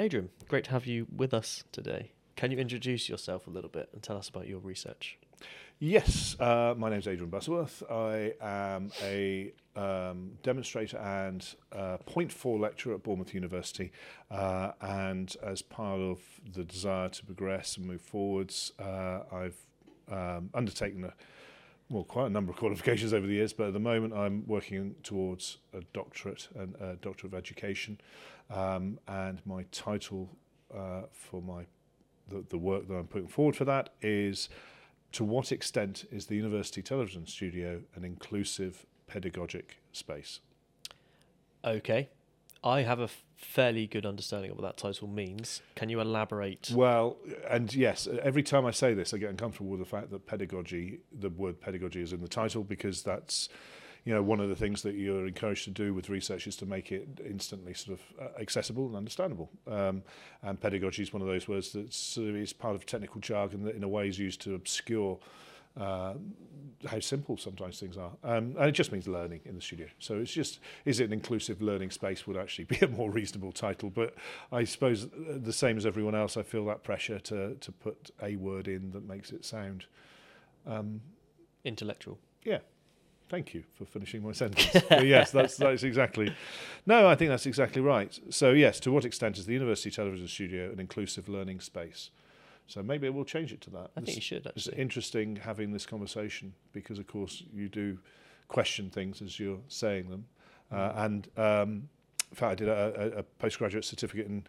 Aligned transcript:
Adrian, 0.00 0.30
great 0.48 0.64
to 0.64 0.70
have 0.70 0.86
you 0.86 1.06
with 1.14 1.34
us 1.34 1.62
today. 1.72 2.12
Can 2.34 2.50
you 2.50 2.56
introduce 2.56 3.10
yourself 3.10 3.46
a 3.46 3.50
little 3.50 3.68
bit 3.68 3.90
and 3.92 4.02
tell 4.02 4.16
us 4.16 4.30
about 4.30 4.48
your 4.48 4.58
research? 4.58 5.18
Yes, 5.78 6.40
uh, 6.40 6.74
my 6.74 6.88
name 6.88 7.00
is 7.00 7.06
Adrian 7.06 7.28
Butterworth. 7.28 7.82
I 7.90 8.32
am 8.40 8.92
a 9.02 9.52
um, 9.76 10.38
demonstrator 10.42 10.96
and 10.96 11.46
uh, 11.70 11.98
point 12.06 12.32
four 12.32 12.58
lecturer 12.58 12.94
at 12.94 13.02
Bournemouth 13.02 13.34
University. 13.34 13.92
Uh, 14.30 14.72
and 14.80 15.36
as 15.42 15.60
part 15.60 16.00
of 16.00 16.20
the 16.50 16.64
desire 16.64 17.10
to 17.10 17.26
progress 17.26 17.76
and 17.76 17.84
move 17.84 18.00
forwards, 18.00 18.72
uh, 18.78 19.20
I've 19.30 19.58
um, 20.10 20.48
undertaken 20.54 21.04
a, 21.04 21.12
well, 21.90 22.04
quite 22.04 22.28
a 22.28 22.30
number 22.30 22.52
of 22.52 22.56
qualifications 22.56 23.12
over 23.12 23.26
the 23.26 23.34
years, 23.34 23.52
but 23.52 23.66
at 23.66 23.72
the 23.74 23.80
moment 23.80 24.14
I'm 24.14 24.46
working 24.46 24.94
towards 25.02 25.58
a 25.74 25.82
doctorate 25.92 26.48
and 26.54 26.74
a 26.76 26.96
doctor 26.96 27.26
of 27.26 27.34
education. 27.34 28.00
Um, 28.50 28.98
and 29.06 29.40
my 29.46 29.64
title 29.70 30.28
uh, 30.74 31.02
for 31.12 31.40
my 31.40 31.66
the, 32.28 32.44
the 32.48 32.58
work 32.58 32.88
that 32.88 32.94
I'm 32.94 33.06
putting 33.06 33.28
forward 33.28 33.56
for 33.56 33.64
that 33.64 33.90
is 34.00 34.48
to 35.12 35.24
what 35.24 35.50
extent 35.50 36.04
is 36.12 36.26
the 36.26 36.36
university 36.36 36.82
television 36.82 37.26
studio 37.26 37.82
an 37.96 38.04
inclusive 38.04 38.86
pedagogic 39.08 39.78
space? 39.92 40.40
Okay. 41.64 42.08
I 42.62 42.82
have 42.82 43.00
a 43.00 43.08
fairly 43.36 43.86
good 43.86 44.04
understanding 44.04 44.50
of 44.50 44.58
what 44.58 44.64
that 44.64 44.76
title 44.76 45.08
means. 45.08 45.62
Can 45.76 45.88
you 45.88 46.00
elaborate? 46.00 46.70
Well, 46.74 47.16
and 47.48 47.74
yes, 47.74 48.06
every 48.22 48.42
time 48.42 48.66
I 48.66 48.70
say 48.70 48.92
this, 48.92 49.14
I 49.14 49.18
get 49.18 49.30
uncomfortable 49.30 49.70
with 49.70 49.80
the 49.80 49.86
fact 49.86 50.10
that 50.10 50.26
pedagogy, 50.26 51.00
the 51.18 51.30
word 51.30 51.60
pedagogy, 51.60 52.02
is 52.02 52.12
in 52.12 52.20
the 52.20 52.28
title 52.28 52.62
because 52.62 53.02
that's 53.02 53.48
you 54.04 54.14
know, 54.14 54.22
one 54.22 54.40
of 54.40 54.48
the 54.48 54.54
things 54.54 54.82
that 54.82 54.94
you're 54.94 55.26
encouraged 55.26 55.64
to 55.64 55.70
do 55.70 55.92
with 55.92 56.08
research 56.08 56.46
is 56.46 56.56
to 56.56 56.66
make 56.66 56.90
it 56.90 57.06
instantly 57.24 57.74
sort 57.74 57.98
of 57.98 58.22
uh, 58.22 58.40
accessible 58.40 58.86
and 58.86 58.96
understandable. 58.96 59.50
Um, 59.66 60.02
and 60.42 60.60
pedagogy 60.60 61.02
is 61.02 61.12
one 61.12 61.22
of 61.22 61.28
those 61.28 61.48
words 61.48 61.72
that 61.72 61.92
sort 61.92 62.28
of 62.28 62.36
is 62.36 62.52
part 62.52 62.74
of 62.74 62.86
technical 62.86 63.20
jargon 63.20 63.64
that 63.64 63.74
in 63.74 63.84
a 63.84 63.88
way 63.88 64.08
is 64.08 64.18
used 64.18 64.40
to 64.42 64.54
obscure 64.54 65.18
uh, 65.78 66.14
how 66.86 66.98
simple 66.98 67.36
sometimes 67.36 67.78
things 67.78 67.96
are. 67.96 68.12
Um, 68.24 68.54
and 68.58 68.68
it 68.68 68.72
just 68.72 68.90
means 68.90 69.06
learning 69.06 69.40
in 69.44 69.54
the 69.54 69.60
studio. 69.60 69.86
So 69.98 70.18
it's 70.18 70.32
just, 70.32 70.60
is 70.84 70.98
it 71.00 71.04
an 71.04 71.12
inclusive 71.12 71.60
learning 71.60 71.90
space 71.90 72.26
would 72.26 72.36
actually 72.36 72.64
be 72.76 72.78
a 72.80 72.88
more 72.88 73.10
reasonable 73.10 73.52
title. 73.52 73.90
But 73.90 74.14
I 74.50 74.64
suppose 74.64 75.04
uh, 75.04 75.38
the 75.42 75.52
same 75.52 75.76
as 75.76 75.84
everyone 75.84 76.14
else, 76.14 76.36
I 76.36 76.42
feel 76.42 76.64
that 76.66 76.82
pressure 76.82 77.18
to, 77.18 77.54
to 77.54 77.72
put 77.72 78.10
a 78.22 78.36
word 78.36 78.66
in 78.66 78.90
that 78.92 79.06
makes 79.06 79.30
it 79.30 79.44
sound 79.44 79.86
um, 80.66 81.02
intellectual. 81.64 82.18
Yeah. 82.42 82.58
Thank 83.30 83.54
you 83.54 83.62
for 83.76 83.84
finishing 83.84 84.24
my 84.24 84.32
sentence. 84.32 84.84
yes, 84.90 85.30
that's 85.30 85.56
that's 85.56 85.84
exactly. 85.84 86.34
No, 86.84 87.08
I 87.08 87.14
think 87.14 87.30
that's 87.30 87.46
exactly 87.46 87.80
right. 87.80 88.18
So 88.28 88.50
yes, 88.50 88.80
to 88.80 88.90
what 88.90 89.04
extent 89.04 89.38
is 89.38 89.46
the 89.46 89.52
university 89.52 89.88
television 89.88 90.26
studio 90.26 90.72
an 90.72 90.80
inclusive 90.80 91.28
learning 91.28 91.60
space? 91.60 92.10
So 92.66 92.82
maybe 92.82 93.08
we'll 93.08 93.24
change 93.24 93.52
it 93.52 93.60
to 93.62 93.70
that. 93.70 93.90
I 93.96 94.00
think 94.00 94.16
you 94.16 94.22
should. 94.22 94.48
Actually. 94.48 94.52
It's 94.56 94.68
interesting 94.68 95.36
having 95.36 95.72
this 95.72 95.86
conversation 95.86 96.54
because, 96.72 96.98
of 96.98 97.06
course, 97.06 97.44
you 97.52 97.68
do 97.68 97.98
question 98.48 98.90
things 98.90 99.22
as 99.22 99.38
you're 99.38 99.60
saying 99.68 100.10
them. 100.10 100.24
Uh, 100.72 100.76
mm. 100.76 101.04
and 101.04 101.28
um, 101.36 101.88
in 102.30 102.36
fact, 102.36 102.52
I 102.52 102.54
did 102.56 102.68
a, 102.68 103.14
a, 103.16 103.18
a 103.18 103.22
postgraduate 103.22 103.84
certificate 103.84 104.26
in 104.26 104.44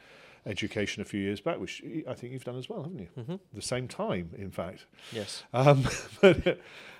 education 0.45 1.01
a 1.01 1.05
few 1.05 1.19
years 1.19 1.41
back, 1.41 1.59
which 1.59 1.83
I 2.07 2.13
think 2.13 2.33
you've 2.33 2.43
done 2.43 2.57
as 2.57 2.69
well, 2.69 2.83
haven't 2.83 2.99
you? 2.99 3.07
Mm-hmm. 3.17 3.35
The 3.53 3.61
same 3.61 3.87
time, 3.87 4.31
in 4.37 4.51
fact. 4.51 4.85
Yes. 5.11 5.43
Um, 5.53 5.87
but 6.21 6.59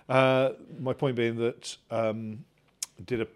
uh, 0.10 0.52
my 0.80 0.94
point 0.94 1.16
being 1.16 1.38
that 1.38 1.78
um, 1.90 2.46
did 3.06 3.22
a 3.22 3.28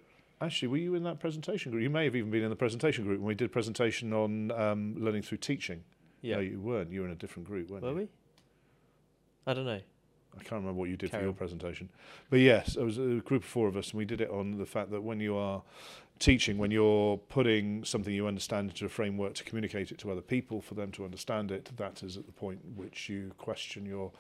actually 0.42 0.68
were 0.68 0.78
you 0.78 0.96
in 0.96 1.04
that 1.04 1.20
presentation 1.20 1.72
group? 1.72 1.84
You 1.84 1.90
may 1.90 2.06
have 2.06 2.16
even 2.16 2.32
been 2.32 2.44
in 2.44 2.50
the 2.50 2.56
presentation 2.56 3.04
group 3.04 3.20
when 3.20 3.28
we 3.28 3.36
did 3.36 3.46
a 3.46 3.50
presentation 3.50 4.14
on 4.14 4.52
um, 4.52 4.96
learning 4.98 5.24
through 5.24 5.40
teaching. 5.40 5.84
Yeah. 6.22 6.36
No, 6.36 6.42
you 6.42 6.60
weren't. 6.60 6.92
You 6.92 7.02
were 7.02 7.08
in 7.08 7.14
a 7.14 7.16
different 7.16 7.48
group, 7.48 7.70
weren't 7.70 7.84
were 7.84 7.90
you? 7.90 7.96
Were 7.96 8.02
we? 8.02 8.08
I 9.48 9.54
don't 9.54 9.66
know. 9.66 9.82
I 10.38 10.40
can't 10.40 10.54
remember 10.62 10.74
what 10.80 10.90
you 10.90 10.98
did 10.98 11.12
Carry 11.12 11.22
for 11.22 11.26
your 11.26 11.32
on. 11.32 11.38
presentation. 11.38 11.90
But 12.30 12.40
yes, 12.40 12.76
it 12.76 12.84
was 12.84 12.98
a 12.98 13.22
group 13.24 13.44
of 13.44 13.46
four 13.46 13.68
of 13.68 13.78
us, 13.78 13.92
and 13.92 13.98
we 13.98 14.06
did 14.06 14.22
it 14.22 14.30
on 14.30 14.58
the 14.58 14.66
fact 14.66 14.92
that 14.92 15.02
when 15.02 15.20
you 15.20 15.38
are 15.38 15.62
teaching, 16.20 16.58
when 16.58 16.72
you're 16.72 17.18
putting 17.18 17.84
something 17.84 18.14
you 18.14 18.28
understand 18.28 18.70
into 18.70 18.86
a 18.86 18.90
framework 18.90 19.34
to 19.36 19.44
communicate 19.44 19.92
it 19.92 19.98
to 20.00 20.12
other 20.12 20.22
people 20.22 20.62
for 20.62 20.74
them 20.74 20.92
to 20.94 21.06
understand 21.06 21.52
it, 21.52 21.70
that 21.78 22.04
is 22.04 22.18
at 22.18 22.26
the 22.26 22.32
point 22.32 22.60
which 22.76 23.08
you 23.08 23.32
question 23.38 23.86
your 23.86 24.12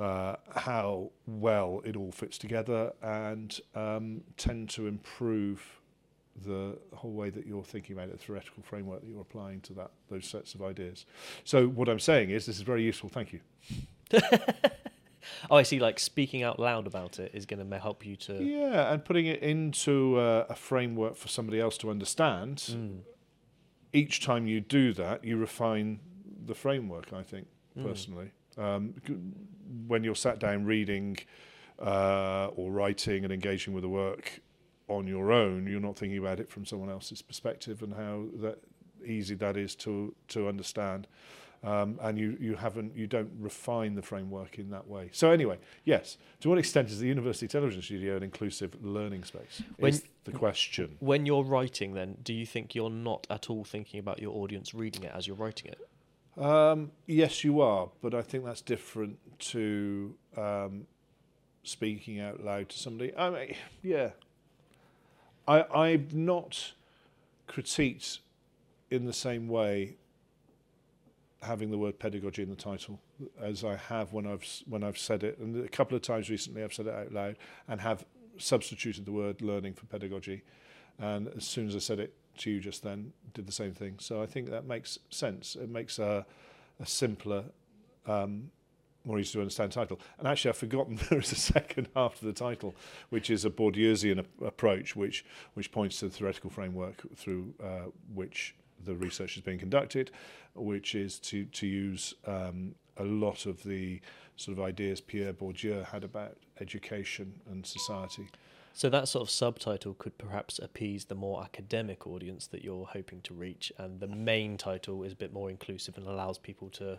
uh, 0.00 0.36
how 0.54 1.10
well 1.26 1.80
it 1.84 1.96
all 1.96 2.12
fits 2.12 2.38
together 2.38 2.92
and 3.02 3.60
um, 3.74 4.22
tend 4.36 4.68
to 4.70 4.86
improve 4.86 5.80
the 6.44 6.76
whole 6.94 7.12
way 7.12 7.30
that 7.30 7.46
you're 7.46 7.62
thinking 7.62 7.94
about 7.94 8.08
it, 8.08 8.12
the 8.12 8.18
theoretical 8.18 8.62
framework 8.62 9.00
that 9.02 9.08
you're 9.08 9.20
applying 9.20 9.60
to 9.60 9.72
that 9.74 9.90
those 10.08 10.26
sets 10.26 10.54
of 10.54 10.62
ideas. 10.62 11.06
So 11.44 11.68
what 11.68 11.88
I'm 11.88 12.00
saying 12.00 12.30
is 12.30 12.46
this 12.46 12.56
is 12.56 12.62
very 12.62 12.82
useful. 12.82 13.08
Thank 13.08 13.32
you. 13.32 13.40
oh, 15.50 15.56
I 15.56 15.62
see. 15.62 15.78
Like 15.78 16.00
speaking 16.00 16.42
out 16.42 16.58
loud 16.58 16.86
about 16.86 17.20
it 17.20 17.30
is 17.34 17.46
going 17.46 17.68
to 17.68 17.78
help 17.78 18.04
you 18.04 18.16
to. 18.16 18.42
Yeah, 18.42 18.92
and 18.92 19.04
putting 19.04 19.26
it 19.26 19.42
into 19.42 20.18
uh, 20.18 20.46
a 20.48 20.56
framework 20.56 21.16
for 21.16 21.28
somebody 21.28 21.60
else 21.60 21.78
to 21.78 21.90
understand. 21.90 22.56
Mm. 22.56 23.00
Each 23.92 24.24
time 24.24 24.48
you 24.48 24.60
do 24.60 24.92
that, 24.94 25.24
you 25.24 25.36
refine 25.36 26.00
the 26.46 26.54
framework. 26.54 27.12
I 27.12 27.22
think 27.22 27.46
Mm. 27.76 28.28
Um, 28.58 28.94
when 29.86 30.04
you're 30.04 30.14
sat 30.14 30.38
down 30.38 30.64
reading 30.64 31.18
uh, 31.80 32.48
or 32.56 32.70
writing 32.70 33.24
and 33.24 33.32
engaging 33.32 33.74
with 33.74 33.82
the 33.82 33.88
work 33.88 34.40
on 34.88 35.06
your 35.06 35.32
own, 35.32 35.66
you're 35.66 35.80
not 35.80 35.96
thinking 35.96 36.18
about 36.18 36.40
it 36.40 36.50
from 36.50 36.64
someone 36.64 36.90
else's 36.90 37.22
perspective 37.22 37.82
and 37.82 37.94
how 37.94 38.24
that 38.40 38.58
easy 39.04 39.34
that 39.34 39.56
is 39.56 39.74
to 39.76 40.14
to 40.28 40.48
understand. 40.48 41.06
Um, 41.62 41.98
and 42.02 42.18
you, 42.18 42.36
you 42.38 42.56
haven't 42.56 42.94
you 42.94 43.06
don't 43.06 43.30
refine 43.40 43.94
the 43.94 44.02
framework 44.02 44.58
in 44.58 44.68
that 44.70 44.86
way. 44.86 45.08
So 45.12 45.30
anyway, 45.30 45.58
yes. 45.84 46.18
To 46.40 46.50
what 46.50 46.58
extent 46.58 46.90
is 46.90 47.00
the 47.00 47.06
university 47.06 47.48
television 47.48 47.80
studio 47.80 48.18
an 48.18 48.22
inclusive 48.22 48.76
learning 48.84 49.24
space? 49.24 49.62
When- 49.78 49.94
is 49.94 50.04
the 50.24 50.32
question. 50.32 50.96
When 51.00 51.24
you're 51.24 51.42
writing, 51.42 51.94
then, 51.94 52.18
do 52.22 52.34
you 52.34 52.44
think 52.44 52.74
you're 52.74 52.90
not 52.90 53.26
at 53.30 53.48
all 53.48 53.64
thinking 53.64 53.98
about 53.98 54.20
your 54.20 54.34
audience 54.36 54.74
reading 54.74 55.04
it 55.04 55.12
as 55.14 55.26
you're 55.26 55.36
writing 55.36 55.70
it? 55.70 55.78
Um, 56.36 56.90
yes, 57.06 57.44
you 57.44 57.60
are, 57.60 57.90
but 58.02 58.14
I 58.14 58.22
think 58.22 58.44
that's 58.44 58.60
different 58.60 59.18
to 59.50 60.14
um, 60.36 60.86
speaking 61.62 62.20
out 62.20 62.44
loud 62.44 62.68
to 62.70 62.78
somebody. 62.78 63.16
I 63.16 63.30
mean, 63.30 63.54
yeah, 63.82 64.10
I 65.46 65.64
I've 65.72 66.14
not 66.14 66.72
critiqued 67.48 68.18
in 68.90 69.04
the 69.04 69.12
same 69.12 69.48
way 69.48 69.96
having 71.42 71.70
the 71.70 71.78
word 71.78 71.98
pedagogy 71.98 72.42
in 72.42 72.48
the 72.48 72.56
title 72.56 72.98
as 73.40 73.64
I 73.64 73.76
have 73.76 74.12
when 74.12 74.26
I've 74.26 74.44
when 74.66 74.82
I've 74.82 74.98
said 74.98 75.22
it, 75.22 75.38
and 75.38 75.64
a 75.64 75.68
couple 75.68 75.94
of 75.96 76.02
times 76.02 76.30
recently 76.30 76.64
I've 76.64 76.74
said 76.74 76.86
it 76.86 76.94
out 76.94 77.12
loud 77.12 77.36
and 77.68 77.80
have 77.80 78.04
substituted 78.38 79.04
the 79.04 79.12
word 79.12 79.40
learning 79.40 79.74
for 79.74 79.86
pedagogy, 79.86 80.42
and 80.98 81.28
as 81.36 81.44
soon 81.44 81.68
as 81.68 81.76
I 81.76 81.80
said 81.80 82.00
it 82.00 82.12
to 82.38 82.50
you 82.50 82.60
just 82.60 82.82
then, 82.82 83.12
did 83.32 83.46
the 83.46 83.52
same 83.52 83.72
thing. 83.72 83.96
So 83.98 84.22
I 84.22 84.26
think 84.26 84.50
that 84.50 84.66
makes 84.66 84.98
sense. 85.10 85.56
It 85.56 85.68
makes 85.68 85.98
a, 85.98 86.26
a 86.80 86.86
simpler, 86.86 87.44
um, 88.06 88.50
more 89.04 89.18
easy 89.18 89.32
to 89.34 89.40
understand 89.40 89.72
title. 89.72 90.00
And 90.18 90.26
actually, 90.26 90.50
I've 90.50 90.56
forgotten 90.56 90.98
there 91.10 91.18
is 91.18 91.32
a 91.32 91.36
second 91.36 91.88
half 91.96 92.18
to 92.20 92.24
the 92.24 92.32
title, 92.32 92.74
which 93.10 93.30
is 93.30 93.44
a 93.44 93.50
Bourdieusian 93.50 94.18
ap- 94.18 94.42
approach, 94.42 94.96
which 94.96 95.24
which 95.54 95.70
points 95.70 95.98
to 96.00 96.08
the 96.08 96.14
theoretical 96.14 96.50
framework 96.50 97.02
through 97.16 97.54
uh, 97.62 97.90
which 98.14 98.54
the 98.84 98.94
research 98.94 99.36
is 99.36 99.42
being 99.42 99.58
conducted, 99.58 100.10
which 100.54 100.94
is 100.94 101.18
to 101.20 101.44
to 101.46 101.66
use 101.66 102.14
um, 102.26 102.74
a 102.96 103.04
lot 103.04 103.46
of 103.46 103.62
the 103.62 104.00
sort 104.36 104.58
of 104.58 104.64
ideas 104.64 105.00
Pierre 105.00 105.32
Bourdieu 105.32 105.84
had 105.84 106.04
about 106.04 106.36
education 106.60 107.40
and 107.50 107.64
society. 107.64 108.28
So 108.76 108.90
that 108.90 109.06
sort 109.06 109.22
of 109.22 109.30
subtitle 109.30 109.94
could 109.94 110.18
perhaps 110.18 110.58
appease 110.58 111.04
the 111.04 111.14
more 111.14 111.44
academic 111.44 112.08
audience 112.08 112.48
that 112.48 112.64
you're 112.64 112.86
hoping 112.86 113.20
to 113.22 113.32
reach, 113.32 113.72
and 113.78 114.00
the 114.00 114.08
main 114.08 114.56
title 114.56 115.04
is 115.04 115.12
a 115.12 115.16
bit 115.16 115.32
more 115.32 115.48
inclusive 115.48 115.96
and 115.96 116.08
allows 116.08 116.38
people 116.38 116.70
to. 116.70 116.98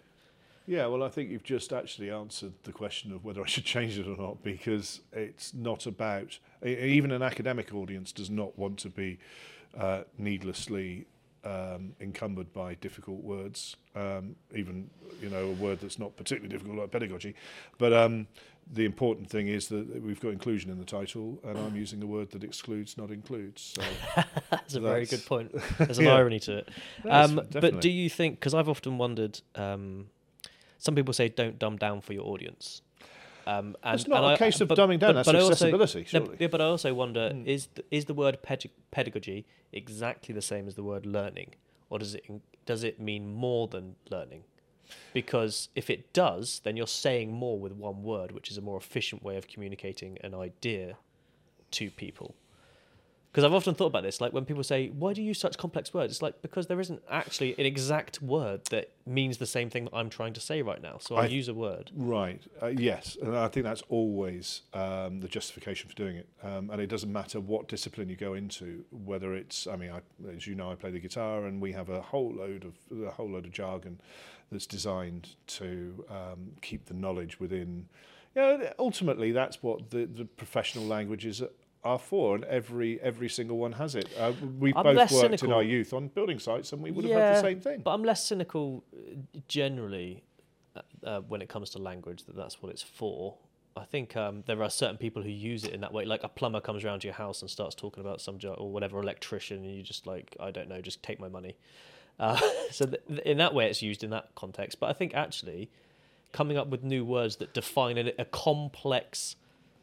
Yeah, 0.68 0.88
well, 0.88 1.04
I 1.04 1.10
think 1.10 1.30
you've 1.30 1.44
just 1.44 1.74
actually 1.74 2.10
answered 2.10 2.54
the 2.64 2.72
question 2.72 3.12
of 3.12 3.26
whether 3.26 3.44
I 3.44 3.46
should 3.46 3.66
change 3.76 4.00
it 4.00 4.08
or 4.08 4.16
not, 4.16 4.42
because 4.42 5.02
it's 5.12 5.54
not 5.54 5.86
about 5.86 6.40
even 6.66 7.12
an 7.12 7.22
academic 7.22 7.74
audience 7.74 8.14
does 8.14 8.30
not 8.30 8.58
want 8.58 8.80
to 8.80 8.90
be 8.90 9.20
uh, 9.78 10.04
needlessly 10.18 11.06
um, 11.46 11.94
encumbered 12.00 12.52
by 12.54 12.74
difficult 12.76 13.22
words, 13.24 13.76
um, 13.96 14.36
even 14.56 14.90
you 15.22 15.30
know 15.30 15.50
a 15.50 15.52
word 15.52 15.80
that's 15.80 16.00
not 16.00 16.16
particularly 16.18 16.50
difficult 16.50 16.78
like 16.78 16.92
pedagogy. 16.92 17.36
But 17.78 17.94
um, 17.94 18.28
the 18.72 18.86
important 18.86 19.30
thing 19.30 19.48
is 19.48 19.68
that 19.68 20.02
we've 20.04 20.20
got 20.20 20.30
inclusion 20.30 20.72
in 20.72 20.80
the 20.80 20.86
title, 20.86 21.40
and 21.44 21.58
I'm 21.58 21.76
using 21.76 22.02
a 22.02 22.06
word 22.08 22.32
that 22.32 22.44
excludes, 22.44 22.98
not 22.98 23.12
includes. 23.12 23.74
So 23.76 24.24
That's 24.50 24.76
a 24.76 24.80
very 24.80 25.06
good 25.06 25.26
point. 25.26 25.52
There's 25.78 26.00
an 26.00 26.06
Yeah. 26.06 26.16
irony 26.16 26.40
to 26.42 26.58
it. 26.60 26.70
Um, 27.10 27.42
but 27.52 27.80
do 27.82 27.90
you 27.90 28.10
think? 28.10 28.40
Because 28.40 28.54
I've 28.54 28.70
often 28.70 28.98
wondered. 28.98 29.40
Um, 29.56 30.08
some 30.78 30.96
people 30.96 31.14
say 31.14 31.30
don't 31.30 31.58
dumb 31.60 31.78
down 31.78 32.02
for 32.02 32.14
your 32.14 32.26
audience. 32.26 32.82
Um, 33.48 33.76
and, 33.84 34.00
It's 34.00 34.08
not 34.08 34.18
and 34.24 34.26
a 34.26 34.30
I- 34.34 34.38
case 34.38 34.60
of 34.62 34.68
but- 34.68 34.78
dumbing 34.78 35.00
down, 35.00 35.14
that's 35.16 35.28
I 35.28 35.34
also- 35.40 35.52
accessibility, 35.68 36.08
no, 36.18 36.36
yeah, 36.40 36.48
but 36.48 36.62
I 36.62 36.66
also 36.66 36.94
wonder: 36.96 37.30
Mm. 37.32 37.46
is 37.46 37.68
th- 37.68 37.86
is 37.92 38.06
the 38.06 38.16
word 38.16 38.42
ped- 38.42 38.66
pedagogy 38.90 39.46
exactly 39.72 40.34
the 40.34 40.42
same 40.42 40.68
as 40.68 40.74
the 40.74 40.82
word 40.84 41.06
learning, 41.06 41.54
or 41.92 42.00
does 42.00 42.16
it 42.16 42.26
does 42.66 42.84
it 42.84 43.00
mean 43.00 43.32
more 43.32 43.68
than 43.68 43.96
learning? 44.10 44.44
Because 45.14 45.70
if 45.76 45.90
it 45.90 46.14
does, 46.14 46.62
then 46.64 46.78
you're 46.78 46.88
saying 46.88 47.32
more 47.32 47.60
with 47.60 47.74
one 47.74 48.04
word, 48.04 48.32
which 48.32 48.50
is 48.52 48.58
a 48.58 48.62
more 48.62 48.78
efficient 48.78 49.24
way 49.24 49.38
of 49.38 49.48
communicating 49.48 50.18
an 50.22 50.34
idea 50.34 50.98
to 51.72 51.92
people 51.92 52.36
because 53.36 53.44
I've 53.44 53.54
often 53.54 53.76
thought 53.76 53.88
about 53.88 54.04
this. 54.04 54.22
Like 54.22 54.32
when 54.32 54.46
people 54.46 54.64
say, 54.64 54.88
"Why 54.88 55.12
do 55.12 55.22
you 55.22 55.28
use 55.28 55.40
such 55.40 55.58
complex 55.58 55.94
words?" 55.94 56.14
It's 56.14 56.22
like 56.22 56.42
because 56.42 56.68
there 56.68 56.80
isn't 56.80 57.04
actually 57.12 57.54
an 57.60 57.66
exact 57.66 58.22
word 58.22 58.64
that 58.70 58.92
means 59.06 59.40
the 59.40 59.46
same 59.46 59.70
thing 59.70 59.84
that 59.84 59.94
I'm 59.94 60.10
trying 60.10 60.32
to 60.34 60.40
say 60.40 60.62
right 60.62 60.82
now. 60.82 61.00
So 61.02 61.18
I, 61.18 61.24
I- 61.24 61.26
use 61.26 61.50
a 61.50 61.54
word. 61.54 61.92
Right. 61.94 62.42
Uh, 62.64 62.68
yes, 62.68 63.18
and 63.22 63.36
I 63.36 63.50
think 63.50 63.66
that's 63.66 63.84
always 63.90 64.62
um, 64.74 65.20
the 65.20 65.28
justification 65.28 65.90
for 65.90 65.96
doing 65.96 66.16
it. 66.16 66.30
Um, 66.44 66.70
and 66.70 66.80
it 66.80 66.88
doesn't 66.88 67.12
matter 67.12 67.42
what 67.42 67.68
discipline 67.68 68.08
you 68.08 68.16
go 68.16 68.36
into, 68.36 68.86
whether 68.90 69.34
it's. 69.36 69.68
I 69.68 69.76
mean, 69.76 69.92
I, 69.92 70.00
as 70.34 70.48
you 70.48 70.56
know, 70.56 70.72
I 70.72 70.76
play 70.76 70.92
the 70.92 71.02
guitar, 71.02 71.46
and 71.46 71.62
we 71.62 71.74
have 71.74 71.90
a 71.90 72.00
whole 72.00 72.32
load 72.32 72.64
of 72.64 73.06
a 73.06 73.12
whole 73.12 73.30
load 73.30 73.44
of 73.44 73.52
jargon 73.52 74.00
that's 74.52 74.68
designed 74.68 75.36
to 75.48 76.06
um, 76.10 76.52
keep 76.62 76.86
the 76.86 76.94
knowledge 76.94 77.40
within. 77.40 77.88
You 78.36 78.42
know, 78.42 78.74
ultimately, 78.80 79.32
that's 79.32 79.64
what 79.64 79.90
the, 79.92 80.06
the 80.06 80.26
professional 80.26 80.86
languages 80.86 81.42
are 81.86 82.00
for, 82.00 82.36
and 82.36 82.44
every 82.46 83.00
every 83.02 83.30
single 83.30 83.58
one 83.58 83.74
has 83.74 83.96
it. 83.96 84.10
Uh, 84.18 84.34
we 84.60 84.74
I'm 84.76 84.84
both 84.84 85.12
worked 85.12 85.44
in 85.44 85.52
our 85.52 85.64
youth 85.64 85.94
on 85.94 86.08
building 86.10 86.40
sites, 86.40 86.74
and 86.74 86.82
we 86.82 86.92
would 86.92 87.06
have 87.06 87.14
had 87.14 87.36
the 87.36 87.42
same 87.42 87.60
thing. 87.62 87.82
But 87.82 87.94
I'm 87.94 88.04
less 88.04 88.26
cynical 88.26 88.84
uh, 88.94 89.40
generally 89.48 90.24
uh, 90.76 90.82
uh, 91.04 91.20
when 91.22 91.42
it 91.42 91.48
comes 91.48 91.70
to 91.72 91.80
language 91.80 92.24
that 92.26 92.36
that's 92.36 92.62
what 92.62 92.72
it's 92.72 92.82
for. 92.82 93.38
I 93.78 93.84
think 93.84 94.16
um, 94.16 94.44
there 94.46 94.64
are 94.64 94.70
certain 94.70 94.98
people 94.98 95.22
who 95.22 95.30
use 95.30 95.66
it 95.66 95.74
in 95.74 95.82
that 95.82 95.94
way. 95.94 96.06
Like 96.06 96.24
a 96.24 96.30
plumber 96.30 96.62
comes 96.62 96.86
around 96.86 97.02
to 97.02 97.08
your 97.08 97.14
house 97.14 97.42
and 97.42 97.52
starts 97.52 97.76
talking 97.76 98.02
about 98.02 98.22
some 98.22 98.40
job 98.40 98.56
or 98.58 98.72
whatever 98.72 99.00
electrician, 99.00 99.64
and 99.64 99.76
you 99.76 99.84
just 99.84 100.08
like, 100.08 100.36
I 100.40 100.52
don't 100.52 100.70
know, 100.70 100.82
just 100.82 101.04
take 101.04 101.20
my 101.20 101.28
money. 101.28 101.58
Uh, 102.20 102.40
so 102.72 102.86
th- 102.86 103.02
in 103.26 103.38
that 103.38 103.54
way, 103.54 103.70
it's 103.70 103.82
used 103.82 104.04
in 104.04 104.10
that 104.12 104.30
context. 104.36 104.80
But 104.80 104.90
I 104.90 104.94
think 104.94 105.14
actually 105.14 105.70
coming 106.32 106.58
up 106.58 106.68
with 106.68 106.84
new 106.84 107.04
words 107.06 107.38
that 107.38 107.54
define 107.54 107.98
a, 107.98 108.12
a 108.20 108.26
complex 108.26 109.36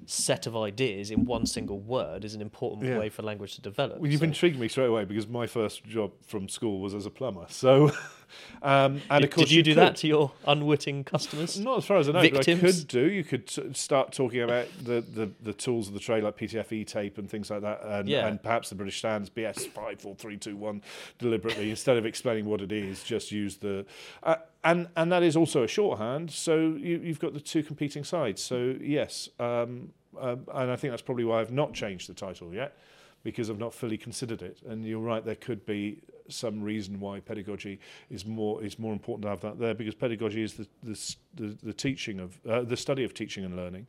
set 0.04 0.46
of 0.48 0.56
ideas 0.56 1.10
in 1.12 1.24
one 1.24 1.46
single 1.46 1.78
word 1.78 2.24
is 2.24 2.34
an 2.34 2.40
important 2.42 2.84
Yeah. 2.86 2.98
way 2.98 3.08
for 3.08 3.22
language 3.22 3.54
to 3.54 3.60
develop. 3.60 3.98
Well, 4.00 4.10
you've 4.10 4.20
So- 4.20 4.24
intrigued 4.26 4.58
me 4.58 4.68
straight 4.68 4.86
away 4.88 5.04
because 5.04 5.28
my 5.28 5.46
first 5.46 5.84
job 5.84 6.10
from 6.26 6.48
school 6.48 6.80
was 6.80 6.92
as 6.94 7.06
a 7.06 7.10
plumber. 7.10 7.46
So, 7.48 7.92
um, 8.62 9.00
and 9.10 9.22
did, 9.22 9.24
of 9.24 9.34
course, 9.34 9.48
did 9.48 9.54
you, 9.56 9.62
do 9.62 9.70
could- 9.72 9.78
that 9.82 9.96
to 9.96 10.08
your 10.08 10.32
unwitting 10.46 11.04
customers? 11.04 11.58
Not 11.58 11.78
as 11.78 11.84
far 11.84 11.96
as 11.98 12.08
I 12.08 12.12
know, 12.12 12.20
Victims? 12.20 12.60
but 12.60 12.68
I 12.68 12.72
could 12.72 12.88
do. 12.88 13.10
You 13.10 13.24
could 13.24 13.76
start 13.76 14.12
talking 14.12 14.40
about 14.42 14.68
the, 14.82 15.00
the, 15.00 15.30
the 15.42 15.52
tools 15.52 15.88
of 15.88 15.94
the 15.94 16.00
trade, 16.00 16.22
like 16.24 16.36
PTFE 16.36 16.86
tape 16.86 17.18
and 17.18 17.28
things 17.28 17.50
like 17.50 17.62
that, 17.62 17.80
and, 17.84 18.08
Yeah. 18.08 18.26
and 18.26 18.42
perhaps 18.42 18.68
the 18.68 18.74
British 18.74 18.98
stands 18.98 19.30
BS 19.30 19.66
five, 19.68 20.00
four, 20.00 20.14
three, 20.14 20.36
two, 20.36 20.56
one, 20.56 20.82
deliberately 21.18 21.70
instead 21.70 21.96
of 21.96 22.06
explaining 22.06 22.44
what 22.46 22.60
it 22.60 22.72
is, 22.72 23.02
just 23.02 23.32
use 23.32 23.56
the. 23.56 23.84
Uh, 24.22 24.36
and 24.64 24.88
and 24.96 25.10
that 25.10 25.22
is 25.24 25.36
also 25.36 25.64
a 25.64 25.68
shorthand. 25.68 26.30
So 26.30 26.56
you, 26.56 27.00
you've 27.02 27.18
got 27.18 27.34
the 27.34 27.40
two 27.40 27.62
competing 27.62 28.04
sides. 28.04 28.40
So 28.42 28.76
yes, 28.80 29.28
um, 29.40 29.90
um, 30.20 30.46
and 30.54 30.70
I 30.70 30.76
think 30.76 30.92
that's 30.92 31.02
probably 31.02 31.24
why 31.24 31.40
I've 31.40 31.50
not 31.52 31.72
changed 31.74 32.08
the 32.08 32.14
title 32.14 32.54
yet, 32.54 32.76
because 33.24 33.50
I've 33.50 33.58
not 33.58 33.74
fully 33.74 33.96
considered 33.98 34.40
it. 34.42 34.58
And 34.68 34.84
you're 34.84 35.00
right, 35.00 35.24
there 35.24 35.34
could 35.34 35.64
be 35.66 36.02
some 36.28 36.62
reason 36.62 37.00
why 37.00 37.20
pedagogy 37.20 37.78
is 38.10 38.24
more 38.24 38.64
is 38.64 38.78
more 38.78 38.92
important 38.92 39.22
to 39.22 39.28
have 39.28 39.40
that 39.40 39.58
there, 39.58 39.74
because 39.74 39.94
pedagogy 39.94 40.42
is 40.42 40.54
the 40.54 40.66
the 40.82 41.16
the, 41.34 41.56
the 41.62 41.72
teaching 41.72 42.20
of 42.20 42.38
uh, 42.46 42.62
the 42.62 42.76
study 42.76 43.04
of 43.04 43.12
teaching 43.12 43.44
and 43.44 43.56
learning, 43.56 43.88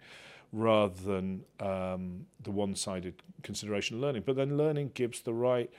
rather 0.51 0.93
than 1.03 1.43
um, 1.59 2.25
the 2.43 2.51
one-sided 2.51 3.21
consideration 3.41 3.97
of 3.97 4.01
learning. 4.01 4.23
But 4.25 4.35
then 4.35 4.57
learning 4.57 4.91
gives 4.93 5.21
the 5.21 5.33
right 5.33 5.69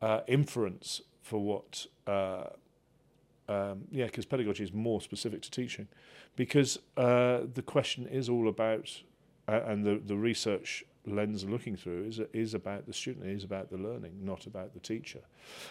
uh, 0.00 0.20
inference 0.26 1.02
for 1.22 1.38
what. 1.38 1.86
Uh, 2.06 2.44
um, 3.48 3.84
yeah, 3.90 4.06
because 4.06 4.24
pedagogy 4.24 4.64
is 4.64 4.72
more 4.72 5.00
specific 5.00 5.42
to 5.42 5.50
teaching, 5.50 5.88
because 6.36 6.78
uh, 6.96 7.40
the 7.54 7.62
question 7.62 8.06
is 8.06 8.28
all 8.28 8.48
about, 8.48 9.02
uh, 9.48 9.60
and 9.66 9.84
the 9.84 10.00
the 10.04 10.16
research 10.16 10.84
lens 11.06 11.44
looking 11.44 11.76
through 11.76 12.04
is 12.04 12.20
is 12.32 12.54
about 12.54 12.86
the 12.86 12.92
student, 12.92 13.26
is 13.26 13.44
about 13.44 13.70
the 13.70 13.76
learning, 13.76 14.12
not 14.22 14.46
about 14.46 14.72
the 14.74 14.80
teacher. 14.80 15.20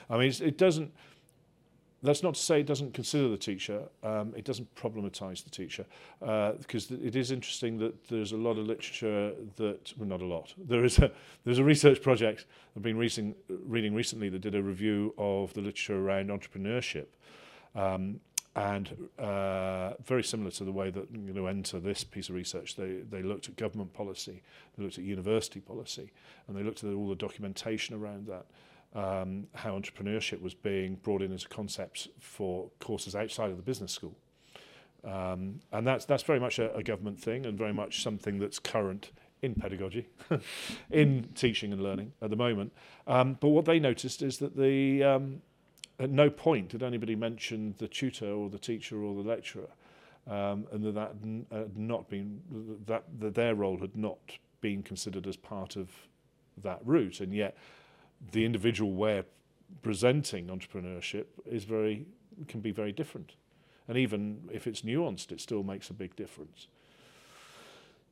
I 0.09 0.17
mean, 0.17 0.33
it 0.41 0.57
doesn't. 0.57 0.91
That's 2.03 2.23
not 2.23 2.33
to 2.33 2.41
say 2.41 2.61
it 2.61 2.65
doesn't 2.65 2.95
consider 2.95 3.29
the 3.29 3.37
teacher. 3.37 3.83
Um, 4.01 4.33
it 4.35 4.43
doesn't 4.43 4.73
problematize 4.73 5.43
the 5.43 5.51
teacher 5.51 5.85
uh, 6.23 6.53
because 6.53 6.87
th- 6.87 6.99
it 6.99 7.15
is 7.15 7.31
interesting 7.31 7.77
that 7.77 8.07
there's 8.07 8.31
a 8.31 8.37
lot 8.37 8.57
of 8.57 8.65
literature 8.65 9.33
that 9.57 9.93
well, 9.97 10.09
not 10.09 10.21
a 10.21 10.25
lot. 10.25 10.53
There 10.57 10.83
is 10.83 10.97
a 10.97 11.11
there's 11.43 11.59
a 11.59 11.63
research 11.63 12.01
project 12.01 12.45
I've 12.75 12.81
been 12.81 12.97
reading, 12.97 13.35
reading 13.47 13.93
recently 13.93 14.29
that 14.29 14.39
did 14.39 14.55
a 14.55 14.63
review 14.63 15.13
of 15.17 15.53
the 15.53 15.61
literature 15.61 15.97
around 15.97 16.29
entrepreneurship, 16.29 17.05
um, 17.75 18.19
and 18.55 19.07
uh, 19.17 19.93
very 20.03 20.23
similar 20.23 20.51
to 20.51 20.65
the 20.65 20.71
way 20.71 20.89
that 20.89 21.11
going 21.13 21.33
to 21.33 21.47
enter 21.47 21.79
this 21.79 22.03
piece 22.03 22.27
of 22.29 22.35
research. 22.35 22.75
They 22.75 23.01
they 23.09 23.23
looked 23.23 23.47
at 23.47 23.55
government 23.55 23.93
policy, 23.93 24.43
they 24.77 24.83
looked 24.83 24.97
at 24.97 25.05
university 25.05 25.61
policy, 25.61 26.11
and 26.47 26.57
they 26.57 26.63
looked 26.63 26.83
at 26.83 26.93
all 26.93 27.07
the 27.07 27.15
documentation 27.15 27.95
around 27.95 28.27
that 28.27 28.45
um, 28.93 29.47
how 29.55 29.79
entrepreneurship 29.79 30.41
was 30.41 30.53
being 30.53 30.95
brought 30.95 31.21
in 31.21 31.31
as 31.31 31.45
a 31.45 31.47
concept 31.47 32.09
for 32.19 32.69
courses 32.79 33.15
outside 33.15 33.51
of 33.51 33.57
the 33.57 33.63
business 33.63 33.93
school. 33.93 34.15
Um, 35.03 35.61
and 35.71 35.87
that's 35.87 36.05
that's 36.05 36.23
very 36.23 36.39
much 36.39 36.59
a, 36.59 36.75
a 36.75 36.83
government 36.83 37.19
thing 37.19 37.45
and 37.45 37.57
very 37.57 37.73
much 37.73 38.03
something 38.03 38.37
that's 38.37 38.59
current 38.59 39.11
in 39.41 39.55
pedagogy, 39.55 40.07
in 40.91 41.29
teaching 41.35 41.71
and 41.71 41.81
learning 41.81 42.13
at 42.21 42.29
the 42.29 42.35
moment. 42.35 42.73
Um, 43.07 43.37
but 43.39 43.49
what 43.49 43.65
they 43.65 43.79
noticed 43.79 44.21
is 44.21 44.37
that 44.37 44.55
the 44.55 45.03
um, 45.03 45.41
at 46.01 46.09
no 46.09 46.29
point 46.29 46.69
did 46.69 46.83
anybody 46.83 47.15
mention 47.15 47.75
the 47.77 47.87
tutor 47.87 48.31
or 48.31 48.49
the 48.49 48.57
teacher 48.57 49.03
or 49.03 49.13
the 49.15 49.29
lecturer, 49.29 49.69
um, 50.27 50.67
and 50.71 50.83
that 50.83 50.93
that 50.93 51.13
had 51.51 51.77
not 51.77 52.09
been 52.09 52.41
that, 52.87 53.03
that 53.19 53.35
their 53.35 53.55
role 53.55 53.77
had 53.79 53.95
not 53.95 54.17
been 54.61 54.83
considered 54.83 55.27
as 55.27 55.37
part 55.37 55.75
of 55.75 55.89
that 56.63 56.79
route, 56.83 57.21
and 57.21 57.33
yet 57.33 57.55
the 58.31 58.45
individual 58.45 58.91
of 58.91 59.25
presenting 59.81 60.47
entrepreneurship 60.47 61.25
is 61.45 61.63
very 61.63 62.05
can 62.47 62.61
be 62.61 62.71
very 62.71 62.91
different, 62.91 63.35
and 63.87 63.97
even 63.97 64.49
if 64.51 64.65
it's 64.65 64.81
nuanced, 64.81 65.31
it 65.31 65.39
still 65.39 65.63
makes 65.63 65.89
a 65.89 65.93
big 65.93 66.15
difference. 66.15 66.67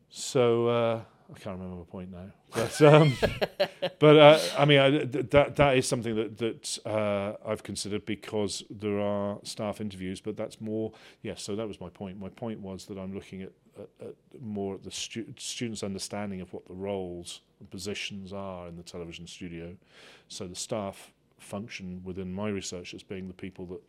So 0.10 0.68
uh, 0.68 1.02
I 1.32 1.38
can't 1.38 1.60
remember 1.60 1.78
my 1.78 1.84
point 1.84 2.12
now, 2.12 2.32
but 2.54 2.82
um, 2.82 3.14
but 4.00 4.18
uh, 4.18 4.40
I 4.58 4.66
mean 4.66 4.80
I, 4.80 4.90
th- 5.06 5.30
that 5.30 5.56
that 5.58 5.78
is 5.78 5.88
something 5.88 6.16
that 6.16 6.38
that 6.40 6.80
uh, 6.86 7.34
I've 7.46 7.62
considered 7.64 8.06
because 8.06 8.64
there 8.70 9.00
are 9.00 9.38
staff 9.44 9.80
interviews, 9.80 10.22
but 10.22 10.36
that's 10.36 10.60
more 10.60 10.92
yes. 11.22 11.44
So 11.44 11.56
that 11.56 11.68
was 11.68 11.80
my 11.80 11.90
point. 11.90 12.20
My 12.20 12.30
point 12.30 12.62
was 12.62 12.86
that 12.86 12.98
I'm 12.98 13.14
looking 13.14 13.44
at, 13.44 13.52
at, 13.78 14.08
at 14.08 14.42
more 14.42 14.76
at 14.76 14.84
the 14.84 14.92
stu- 14.92 15.34
students' 15.38 15.84
understanding 15.84 16.42
of 16.42 16.52
what 16.52 16.68
the 16.68 16.74
roles 16.74 17.42
and 17.60 17.70
positions 17.70 18.34
are 18.34 18.68
in 18.68 18.76
the 18.76 18.84
television 18.84 19.28
studio. 19.28 19.76
So 20.30 20.48
the 20.48 20.56
staff 20.56 21.12
function 21.38 22.02
within 22.04 22.34
my 22.34 22.50
research 22.50 22.94
as 22.94 23.04
being 23.04 23.28
the 23.28 23.34
people 23.36 23.66
that 23.68 23.82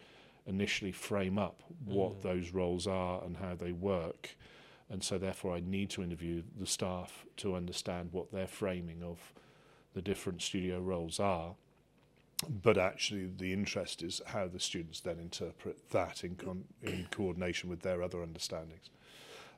initially 0.47 0.93
frame 0.93 1.39
up 1.39 1.63
what 1.85 2.19
Mm. 2.19 2.23
those 2.23 2.51
roles 2.51 2.87
are 2.87 3.23
and 3.25 3.37
how 3.37 3.55
they 3.55 3.73
work. 3.73 4.37
And 4.91 5.03
so 5.05 5.19
therefore 5.19 5.55
I 5.55 5.61
need 5.61 5.91
to 5.91 6.03
interview 6.03 6.43
the 6.59 6.67
staff 6.67 7.25
to 7.39 7.55
understand 7.55 8.11
what 8.13 8.33
their 8.33 8.49
framing 8.49 9.03
of 9.03 9.33
the 9.95 10.03
different 10.03 10.43
studio 10.43 10.81
roles 10.81 11.21
are. 11.21 11.55
But 12.63 12.77
actually 12.79 13.31
the 13.37 13.53
interest 13.53 14.03
is 14.03 14.21
how 14.27 14.49
the 14.49 14.59
students 14.59 15.01
then 15.01 15.19
interpret 15.21 15.91
that 15.91 16.25
in 16.25 16.37
con- 16.37 16.65
in 16.83 17.07
coordination 17.11 17.71
with 17.71 17.81
their 17.81 18.03
other 18.03 18.23
understandings 18.23 18.91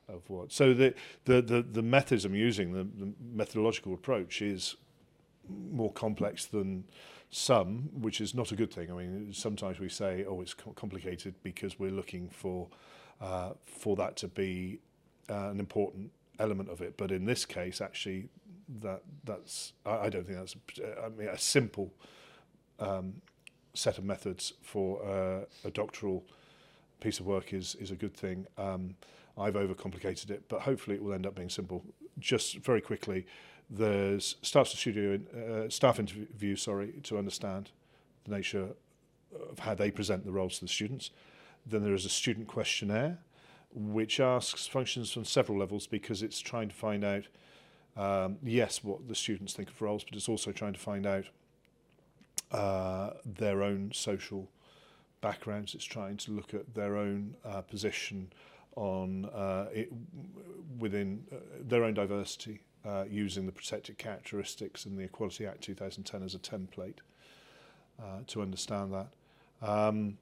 of 0.07 0.29
what. 0.29 0.51
So 0.51 0.73
the 0.73 0.93
the 1.25 1.41
the, 1.41 1.61
the 1.61 1.81
methods 1.81 2.25
I'm 2.25 2.35
using, 2.35 2.73
the, 2.73 2.83
the 2.83 3.13
methodological 3.33 3.93
approach 3.93 4.41
is 4.41 4.75
more 5.49 5.91
complex 5.91 6.45
than 6.45 6.83
some, 7.29 7.89
which 7.93 8.21
is 8.21 8.35
not 8.35 8.51
a 8.51 8.55
good 8.55 8.71
thing. 8.71 8.91
I 8.91 8.95
mean, 8.95 9.33
sometimes 9.33 9.79
we 9.79 9.89
say, 9.89 10.25
"Oh, 10.27 10.41
it's 10.41 10.53
co- 10.53 10.73
complicated," 10.73 11.35
because 11.41 11.79
we're 11.79 11.91
looking 11.91 12.29
for 12.29 12.67
uh, 13.21 13.53
for 13.65 13.95
that 13.95 14.17
to 14.17 14.27
be 14.27 14.79
uh, 15.29 15.49
an 15.49 15.59
important 15.59 16.11
element 16.39 16.69
of 16.69 16.81
it. 16.81 16.97
But 16.97 17.11
in 17.11 17.25
this 17.25 17.45
case, 17.45 17.81
actually, 17.81 18.29
that 18.81 19.01
that's 19.23 19.73
I, 19.85 20.05
I 20.05 20.09
don't 20.09 20.25
think 20.25 20.37
that's 20.39 20.55
a, 20.79 21.05
I 21.05 21.09
mean 21.09 21.27
a 21.27 21.37
simple 21.37 21.93
um, 22.79 23.21
set 23.73 23.97
of 23.97 24.03
methods 24.03 24.53
for 24.61 25.03
uh, 25.03 25.67
a 25.67 25.71
doctoral 25.71 26.23
piece 26.99 27.19
of 27.19 27.25
work 27.25 27.53
is 27.53 27.75
is 27.75 27.91
a 27.91 27.95
good 27.95 28.15
thing. 28.15 28.47
Um, 28.57 28.95
I've 29.37 29.55
overcomplicated 29.55 30.29
it, 30.29 30.43
but 30.47 30.61
hopefully 30.61 30.95
it 30.95 31.03
will 31.03 31.13
end 31.13 31.25
up 31.25 31.35
being 31.35 31.49
simple. 31.49 31.83
Just 32.19 32.57
very 32.57 32.81
quickly, 32.81 33.25
there's 33.69 34.35
staff 34.41 34.67
studio 34.67 35.19
uh, 35.35 35.69
staff 35.69 35.99
interview, 35.99 36.55
sorry, 36.55 36.93
to 37.03 37.17
understand 37.17 37.71
the 38.25 38.35
nature 38.35 38.69
of 39.51 39.59
how 39.59 39.73
they 39.73 39.89
present 39.89 40.25
the 40.25 40.31
roles 40.31 40.59
to 40.59 40.65
the 40.65 40.69
students. 40.69 41.09
Then 41.65 41.83
there 41.83 41.93
is 41.93 42.05
a 42.05 42.09
student 42.09 42.47
questionnaire, 42.47 43.17
which 43.73 44.19
asks 44.19 44.67
functions 44.67 45.11
from 45.11 45.25
several 45.25 45.57
levels 45.57 45.87
because 45.87 46.21
it's 46.21 46.39
trying 46.39 46.69
to 46.69 46.75
find 46.75 47.03
out, 47.03 47.27
um, 47.97 48.37
yes, 48.43 48.83
what 48.83 49.07
the 49.07 49.15
students 49.15 49.53
think 49.53 49.69
of 49.69 49.81
roles, 49.81 50.03
but 50.03 50.15
it's 50.15 50.29
also 50.29 50.51
trying 50.51 50.73
to 50.73 50.79
find 50.79 51.05
out 51.05 51.25
uh, 52.51 53.11
their 53.25 53.63
own 53.63 53.91
social 53.93 54.49
backgrounds. 55.21 55.73
It's 55.73 55.83
trying 55.83 56.17
to 56.17 56.31
look 56.31 56.53
at 56.53 56.73
their 56.73 56.97
own 56.97 57.35
uh, 57.43 57.61
position 57.61 58.31
on 58.75 59.25
uh, 59.25 59.67
it 59.73 59.91
within 60.79 61.23
uh, 61.31 61.37
their 61.61 61.83
own 61.83 61.93
diversity, 61.93 62.61
uh, 62.85 63.05
using 63.09 63.45
the 63.45 63.51
protected 63.51 63.97
characteristics 63.97 64.85
in 64.85 64.95
the 64.95 65.03
Equality 65.03 65.45
Act 65.45 65.61
2010 65.61 66.23
as 66.23 66.35
a 66.35 66.39
template 66.39 66.97
uh, 68.01 68.19
to 68.27 68.41
understand 68.41 68.93
that. 68.93 69.07
Um, 69.61 70.17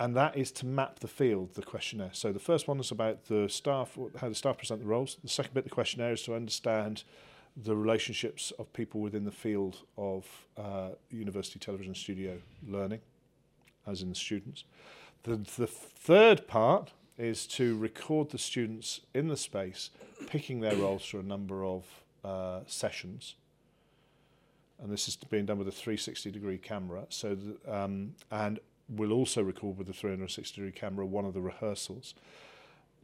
and 0.00 0.16
that 0.16 0.34
is 0.34 0.50
to 0.50 0.66
map 0.66 1.00
the 1.00 1.08
field, 1.08 1.54
the 1.54 1.62
questionnaire. 1.62 2.10
So 2.14 2.32
the 2.32 2.40
first 2.40 2.66
one 2.66 2.80
is 2.80 2.90
about 2.90 3.26
the 3.26 3.48
staff, 3.50 3.98
how 4.18 4.30
the 4.30 4.34
staff 4.34 4.56
present 4.56 4.80
the 4.80 4.86
roles. 4.86 5.18
The 5.22 5.28
second 5.28 5.52
bit, 5.52 5.64
the 5.64 5.70
questionnaire, 5.70 6.12
is 6.12 6.22
to 6.22 6.34
understand 6.34 7.04
the 7.54 7.76
relationships 7.76 8.50
of 8.58 8.72
people 8.72 9.02
within 9.02 9.26
the 9.26 9.30
field 9.30 9.82
of 9.98 10.26
uh, 10.56 10.90
university 11.10 11.58
television 11.58 11.94
studio 11.94 12.38
learning, 12.66 13.00
as 13.86 14.00
in 14.00 14.08
the 14.08 14.14
students. 14.14 14.64
The, 15.24 15.36
the 15.58 15.66
third 15.66 16.48
part 16.48 16.92
is 17.18 17.46
to 17.48 17.76
record 17.76 18.30
the 18.30 18.38
students 18.38 19.02
in 19.12 19.28
the 19.28 19.36
space, 19.36 19.90
picking 20.28 20.60
their 20.60 20.76
roles 20.76 21.04
through 21.04 21.20
a 21.20 21.24
number 21.24 21.62
of 21.62 21.84
uh, 22.24 22.60
sessions. 22.66 23.34
And 24.82 24.90
this 24.90 25.08
is 25.08 25.16
being 25.16 25.44
done 25.44 25.58
with 25.58 25.68
a 25.68 25.72
360 25.72 26.30
degree 26.30 26.56
camera. 26.56 27.04
So, 27.10 27.36
um, 27.68 28.14
and 28.30 28.60
we'll 28.90 29.12
also 29.12 29.42
record 29.42 29.78
with 29.78 29.86
the 29.86 29.92
360 29.92 30.60
degree 30.60 30.72
camera 30.72 31.06
one 31.06 31.24
of 31.24 31.34
the 31.34 31.40
rehearsals. 31.40 32.14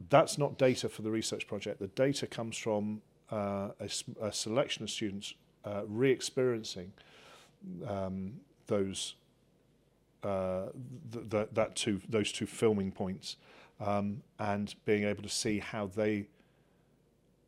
That's 0.09 0.37
not 0.37 0.57
data 0.57 0.89
for 0.89 1.01
the 1.01 1.11
research 1.11 1.47
project. 1.47 1.79
The 1.79 1.87
data 1.87 2.27
comes 2.27 2.57
from 2.57 3.01
uh, 3.31 3.69
a, 3.79 3.89
a 4.21 4.31
selection 4.31 4.83
of 4.83 4.89
students 4.89 5.33
uh, 5.65 5.81
re-experiencing 5.87 6.93
um, 7.87 8.33
those 8.67 9.15
uh, 10.23 10.67
th- 11.11 11.29
th- 11.29 11.47
that 11.53 11.75
two 11.75 12.01
those 12.09 12.31
two 12.31 12.45
filming 12.45 12.91
points 12.91 13.37
um, 13.79 14.21
and 14.39 14.75
being 14.85 15.03
able 15.03 15.23
to 15.23 15.29
see 15.29 15.59
how 15.59 15.87
they 15.87 16.25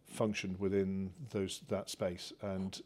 functioned 0.08 0.60
within 0.60 1.12
those 1.31 1.62
that 1.67 1.89
space 1.89 2.34
and 2.41 2.81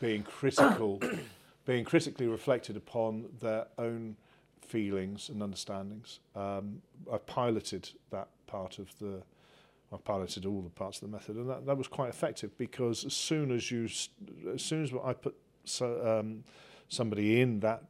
being 0.00 0.22
critical 0.22 1.00
being 1.66 1.84
critically 1.84 2.26
reflected 2.26 2.76
upon 2.76 3.26
their 3.40 3.66
own 3.78 4.16
feelings 4.66 5.28
and 5.28 5.42
understandings. 5.42 6.20
Um, 6.34 6.82
I 7.12 7.18
piloted 7.18 7.90
that 8.10 8.28
part 8.46 8.78
of 8.78 8.96
the, 8.98 9.22
I 9.92 9.96
piloted 9.96 10.46
all 10.46 10.62
the 10.62 10.70
parts 10.70 11.02
of 11.02 11.10
the 11.10 11.16
method, 11.16 11.36
and 11.36 11.48
that, 11.48 11.66
that 11.66 11.76
was 11.76 11.88
quite 11.88 12.08
effective 12.08 12.56
because 12.58 13.04
as 13.04 13.14
soon 13.14 13.50
as 13.50 13.70
you, 13.70 13.84
as 14.54 14.62
soon 14.62 14.84
as 14.84 14.92
I 15.04 15.12
put 15.12 15.34
so, 15.64 16.18
um, 16.20 16.44
somebody 16.88 17.40
in 17.40 17.60
that 17.60 17.84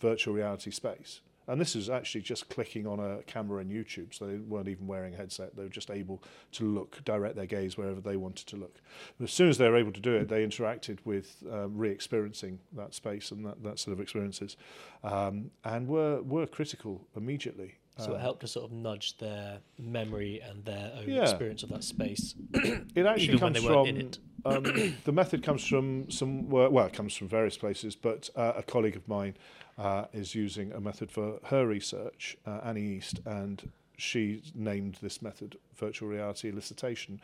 virtual 0.00 0.34
reality 0.34 0.70
space, 0.70 1.20
and 1.48 1.60
this 1.60 1.76
is 1.76 1.88
actually 1.88 2.22
just 2.22 2.48
clicking 2.48 2.86
on 2.86 2.98
a 2.98 3.22
camera 3.22 3.60
in 3.60 3.68
YouTube, 3.68 4.12
so 4.14 4.26
they 4.26 4.36
weren't 4.36 4.68
even 4.68 4.86
wearing 4.86 5.14
a 5.14 5.16
headset. 5.16 5.56
They 5.56 5.62
were 5.62 5.68
just 5.68 5.90
able 5.90 6.22
to 6.52 6.64
look, 6.64 7.02
direct 7.04 7.36
their 7.36 7.46
gaze 7.46 7.76
wherever 7.76 8.00
they 8.00 8.16
wanted 8.16 8.46
to 8.48 8.56
look. 8.56 8.80
But 9.18 9.24
as 9.24 9.32
soon 9.32 9.48
as 9.48 9.58
they 9.58 9.68
were 9.68 9.76
able 9.76 9.92
to 9.92 10.00
do 10.00 10.14
it, 10.14 10.28
they 10.28 10.44
interacted 10.44 10.98
with 11.04 11.42
um, 11.50 11.76
re-experiencing 11.76 12.60
that 12.72 12.94
space 12.94 13.30
and 13.30 13.44
that, 13.46 13.62
that 13.62 13.78
sort 13.78 13.92
of 13.92 14.00
experiences, 14.00 14.56
um, 15.04 15.50
and 15.64 15.86
were 15.88 16.22
were 16.22 16.46
critical 16.46 17.06
immediately. 17.16 17.74
So 17.98 18.12
it 18.12 18.16
Um, 18.16 18.20
helped 18.20 18.40
to 18.40 18.48
sort 18.48 18.66
of 18.66 18.72
nudge 18.72 19.16
their 19.18 19.60
memory 19.78 20.40
and 20.40 20.64
their 20.64 20.92
own 20.98 21.08
Yeah. 21.08 21.22
experience 21.22 21.62
of 21.62 21.70
that 21.70 21.82
space. 21.82 22.34
It 22.52 23.06
actually 23.06 23.38
comes 23.38 23.64
from 23.64 24.10
um, 24.44 24.62
the 25.04 25.12
method 25.12 25.42
comes 25.42 25.66
from 25.66 26.10
some 26.10 26.48
work, 26.48 26.70
well, 26.70 26.86
it 26.86 26.92
comes 26.92 27.16
from 27.16 27.28
various 27.28 27.56
places, 27.56 27.96
but 27.96 28.30
uh, 28.36 28.52
a 28.56 28.62
colleague 28.62 28.96
of 28.96 29.08
mine 29.08 29.34
uh, 29.78 30.06
is 30.12 30.34
using 30.34 30.72
a 30.72 30.80
method 30.80 31.10
for 31.10 31.38
her 31.44 31.66
research, 31.66 32.36
uh, 32.46 32.60
Annie 32.64 32.96
East, 32.96 33.20
and 33.26 33.70
she 33.98 34.42
named 34.54 34.98
this 35.00 35.22
method 35.22 35.56
virtual 35.74 36.08
reality 36.08 36.50
elicitation. 36.50 37.18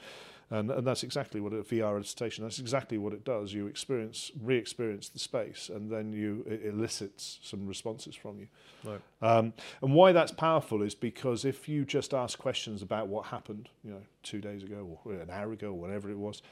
And, 0.51 0.71
and 0.71 0.87
that's 0.87 1.03
exactly 1.03 1.41
what 1.41 1.55
a 1.55 1.63
VR 1.63 1.99
elicitation. 1.99 2.41
That's 2.41 2.59
exactly 2.59 2.99
what 2.99 3.15
it 3.15 3.25
does. 3.25 3.55
You 3.55 3.69
experience, 3.69 4.31
re-experience 4.39 5.09
the 5.09 5.19
space, 5.19 5.71
and 5.73 5.91
then 5.91 6.13
you 6.13 6.45
it 6.47 6.67
elicits 6.67 7.39
some 7.43 7.67
responses 7.67 8.15
from 8.15 8.39
you. 8.39 8.49
Right. 8.85 9.01
Um, 9.23 9.55
and 9.81 9.95
why 9.95 10.13
that's 10.13 10.33
powerful 10.33 10.83
is 10.83 10.95
because 10.95 11.47
if 11.47 11.71
you 11.71 11.87
just 11.87 12.13
ask 12.13 12.39
questions 12.39 12.83
about 12.83 13.09
what 13.09 13.27
happened, 13.27 13.71
you 13.83 13.93
know, 13.93 14.03
two 14.23 14.43
days 14.43 14.63
ago 14.63 14.99
or 15.05 15.15
an 15.15 15.31
hour 15.31 15.53
ago 15.53 15.69
or 15.69 15.79
whatever 15.81 16.11
it 16.11 16.19
was, 16.19 16.43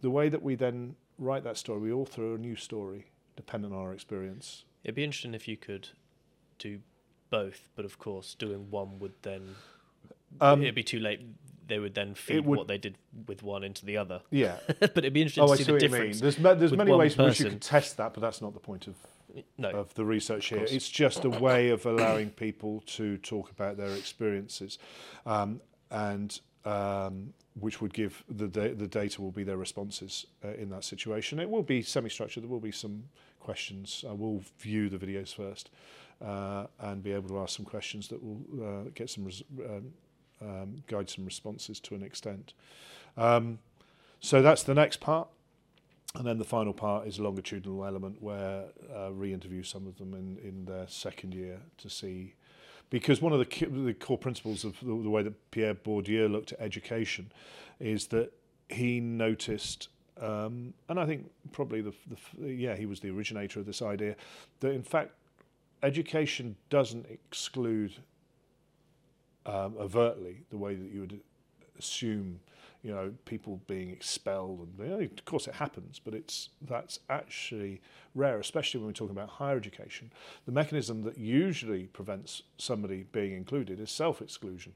the 0.00 0.10
way 0.10 0.28
that 0.28 0.42
we 0.42 0.54
then 0.54 0.94
write 1.18 1.42
that 1.42 1.56
story, 1.56 1.80
we 1.80 1.92
author 1.92 2.34
a 2.34 2.38
new 2.38 2.54
story 2.54 3.06
dependent 3.34 3.74
on 3.74 3.80
our 3.80 3.92
experience. 3.92 4.64
It'd 4.84 4.94
be 4.94 5.04
interesting 5.04 5.34
if 5.34 5.46
you 5.48 5.56
could 5.56 5.88
do 6.58 6.80
both, 7.30 7.68
but 7.76 7.84
of 7.84 7.98
course, 7.98 8.34
doing 8.34 8.70
one 8.70 8.98
would 8.98 9.12
then 9.22 9.56
Um, 10.40 10.62
it'd 10.62 10.74
be 10.74 10.82
too 10.82 11.00
late. 11.00 11.20
They 11.66 11.78
would 11.78 11.94
then 11.94 12.14
feed 12.14 12.44
would- 12.46 12.58
what 12.58 12.68
they 12.68 12.78
did 12.78 12.96
with 13.26 13.42
one 13.42 13.62
into 13.62 13.84
the 13.86 13.96
other. 13.96 14.22
yeah. 14.30 14.58
but 14.80 14.98
it'd 14.98 15.12
be 15.12 15.22
interesting 15.22 15.44
oh, 15.44 15.48
to 15.48 15.52
I 15.52 15.56
see 15.56 15.64
see 15.64 15.72
the 15.72 15.78
you 15.78 15.80
mean. 15.88 15.90
difference. 15.90 16.20
There's, 16.20 16.38
ma- 16.38 16.54
there's 16.54 16.72
many 16.72 16.92
ways 16.92 17.16
in 17.18 17.24
which 17.24 17.40
you 17.40 17.46
can 17.48 17.60
test 17.60 17.96
that, 17.98 18.14
but 18.14 18.20
that's 18.20 18.40
not 18.42 18.54
the 18.54 18.60
point 18.60 18.86
of 18.88 18.96
No, 19.58 19.70
of 19.70 19.94
the 19.94 20.04
research 20.04 20.46
here. 20.46 20.64
It's 20.68 20.88
just 20.88 21.24
a 21.24 21.30
way 21.30 21.70
of 21.70 21.86
allowing 21.86 22.30
people 22.30 22.82
to 22.86 23.18
talk 23.18 23.50
about 23.50 23.76
their 23.76 23.92
experiences, 23.94 24.78
um, 25.26 25.60
and 25.92 26.40
um, 26.64 27.32
which 27.58 27.80
would 27.80 27.92
give 27.94 28.24
the 28.28 28.48
da- 28.48 28.74
the 28.74 28.88
data 28.88 29.22
will 29.22 29.30
be 29.30 29.44
their 29.44 29.56
responses 29.56 30.26
uh, 30.44 30.48
in 30.54 30.70
that 30.70 30.82
situation. 30.84 31.38
It 31.38 31.48
will 31.48 31.62
be 31.62 31.82
semi-structured. 31.82 32.42
There 32.42 32.50
will 32.50 32.58
be 32.60 32.72
some 32.72 33.04
questions. 33.40 34.04
I 34.08 34.12
will 34.12 34.42
view 34.58 34.88
the 34.88 34.98
videos 34.98 35.34
first 35.34 35.70
uh, 36.24 36.66
and 36.78 37.02
be 37.02 37.12
able 37.12 37.28
to 37.30 37.40
ask 37.40 37.56
some 37.56 37.66
questions 37.66 38.08
that 38.08 38.22
will 38.22 38.40
uh, 38.62 38.90
get 38.94 39.10
some 39.10 39.24
res- 39.24 39.42
um, 39.64 39.92
um, 40.42 40.82
guide 40.86 41.10
some 41.10 41.24
responses 41.24 41.80
to 41.80 41.94
an 41.94 42.02
extent. 42.02 42.54
Um, 43.16 43.58
so 44.20 44.42
that's 44.42 44.62
the 44.62 44.74
next 44.74 45.00
part. 45.00 45.28
And 46.14 46.26
then 46.26 46.38
the 46.38 46.44
final 46.44 46.72
part 46.72 47.06
is 47.06 47.18
a 47.18 47.22
longitudinal 47.22 47.84
element 47.84 48.20
where 48.20 48.64
uh, 48.94 49.12
re-interview 49.12 49.62
some 49.62 49.86
of 49.86 49.96
them 49.98 50.12
in, 50.14 50.38
in 50.42 50.64
their 50.64 50.88
second 50.88 51.34
year 51.34 51.60
to 51.78 51.88
see, 51.88 52.34
because 52.90 53.22
one 53.22 53.32
of 53.32 53.38
the, 53.38 53.44
ki- 53.44 53.66
the 53.66 53.94
core 53.94 54.18
principles 54.18 54.64
of 54.64 54.78
the, 54.80 54.86
the 54.86 55.10
way 55.10 55.22
that 55.22 55.50
Pierre 55.52 55.74
Bourdieu 55.74 56.28
looked 56.28 56.52
at 56.52 56.60
education 56.60 57.30
is 57.78 58.08
that 58.08 58.32
he 58.68 58.98
noticed, 58.98 59.88
um, 60.20 60.74
and 60.88 60.98
I 60.98 61.06
think 61.06 61.30
probably 61.52 61.80
the, 61.80 61.92
the 62.38 62.52
yeah 62.52 62.76
he 62.76 62.86
was 62.86 63.00
the 63.00 63.10
originator 63.10 63.60
of 63.60 63.66
this 63.66 63.82
idea 63.82 64.16
that 64.60 64.72
in 64.72 64.82
fact 64.82 65.12
education 65.82 66.56
doesn't 66.68 67.06
exclude 67.10 67.92
um, 69.46 69.74
overtly 69.78 70.42
the 70.50 70.58
way 70.58 70.74
that 70.74 70.90
you 70.90 71.00
would 71.00 71.20
assume 71.78 72.40
you 72.82 72.92
know, 72.92 73.12
people 73.26 73.60
being 73.66 73.90
expelled, 73.90 74.60
and 74.60 74.78
you 74.78 74.96
know, 74.96 75.00
of 75.02 75.24
course 75.26 75.46
it 75.46 75.54
happens, 75.54 76.00
but 76.02 76.14
it's 76.14 76.48
that's 76.62 77.00
actually 77.10 77.80
rare, 78.14 78.38
especially 78.38 78.80
when 78.80 78.86
we're 78.86 78.94
talking 78.94 79.16
about 79.16 79.28
higher 79.28 79.56
education. 79.56 80.10
The 80.46 80.52
mechanism 80.52 81.02
that 81.02 81.18
usually 81.18 81.84
prevents 81.84 82.42
somebody 82.56 83.04
being 83.12 83.34
included 83.34 83.80
is 83.80 83.90
self-exclusion, 83.90 84.72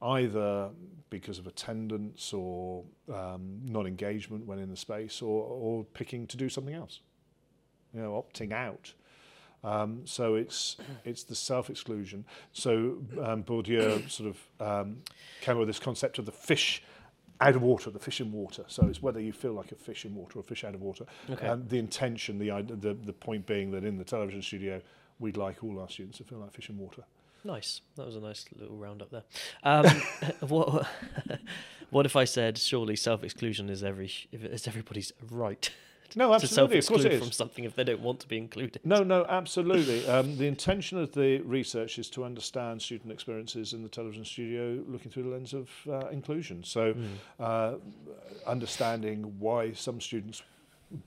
either 0.00 0.70
because 1.10 1.38
of 1.38 1.46
attendance 1.46 2.32
or 2.32 2.84
um, 3.12 3.60
non-engagement 3.64 4.46
when 4.46 4.58
in 4.58 4.70
the 4.70 4.76
space, 4.76 5.22
or, 5.22 5.44
or 5.44 5.84
picking 5.94 6.26
to 6.26 6.36
do 6.36 6.48
something 6.48 6.74
else, 6.74 7.00
you 7.94 8.00
know, 8.00 8.12
opting 8.12 8.52
out. 8.52 8.92
Um, 9.64 10.02
so 10.04 10.36
it's 10.36 10.76
it's 11.04 11.24
the 11.24 11.34
self-exclusion. 11.34 12.24
So 12.52 12.98
um, 13.22 13.42
Bourdieu 13.42 14.08
sort 14.08 14.30
of 14.30 14.36
um, 14.60 14.98
came 15.40 15.54
up 15.54 15.58
with 15.58 15.68
this 15.68 15.80
concept 15.80 16.18
of 16.18 16.26
the 16.26 16.32
fish 16.32 16.82
out 17.40 17.56
of 17.56 17.62
water, 17.62 17.90
the 17.90 17.98
fish 17.98 18.20
in 18.20 18.30
water. 18.30 18.64
So 18.68 18.86
it's 18.86 19.02
whether 19.02 19.20
you 19.20 19.32
feel 19.32 19.52
like 19.52 19.72
a 19.72 19.76
fish 19.76 20.04
in 20.04 20.14
water 20.14 20.38
or 20.38 20.40
a 20.40 20.44
fish 20.44 20.64
out 20.64 20.74
of 20.74 20.80
water. 20.80 21.06
Okay. 21.30 21.46
And 21.46 21.68
the 21.68 21.78
intention, 21.78 22.38
the, 22.38 22.50
the 22.68 22.94
the 22.94 23.12
point 23.12 23.46
being 23.46 23.70
that 23.72 23.84
in 23.84 23.96
the 23.96 24.04
television 24.04 24.42
studio, 24.42 24.80
we'd 25.18 25.36
like 25.36 25.64
all 25.64 25.80
our 25.80 25.88
students 25.88 26.18
to 26.18 26.24
feel 26.24 26.38
like 26.38 26.52
fish 26.52 26.70
in 26.70 26.78
water. 26.78 27.02
Nice. 27.44 27.80
That 27.96 28.06
was 28.06 28.16
a 28.16 28.20
nice 28.20 28.44
little 28.56 28.76
roundup 28.76 29.10
there. 29.10 29.24
Um, 29.62 29.86
what 30.48 30.86
what 31.90 32.06
if 32.06 32.16
I 32.16 32.24
said 32.24 32.58
surely 32.58 32.96
self 32.96 33.24
exclusion 33.24 33.68
is 33.70 33.82
every 33.84 34.10
is 34.32 34.66
everybody's 34.68 35.12
right 35.30 35.70
No, 36.16 36.32
to 36.38 36.46
self 36.46 36.72
absolutely, 36.72 36.78
of 36.78 36.86
course 36.86 37.00
it 37.00 37.06
exclude 37.06 37.12
is. 37.12 37.20
from 37.22 37.32
something 37.32 37.64
if 37.64 37.74
they 37.76 37.84
don't 37.84 38.00
want 38.00 38.20
to 38.20 38.28
be 38.28 38.38
included? 38.38 38.80
No, 38.82 39.02
no, 39.02 39.26
absolutely. 39.28 40.06
Um, 40.08 40.38
the 40.38 40.46
intention 40.46 40.96
of 40.96 41.12
the 41.12 41.40
research 41.42 41.98
is 41.98 42.08
to 42.10 42.24
understand 42.24 42.80
student 42.80 43.12
experiences 43.12 43.74
in 43.74 43.82
the 43.82 43.90
television 43.90 44.24
studio 44.24 44.82
looking 44.88 45.10
through 45.10 45.24
the 45.24 45.28
lens 45.28 45.52
of 45.52 45.68
uh, 45.86 46.08
inclusion. 46.08 46.64
So, 46.64 46.94
Mm. 46.94 47.06
uh, 47.38 47.74
understanding 48.46 49.38
why 49.38 49.72
some 49.72 50.00
students 50.00 50.42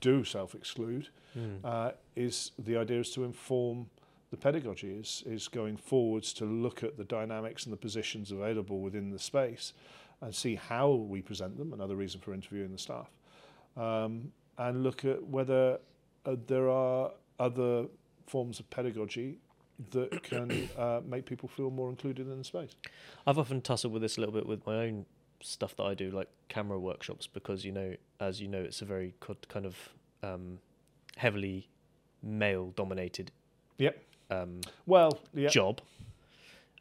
do 0.00 0.24
self 0.24 0.54
exclude 0.54 1.08
Mm. 1.36 1.64
uh, 1.64 1.92
is 2.14 2.52
the 2.58 2.76
idea 2.76 3.00
is 3.00 3.10
to 3.12 3.24
inform 3.24 3.86
the 4.32 4.36
pedagogy, 4.38 4.90
is, 4.98 5.22
is 5.26 5.46
going 5.46 5.76
forwards 5.76 6.32
to 6.32 6.46
look 6.46 6.82
at 6.82 6.96
the 6.96 7.04
dynamics 7.04 7.64
and 7.64 7.72
the 7.72 7.76
positions 7.76 8.32
available 8.32 8.80
within 8.80 9.10
the 9.10 9.18
space 9.18 9.74
and 10.22 10.34
see 10.34 10.54
how 10.54 10.90
we 10.90 11.20
present 11.20 11.58
them, 11.58 11.74
another 11.74 11.94
reason 11.96 12.18
for 12.18 12.32
interviewing 12.32 12.72
the 12.72 12.78
staff, 12.78 13.10
um, 13.76 14.32
and 14.56 14.82
look 14.82 15.04
at 15.04 15.22
whether 15.22 15.78
uh, 16.24 16.36
there 16.46 16.70
are 16.70 17.10
other 17.38 17.84
forms 18.26 18.58
of 18.58 18.68
pedagogy 18.70 19.38
that 19.90 20.22
can 20.22 20.68
uh, 20.78 21.00
make 21.06 21.26
people 21.26 21.48
feel 21.48 21.70
more 21.70 21.90
included 21.90 22.26
in 22.26 22.38
the 22.38 22.44
space. 22.44 22.74
I've 23.26 23.38
often 23.38 23.60
tussled 23.60 23.92
with 23.92 24.00
this 24.00 24.16
a 24.16 24.20
little 24.20 24.34
bit 24.34 24.46
with 24.46 24.66
my 24.66 24.76
own 24.76 25.04
stuff 25.42 25.76
that 25.76 25.84
I 25.84 25.92
do, 25.92 26.10
like 26.10 26.28
camera 26.48 26.80
workshops, 26.80 27.26
because 27.26 27.66
you 27.66 27.72
know, 27.72 27.96
as 28.18 28.40
you 28.40 28.48
know, 28.48 28.62
it's 28.62 28.80
a 28.80 28.86
very 28.86 29.14
kind 29.20 29.66
of 29.66 29.76
um, 30.22 30.58
heavily 31.18 31.68
male-dominated 32.22 33.30
Yep. 33.78 34.00
Um, 34.32 34.60
Well, 34.86 35.18
yeah, 35.34 35.48
job. 35.48 35.80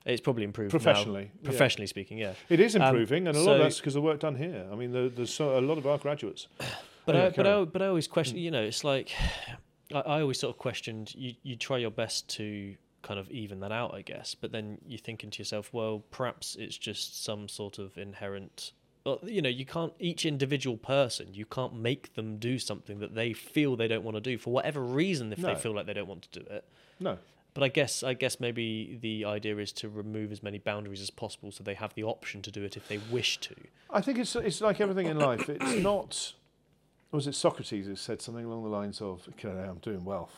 It's 0.06 0.22
probably 0.22 0.44
improved 0.44 0.74
now, 0.74 0.80
professionally, 0.80 1.32
yeah. 1.42 1.46
professionally 1.50 1.86
speaking, 1.88 2.18
yeah. 2.18 2.34
It 2.50 2.60
is 2.60 2.76
Um, 2.76 2.82
improving, 2.82 3.28
and 3.28 3.38
a 3.38 3.40
lot 3.40 3.46
so- 3.46 3.52
of 3.54 3.60
that's 3.60 3.78
because 3.78 3.96
of 3.96 4.02
the 4.02 4.06
work 4.08 4.20
done 4.20 4.36
here. 4.36 4.68
I 4.72 4.76
mean, 4.76 4.92
there, 4.92 5.10
there's 5.10 5.34
so, 5.34 5.58
a 5.58 5.62
lot 5.62 5.78
of 5.78 5.86
our 5.86 5.98
graduates. 5.98 6.48
But 7.04 7.16
Anyway, 7.16 7.28
I, 7.34 7.36
but 7.36 7.48
I, 7.48 7.66
but 7.66 7.82
I 7.82 7.88
always 7.88 8.08
question. 8.08 8.38
Mm. 8.38 8.42
You 8.42 8.52
know, 8.52 8.62
it's 8.62 8.84
like 8.84 9.12
I, 9.94 10.00
I 10.02 10.22
always 10.22 10.40
sort 10.40 10.54
of 10.54 10.60
questioned. 10.60 11.16
You 11.16 11.34
you 11.42 11.56
try 11.56 11.80
your 11.80 11.90
best 11.90 12.28
to 12.38 12.76
kind 13.02 13.20
of 13.20 13.30
even 13.32 13.60
that 13.62 13.72
out, 13.72 13.96
I 13.96 14.04
guess. 14.04 14.36
But 14.36 14.52
then 14.52 14.78
you're 14.86 15.00
thinking 15.00 15.32
to 15.32 15.40
yourself, 15.40 15.74
well, 15.74 16.04
perhaps 16.12 16.56
it's 16.60 16.78
just 16.78 17.24
some 17.24 17.48
sort 17.48 17.80
of 17.80 17.98
inherent. 17.98 18.74
Well, 19.04 19.20
you 19.24 19.42
know, 19.42 19.50
you 19.50 19.66
can't. 19.66 19.94
Each 20.00 20.28
individual 20.28 20.78
person, 20.78 21.34
you 21.34 21.46
can't 21.48 21.74
make 21.74 22.14
them 22.14 22.38
do 22.38 22.60
something 22.60 23.00
that 23.00 23.16
they 23.16 23.34
feel 23.34 23.76
they 23.76 23.88
don't 23.88 24.04
want 24.04 24.18
to 24.18 24.22
do 24.22 24.38
for 24.38 24.54
whatever 24.54 24.82
reason. 24.82 25.34
If 25.34 25.40
No. 25.40 25.48
they 25.48 25.60
feel 25.60 25.74
like 25.74 25.88
they 25.88 25.94
don't 25.94 26.08
want 26.08 26.22
to 26.32 26.40
do 26.40 26.46
it. 26.52 26.64
No, 27.00 27.18
But 27.54 27.64
I 27.64 27.68
guess 27.68 28.02
I 28.04 28.14
guess 28.14 28.40
maybe 28.40 28.98
the 29.02 29.26
idea 29.26 29.58
is 29.58 29.72
to 29.74 29.90
remove 29.90 30.32
as 30.32 30.42
many 30.42 30.58
boundaries 30.58 31.02
as 31.02 31.10
possible, 31.10 31.52
so 31.52 31.64
they 31.64 31.74
have 31.74 31.94
the 31.96 32.04
option 32.04 32.42
to 32.44 32.52
do 32.52 32.64
it 32.64 32.78
if 32.78 32.88
they 32.88 32.98
wish 33.12 33.40
to. 33.42 33.56
I 33.90 34.00
think 34.02 34.20
it's 34.20 34.36
it's 34.36 34.62
like 34.62 34.80
everything 34.80 35.08
in 35.08 35.18
life. 35.20 35.50
It's 35.50 35.76
not. 35.84 36.34
Was 37.12 37.28
it 37.28 37.36
Socrates 37.36 37.88
who 37.88 37.96
said 37.98 38.22
something 38.22 38.46
along 38.46 38.64
the 38.64 38.70
lines 38.70 39.02
of, 39.02 39.28
okay, 39.34 39.50
"I'm 39.50 39.80
doing 39.80 40.06
well," 40.06 40.30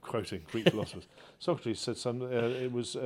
quoting 0.00 0.42
Greek 0.52 0.68
philosophers. 0.70 1.08
Socrates 1.40 1.80
said 1.80 1.96
something. 1.96 2.32
Uh, 2.32 2.46
it 2.46 2.70
was 2.70 2.94
uh, 2.94 3.00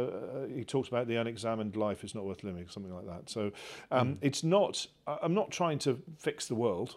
uh, 0.44 0.46
he 0.54 0.62
talked 0.62 0.88
about 0.88 1.08
the 1.08 1.16
unexamined 1.16 1.74
life 1.74 2.04
is 2.04 2.14
not 2.14 2.26
worth 2.26 2.44
living, 2.44 2.68
something 2.68 2.92
like 2.94 3.06
that. 3.06 3.30
So 3.30 3.50
um, 3.90 4.08
Mm. 4.16 4.18
it's 4.20 4.44
not. 4.44 4.86
I'm 5.06 5.32
not 5.32 5.50
trying 5.50 5.78
to 5.80 6.02
fix 6.18 6.46
the 6.48 6.54
world. 6.54 6.96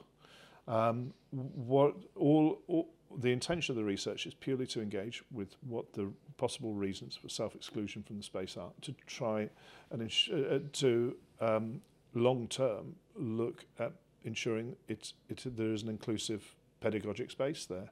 Um, 0.68 1.14
what 1.32 1.96
all, 2.18 2.60
all 2.68 2.90
the 3.16 3.32
intention 3.32 3.74
of 3.74 3.78
the 3.78 3.84
research 3.84 4.26
is 4.26 4.34
purely 4.34 4.68
to 4.68 4.82
engage 4.82 5.24
with 5.32 5.56
what 5.62 5.94
the 5.94 6.12
possible 6.38 6.74
reasons 6.74 7.16
for 7.16 7.30
self-exclusion 7.30 8.04
from 8.04 8.18
the 8.18 8.24
space 8.24 8.58
are 8.58 8.72
to 8.82 8.94
try 9.06 9.50
and 9.92 10.12
uh, 10.32 10.36
uh, 10.36 10.60
to 10.74 11.16
um, 11.40 11.82
long 12.14 12.48
term 12.48 12.96
look 13.16 13.66
at 13.80 13.94
ensuring 14.24 14.76
there 14.88 15.74
is 15.74 15.84
an 15.84 15.90
inclusive 15.90 16.56
pedagogic 16.82 17.32
space 17.32 17.66
there. 17.66 17.90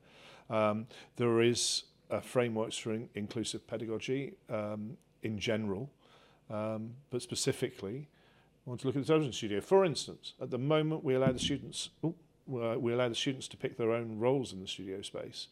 Um, 0.49 0.87
there 1.15 1.41
is 1.41 1.83
frameworks 2.21 2.77
for 2.77 2.93
in- 2.93 3.09
inclusive 3.15 3.65
pedagogy 3.67 4.33
um, 4.49 4.97
in 5.23 5.39
general, 5.39 5.89
um, 6.49 6.91
but 7.09 7.21
specifically, 7.21 8.09
I 8.65 8.69
want 8.69 8.81
to 8.81 8.87
look 8.87 8.95
at 8.95 9.03
the 9.03 9.07
television 9.07 9.33
studio. 9.33 9.61
For 9.61 9.85
instance, 9.85 10.33
at 10.41 10.51
the 10.51 10.57
moment, 10.57 11.03
we 11.03 11.15
allow 11.15 11.31
the 11.31 11.39
students. 11.39 11.89
ooh, 12.03 12.15
we 12.47 12.93
allow 12.93 13.09
the 13.09 13.15
students 13.15 13.47
to 13.49 13.57
pick 13.57 13.77
their 13.77 13.91
own 13.91 14.19
roles 14.19 14.53
in 14.53 14.61
the 14.61 14.67
studio 14.67 15.01
space, 15.01 15.47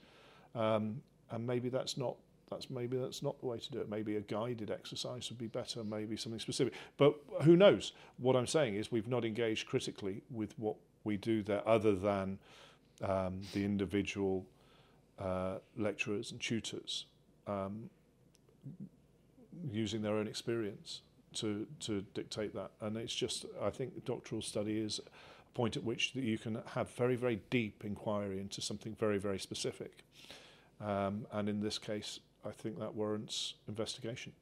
um, 0.55 1.01
and 1.31 1.45
maybe 1.45 1.69
that's 1.69 1.97
not 1.97 2.15
that's 2.50 2.69
maybe 2.69 2.97
that's 2.97 3.23
not 3.23 3.39
the 3.39 3.45
way 3.45 3.57
to 3.57 3.71
do 3.71 3.79
it. 3.79 3.89
Maybe 3.89 4.15
a 4.15 4.21
guided 4.21 4.69
exercise 4.71 5.29
would 5.29 5.39
be 5.39 5.47
better. 5.47 5.83
Maybe 5.83 6.15
something 6.17 6.39
specific. 6.39 6.73
But 6.97 7.15
who 7.41 7.55
knows? 7.55 7.93
What 8.17 8.35
I'm 8.35 8.47
saying 8.47 8.75
is 8.75 8.91
we've 8.91 9.07
not 9.07 9.25
engaged 9.25 9.67
critically 9.67 10.23
with 10.29 10.57
what 10.59 10.75
we 11.03 11.17
do 11.17 11.41
there, 11.41 11.67
other 11.67 11.95
than 11.95 12.39
um, 13.01 13.41
the 13.53 13.65
individual 13.65 14.45
uh, 15.19 15.55
lecturers 15.77 16.31
and 16.31 16.39
tutors 16.39 17.05
um, 17.47 17.89
using 19.71 20.01
their 20.01 20.15
own 20.15 20.27
experience 20.27 21.01
to 21.33 21.65
to 21.81 22.01
dictate 22.13 22.53
that. 22.53 22.71
And 22.81 22.97
it's 22.97 23.15
just 23.15 23.45
I 23.61 23.70
think 23.70 24.05
doctoral 24.05 24.41
study 24.41 24.77
is 24.77 25.00
point 25.53 25.77
at 25.77 25.83
which 25.83 26.13
that 26.13 26.24
you 26.24 26.37
can 26.37 26.59
have 26.74 26.89
very 26.92 27.16
very 27.16 27.39
deep 27.50 27.83
inquiry 27.85 28.39
into 28.39 28.61
something 28.61 28.96
very 29.00 29.18
very 29.18 29.39
specific. 29.39 30.03
Um, 30.81 31.27
and 31.31 31.48
in 31.48 31.61
this 31.61 31.77
case, 31.77 32.20
I 32.46 32.51
think 32.51 32.79
that 32.79 32.94
warrants 32.94 33.53
investigation. 33.68 34.33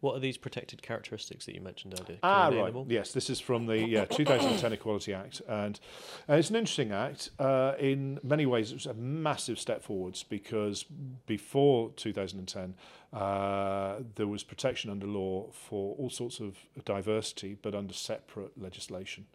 What 0.00 0.14
are 0.14 0.20
these 0.20 0.36
protected 0.36 0.82
characteristics 0.82 1.46
that 1.46 1.54
you 1.54 1.60
mentioned 1.60 1.94
earlier? 1.94 2.18
Can 2.18 2.18
Ah, 2.22 2.48
right. 2.48 2.74
Yes, 2.88 3.12
this 3.12 3.28
is 3.30 3.40
from 3.40 3.66
the 3.66 3.78
yeah, 3.78 4.04
2010 4.04 4.72
Equality 4.72 5.12
Act, 5.12 5.42
and 5.48 5.80
uh, 6.28 6.34
it's 6.34 6.50
an 6.50 6.56
interesting 6.56 6.92
act. 6.92 7.30
Uh, 7.38 7.72
in 7.78 8.20
many 8.22 8.46
ways, 8.46 8.70
it 8.70 8.74
was 8.74 8.86
a 8.86 8.94
massive 8.94 9.58
step 9.58 9.82
forwards 9.82 10.22
because 10.22 10.84
before 11.26 11.90
2010, 11.96 12.74
uh, 13.12 13.96
there 14.14 14.26
was 14.28 14.44
protection 14.44 14.90
under 14.90 15.06
law 15.06 15.48
for 15.52 15.96
all 15.96 16.10
sorts 16.10 16.40
of 16.40 16.56
diversity, 16.84 17.56
but 17.60 17.74
under 17.74 17.94
separate 17.94 18.60
legislation, 18.60 19.26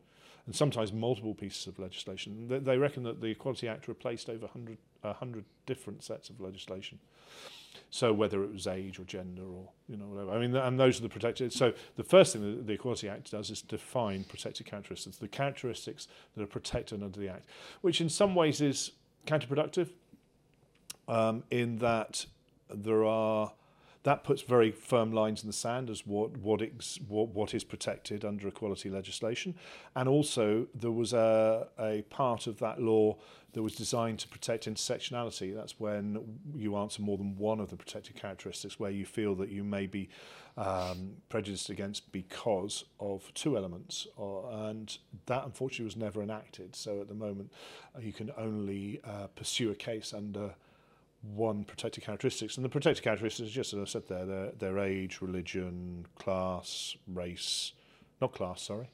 and 0.45 0.55
sometimes 0.55 0.91
multiple 0.91 1.33
pieces 1.33 1.67
of 1.67 1.79
legislation. 1.79 2.47
They, 2.47 2.59
they 2.59 2.77
reckon 2.77 3.03
that 3.03 3.21
the 3.21 3.27
Equality 3.27 3.67
Act 3.67 3.87
replaced 3.87 4.29
over 4.29 4.45
100, 4.45 4.77
100 5.01 5.45
different 5.65 6.03
sets 6.03 6.29
of 6.29 6.39
legislation. 6.41 6.99
So 7.89 8.13
whether 8.13 8.43
it 8.43 8.51
was 8.51 8.67
age 8.67 8.99
or 8.99 9.03
gender 9.03 9.43
or 9.43 9.69
you 9.89 9.97
know 9.97 10.05
whatever, 10.05 10.31
I 10.31 10.39
mean, 10.39 10.55
and 10.55 10.79
those 10.79 10.99
are 10.99 11.03
the 11.03 11.09
protected. 11.09 11.51
So 11.51 11.73
the 11.97 12.03
first 12.03 12.33
thing 12.33 12.41
that 12.41 12.67
the 12.67 12.73
Equality 12.73 13.09
Act 13.09 13.31
does 13.31 13.49
is 13.49 13.61
define 13.61 14.23
protected 14.23 14.65
characteristics, 14.65 15.17
the 15.17 15.27
characteristics 15.27 16.07
that 16.35 16.43
are 16.43 16.47
protected 16.47 17.03
under 17.03 17.19
the 17.19 17.27
Act, 17.27 17.45
which 17.81 17.99
in 17.99 18.09
some 18.09 18.33
ways 18.33 18.61
is 18.61 18.91
counterproductive, 19.27 19.89
um, 21.07 21.43
in 21.51 21.77
that 21.79 22.25
there 22.73 23.03
are 23.03 23.51
that 24.03 24.23
puts 24.23 24.41
very 24.41 24.71
firm 24.71 25.11
lines 25.11 25.43
in 25.43 25.47
the 25.47 25.53
sand 25.53 25.89
as 25.89 26.05
what 26.07 26.37
what, 26.37 26.61
ex, 26.61 26.99
what 27.07 27.29
what 27.29 27.53
is 27.53 27.63
protected 27.63 28.25
under 28.25 28.47
equality 28.47 28.89
legislation, 28.89 29.55
and 29.95 30.09
also 30.09 30.67
there 30.73 30.91
was 30.91 31.13
a 31.13 31.67
a 31.79 32.03
part 32.09 32.47
of 32.47 32.59
that 32.59 32.81
law 32.81 33.17
that 33.53 33.61
was 33.61 33.75
designed 33.75 34.17
to 34.19 34.27
protect 34.27 34.65
intersectionality. 34.65 35.53
That's 35.53 35.79
when 35.79 36.39
you 36.55 36.77
answer 36.77 37.01
more 37.01 37.17
than 37.17 37.37
one 37.37 37.59
of 37.59 37.69
the 37.69 37.75
protected 37.75 38.15
characteristics 38.15 38.79
where 38.79 38.91
you 38.91 39.05
feel 39.05 39.35
that 39.35 39.49
you 39.49 39.63
may 39.63 39.87
be 39.87 40.09
um, 40.57 41.17
prejudiced 41.29 41.69
against 41.69 42.11
because 42.11 42.85
of 42.99 43.31
two 43.33 43.57
elements, 43.57 44.07
or, 44.15 44.49
and 44.51 44.97
that 45.25 45.45
unfortunately 45.45 45.85
was 45.85 45.97
never 45.97 46.21
enacted. 46.21 46.75
So 46.75 47.01
at 47.01 47.07
the 47.07 47.13
moment, 47.13 47.51
uh, 47.95 47.99
you 47.99 48.13
can 48.13 48.31
only 48.37 49.01
uh, 49.03 49.27
pursue 49.35 49.71
a 49.71 49.75
case 49.75 50.13
under 50.13 50.55
one 51.21 51.63
protected 51.63 52.03
characteristics, 52.03 52.55
and 52.57 52.65
the 52.65 52.69
protected 52.69 53.03
characteristics, 53.03 53.51
just 53.51 53.73
as 53.73 53.79
I 53.79 53.85
said 53.85 54.07
there, 54.07 54.25
their, 54.25 54.51
their 54.57 54.79
age, 54.79 55.21
religion, 55.21 56.05
class, 56.15 56.95
race, 57.07 57.73
not 58.19 58.33
class, 58.33 58.61
sorry, 58.61 58.89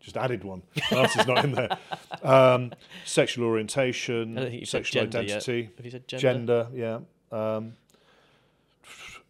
just 0.00 0.16
added 0.16 0.44
one. 0.44 0.62
Class 0.88 1.16
is 1.16 1.26
not 1.26 1.44
in 1.44 1.52
there. 1.52 1.78
Um, 2.22 2.72
sexual 3.06 3.46
orientation, 3.46 4.36
I 4.36 4.42
don't 4.42 4.50
think 4.50 4.60
you 4.60 4.66
said 4.66 4.84
sexual 4.84 5.02
gender 5.04 5.22
yet. 5.22 5.30
identity, 5.48 5.70
Have 5.76 5.84
you 5.84 5.90
said 5.90 6.08
gender? 6.08 6.20
gender, 6.20 6.68
yeah. 6.74 6.98
Um, 7.32 7.72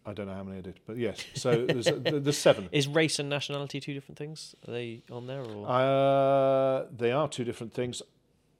I 0.05 0.13
don't 0.13 0.27
know 0.27 0.33
how 0.33 0.43
many 0.43 0.59
I 0.59 0.61
did, 0.61 0.79
but 0.85 0.97
yes. 0.97 1.25
So 1.33 1.65
there's, 1.65 1.85
there's 2.03 2.37
seven. 2.37 2.69
Is 2.71 2.87
race 2.87 3.17
and 3.19 3.27
nationality 3.29 3.79
two 3.79 3.93
different 3.93 4.17
things? 4.19 4.53
Are 4.67 4.71
they 4.71 5.01
on 5.11 5.25
there 5.25 5.41
or? 5.41 5.67
Uh, 5.67 6.85
they 6.95 7.11
are 7.11 7.27
two 7.27 7.43
different 7.43 7.73
things. 7.73 8.01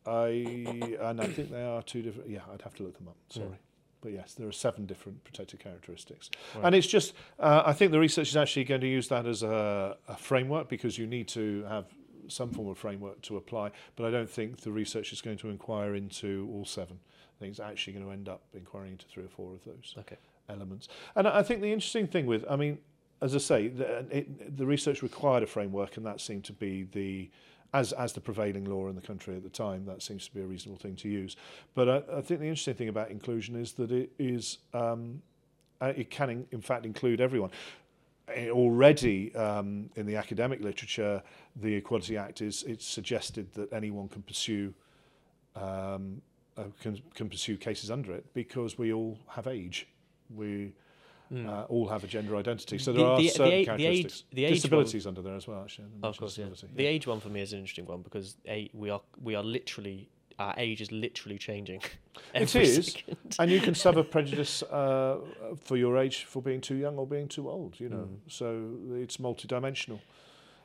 I 0.08 0.98
and 1.02 1.20
I 1.22 1.28
think 1.28 1.52
they 1.52 1.64
are 1.64 1.82
two 1.82 2.02
different. 2.02 2.30
Yeah, 2.30 2.42
I'd 2.54 2.62
have 2.62 2.76
to 2.76 2.84
look 2.84 2.98
them 2.98 3.08
up. 3.08 3.16
Sorry. 3.30 3.48
Mm. 3.48 3.58
But 4.06 4.14
yes, 4.14 4.36
there 4.36 4.48
are 4.48 4.52
seven 4.52 4.86
different 4.86 5.24
protected 5.24 5.60
characteristics. 5.60 6.30
Right. 6.54 6.66
And 6.66 6.76
it's 6.76 6.86
just, 6.86 7.16
uh, 7.40 7.64
I 7.66 7.74
think 7.74 7.92
the 7.92 7.98
research 7.98 8.30
is 8.30 8.38
actually 8.38 8.66
going 8.66 8.82
to 8.82 8.88
use 8.88 9.08
that 9.08 9.26
as 9.26 9.42
a, 9.42 9.98
a 10.08 10.16
framework 10.16 10.70
because 10.70 10.96
you 10.96 11.08
need 11.08 11.28
to 11.30 11.64
have 11.64 11.86
some 12.28 12.52
form 12.52 12.68
of 12.68 12.78
framework 12.78 13.20
to 13.24 13.38
apply. 13.38 13.72
But 13.96 14.06
I 14.06 14.12
don't 14.12 14.30
think 14.30 14.58
the 14.62 14.72
research 14.72 15.12
is 15.12 15.22
going 15.22 15.38
to 15.38 15.50
inquire 15.50 15.96
into 15.96 16.48
all 16.54 16.66
seven. 16.66 17.00
I 17.36 17.40
think 17.40 17.50
it's 17.50 17.60
actually 17.60 17.94
going 17.94 18.06
to 18.06 18.12
end 18.12 18.30
up 18.30 18.44
inquiring 18.54 18.92
into 18.92 19.08
three 19.08 19.24
or 19.26 19.28
four 19.28 19.54
of 19.54 19.66
those 19.66 19.96
Okay. 19.98 20.18
elements. 20.50 20.88
And 21.16 21.28
I 21.28 21.42
think 21.42 21.62
the 21.62 21.74
interesting 21.74 22.06
thing 22.06 22.28
with, 22.28 22.46
I 22.48 22.58
mean, 22.58 22.78
as 23.24 23.34
I 23.34 23.40
say, 23.40 23.70
the, 23.70 24.06
it, 24.12 24.56
the 24.56 24.68
research 24.68 25.02
required 25.02 25.42
a 25.42 25.48
framework, 25.48 25.98
and 25.98 26.06
that 26.06 26.22
seemed 26.22 26.44
to 26.44 26.54
be 26.54 26.84
the, 26.84 27.32
as 27.76 27.92
as 27.94 28.14
the 28.14 28.22
prevailing 28.22 28.66
law 28.66 28.88
in 28.88 28.96
the 28.96 29.08
country 29.12 29.36
at 29.36 29.44
the 29.44 29.50
time, 29.50 29.86
that 29.86 30.02
seems 30.02 30.28
to 30.28 30.34
be 30.34 30.42
a 30.42 30.46
reasonable 30.46 30.80
thing 30.80 30.96
to 30.96 31.10
use. 31.10 31.36
But 31.74 31.90
I, 31.90 31.98
I 32.20 32.22
think 32.22 32.40
the 32.40 32.48
interesting 32.48 32.76
thing 32.76 32.90
about 32.90 33.12
inclusion 33.12 33.56
is 33.56 33.74
that 33.74 33.92
it 33.92 34.10
is, 34.18 34.60
um, 34.74 35.22
uh, 35.82 35.94
it 35.96 36.10
can 36.10 36.30
in, 36.30 36.48
in 36.52 36.62
fact 36.62 36.86
include 36.86 37.20
everyone. 37.20 37.52
Eh, 38.30 38.50
Already 38.50 39.36
um, 39.36 39.90
in 39.96 40.06
the 40.06 40.16
academic 40.16 40.62
literature, 40.62 41.22
the 41.56 41.74
Equality 41.76 42.18
Act 42.18 42.42
is 42.42 42.64
it's 42.64 42.86
suggested 42.86 43.52
that 43.54 43.72
anyone 43.74 44.08
can 44.08 44.24
pursue 44.24 44.74
um, 45.56 46.22
uh, 46.58 46.64
can, 46.82 47.02
can 47.14 47.30
pursue 47.30 47.58
cases 47.58 47.92
under 47.92 48.14
it 48.14 48.26
because 48.34 48.78
we 48.78 48.94
all 48.94 49.20
have 49.28 49.48
age. 49.48 49.88
We 50.34 50.74
Mm. 51.32 51.48
uh, 51.50 51.64
all 51.64 51.88
have 51.88 52.04
a 52.04 52.08
gender 52.08 52.36
identity. 52.36 52.78
So 52.78 52.92
The- 52.94 53.00
there 53.00 53.08
are 53.08 53.18
the- 53.18 53.24
the 53.24 53.30
certain 53.30 53.60
the 53.60 53.66
characteristics. 53.66 54.16
age- 54.30 54.36
the 54.36 54.46
age 54.46 54.54
Disabilities 54.56 55.08
under 55.08 55.22
there 55.24 55.36
as 55.36 55.48
well, 55.48 55.62
actually. 55.64 55.88
Of 56.04 56.18
course, 56.18 56.38
yeah. 56.38 56.50
disability, 56.50 56.78
The 56.78 56.86
age 56.86 57.08
one 57.08 57.20
for 57.20 57.30
me 57.30 57.42
is 57.42 57.52
an 57.54 57.60
interesting 57.60 57.86
one 57.88 58.02
because 58.04 58.38
a 58.48 58.70
we 58.74 58.90
are 58.92 59.02
we 59.22 59.34
are 59.36 59.44
literally 59.44 60.10
our 60.38 60.54
age 60.58 60.82
is 60.82 60.92
literally 60.92 61.38
changing. 61.38 61.82
It 62.36 62.54
is. 62.56 62.88
second. 62.92 63.18
and 63.40 63.50
you 63.50 63.60
can 63.62 63.74
suffer 63.74 64.04
prejudice 64.16 64.62
uh, 64.64 65.20
for 65.58 65.78
your 65.78 65.98
age 65.98 66.26
for 66.26 66.42
being 66.42 66.60
too 66.62 66.76
young 66.76 66.98
or 66.98 67.08
being 67.08 67.28
too 67.30 67.50
old. 67.50 67.80
You 67.80 67.90
know, 67.90 68.08
Mm. 68.10 68.20
so 68.28 68.46
it's 69.04 69.18
multidimensional. 69.18 70.00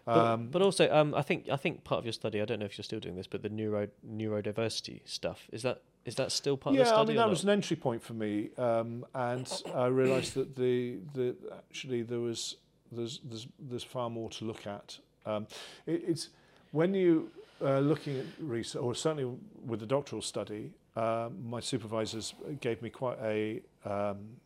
But, 0.05 0.17
Um, 0.17 0.49
but 0.51 0.61
also, 0.63 0.91
um, 0.93 1.15
I 1.15 1.23
think 1.23 1.49
I 1.49 1.57
think 1.57 1.85
part 1.85 1.99
of 2.01 2.05
your 2.05 2.13
study. 2.13 2.41
I 2.43 2.45
don't 2.45 2.59
know 2.59 2.67
if 2.67 2.77
you're 2.77 2.83
still 2.85 3.01
doing 3.01 3.17
this, 3.17 3.29
but 3.29 3.43
the 3.43 3.49
neuro 3.49 3.89
neurodiversity 4.05 5.01
stuff 5.05 5.49
is 5.53 5.63
that 5.63 5.83
is 6.05 6.15
that 6.17 6.33
still 6.33 6.57
part 6.57 6.75
yeah, 6.75 6.83
of 6.83 6.87
the 6.87 6.89
study? 6.91 6.99
Yeah, 6.99 7.03
I 7.03 7.07
mean 7.07 7.17
that 7.17 7.31
was 7.31 7.45
an 7.45 7.51
entry 7.51 7.77
point 7.77 8.03
for 8.03 8.15
me, 8.15 8.51
um, 8.57 9.05
and 9.15 9.51
I 9.75 9.87
realised 9.87 10.35
that 10.35 10.57
the 10.57 10.99
the 11.15 11.37
actually 11.69 12.03
there 12.03 12.21
was 12.21 12.57
there's 12.91 13.21
there's 13.25 13.47
there's 13.59 13.85
far 13.85 14.09
more 14.11 14.31
to 14.31 14.45
look 14.45 14.67
at. 14.67 14.99
Um, 15.27 15.47
it, 15.87 16.03
it's 16.07 16.29
when 16.73 16.95
you 16.95 17.31
uh, 17.63 17.81
looking 17.81 18.19
at 18.19 18.27
research, 18.39 18.83
or 18.83 18.95
certainly 18.95 19.31
with 19.67 19.81
the 19.81 19.87
doctoral 19.87 20.23
study, 20.23 20.73
um, 20.97 21.37
my 21.49 21.61
supervisors 21.61 22.35
gave 22.61 22.81
me 22.81 22.91
quite 22.91 23.19
a 23.23 23.61
um, 23.85 24.37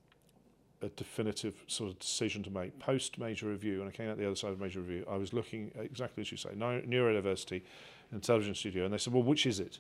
a 0.82 0.88
definitive 0.90 1.54
sort 1.68 1.90
of 1.90 1.98
decision 1.98 2.42
to 2.42 2.50
make 2.50 2.78
post 2.80 3.18
major 3.18 3.46
review, 3.46 3.80
and 3.80 3.88
I 3.88 3.92
came 3.92 4.10
out 4.10 4.18
the 4.18 4.26
other 4.26 4.36
side 4.36 4.50
of 4.50 4.60
major 4.60 4.80
review. 4.80 5.06
I 5.08 5.16
was 5.16 5.32
looking 5.32 5.70
exactly 5.78 6.22
as 6.22 6.30
you 6.30 6.36
say, 6.36 6.50
neurodiversity 6.50 7.62
in 8.12 8.20
television 8.20 8.54
studio, 8.54 8.84
and 8.84 8.92
they 8.92 8.98
said, 8.98 9.12
"Well, 9.12 9.22
which 9.22 9.46
is 9.46 9.60
it?" 9.60 9.78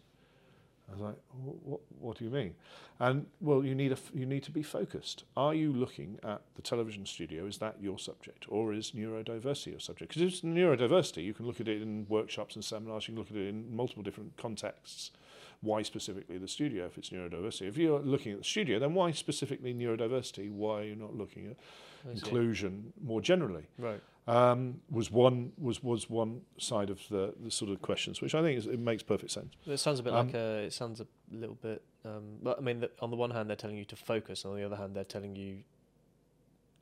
I 0.88 0.92
was 0.92 1.00
like, 1.00 1.16
what, 1.32 1.80
what 1.98 2.18
do 2.18 2.24
you 2.24 2.30
mean? 2.30 2.54
And 3.00 3.26
well, 3.40 3.64
you 3.64 3.74
need 3.74 3.92
a 3.92 3.96
you 4.12 4.26
need 4.26 4.42
to 4.44 4.50
be 4.50 4.62
focused. 4.62 5.24
Are 5.36 5.54
you 5.54 5.72
looking 5.72 6.18
at 6.22 6.42
the 6.56 6.62
television 6.62 7.06
studio? 7.06 7.46
Is 7.46 7.58
that 7.58 7.76
your 7.80 7.98
subject, 7.98 8.46
or 8.48 8.72
is 8.72 8.92
neurodiversity 8.92 9.68
your 9.68 9.80
subject? 9.80 10.10
Because 10.10 10.22
if 10.22 10.28
it's 10.28 10.40
neurodiversity, 10.42 11.24
you 11.24 11.34
can 11.34 11.46
look 11.46 11.60
at 11.60 11.68
it 11.68 11.80
in 11.80 12.06
workshops 12.08 12.54
and 12.54 12.64
seminars. 12.64 13.08
You 13.08 13.14
can 13.14 13.18
look 13.18 13.30
at 13.30 13.36
it 13.36 13.48
in 13.48 13.74
multiple 13.74 14.02
different 14.02 14.36
contexts. 14.36 15.10
Why 15.62 15.82
specifically 15.82 16.36
the 16.36 16.48
studio? 16.48 16.84
If 16.84 16.98
it's 16.98 17.10
neurodiversity, 17.10 17.66
if 17.68 17.78
you're 17.78 18.00
looking 18.00 18.32
at 18.32 18.38
the 18.38 18.44
studio, 18.44 18.78
then 18.78 18.92
why 18.92 19.12
specifically 19.12 19.72
neurodiversity? 19.72 20.50
Why 20.50 20.80
are 20.80 20.84
you 20.84 20.96
not 20.96 21.16
looking 21.16 21.46
at 21.46 21.56
inclusion 22.12 22.92
more 23.02 23.22
generally? 23.22 23.64
Right. 23.78 24.00
Um, 24.26 24.80
was 24.90 25.10
one 25.10 25.52
was 25.58 25.82
was 25.82 26.08
one 26.08 26.40
side 26.58 26.88
of 26.88 27.00
the, 27.10 27.34
the 27.42 27.50
sort 27.50 27.70
of 27.70 27.82
questions, 27.82 28.22
which 28.22 28.34
I 28.34 28.40
think 28.40 28.56
is, 28.58 28.66
it 28.66 28.78
makes 28.78 29.02
perfect 29.02 29.32
sense. 29.32 29.52
It 29.66 29.76
sounds 29.76 30.00
a 30.00 30.02
bit 30.02 30.14
Um, 30.14 30.26
like 30.26 30.34
a. 30.34 30.62
It 30.64 30.72
sounds 30.72 31.00
a 31.00 31.06
little 31.30 31.56
bit. 31.56 31.82
Um, 32.06 32.38
but 32.42 32.56
I 32.58 32.60
mean, 32.62 32.80
the, 32.80 32.90
on 33.00 33.10
the 33.10 33.16
one 33.16 33.30
hand, 33.30 33.48
they're 33.50 33.56
telling 33.56 33.76
you 33.76 33.84
to 33.86 33.96
focus, 33.96 34.44
and 34.44 34.52
on 34.52 34.58
the 34.58 34.64
other 34.64 34.76
hand, 34.76 34.94
they're 34.96 35.04
telling 35.04 35.36
you, 35.36 35.58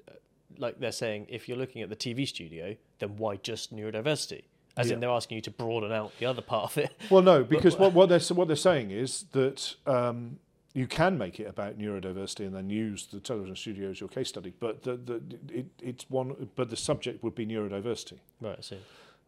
uh, 0.08 0.12
like 0.58 0.78
they're 0.78 0.92
saying, 0.92 1.26
if 1.28 1.48
you're 1.48 1.58
looking 1.58 1.82
at 1.82 1.88
the 1.88 1.96
TV 1.96 2.26
studio, 2.28 2.76
then 3.00 3.16
why 3.16 3.36
just 3.36 3.74
neurodiversity? 3.74 4.42
As 4.76 4.88
Yeah. 4.88 4.94
in, 4.94 5.00
they're 5.00 5.10
asking 5.10 5.36
you 5.36 5.42
to 5.42 5.50
broaden 5.50 5.92
out 5.92 6.12
the 6.18 6.26
other 6.26 6.42
part 6.42 6.70
of 6.70 6.78
it. 6.78 6.92
Well, 7.10 7.22
no, 7.22 7.44
because 7.56 7.76
what, 7.76 7.92
what 7.92 8.08
they're 8.08 8.20
what 8.36 8.46
they're 8.46 8.56
saying 8.56 8.90
is 8.92 9.24
that 9.32 9.74
um, 9.86 10.38
you 10.74 10.86
can 10.86 11.18
make 11.18 11.38
it 11.38 11.44
about 11.44 11.78
neurodiversity 11.78 12.46
and 12.46 12.54
then 12.54 12.70
use 12.70 13.06
the 13.06 13.20
television 13.20 13.54
studio 13.56 13.90
as 13.90 14.00
your 14.00 14.08
case 14.08 14.28
study, 14.28 14.52
but 14.58 14.82
the, 14.82 14.96
the 14.96 15.22
it, 15.48 15.66
it's 15.80 16.08
one, 16.08 16.48
but 16.56 16.70
the 16.70 16.76
subject 16.76 17.22
would 17.22 17.34
be 17.34 17.46
neurodiversity. 17.46 18.18
Right. 18.40 18.56
I 18.58 18.62
see. 18.62 18.78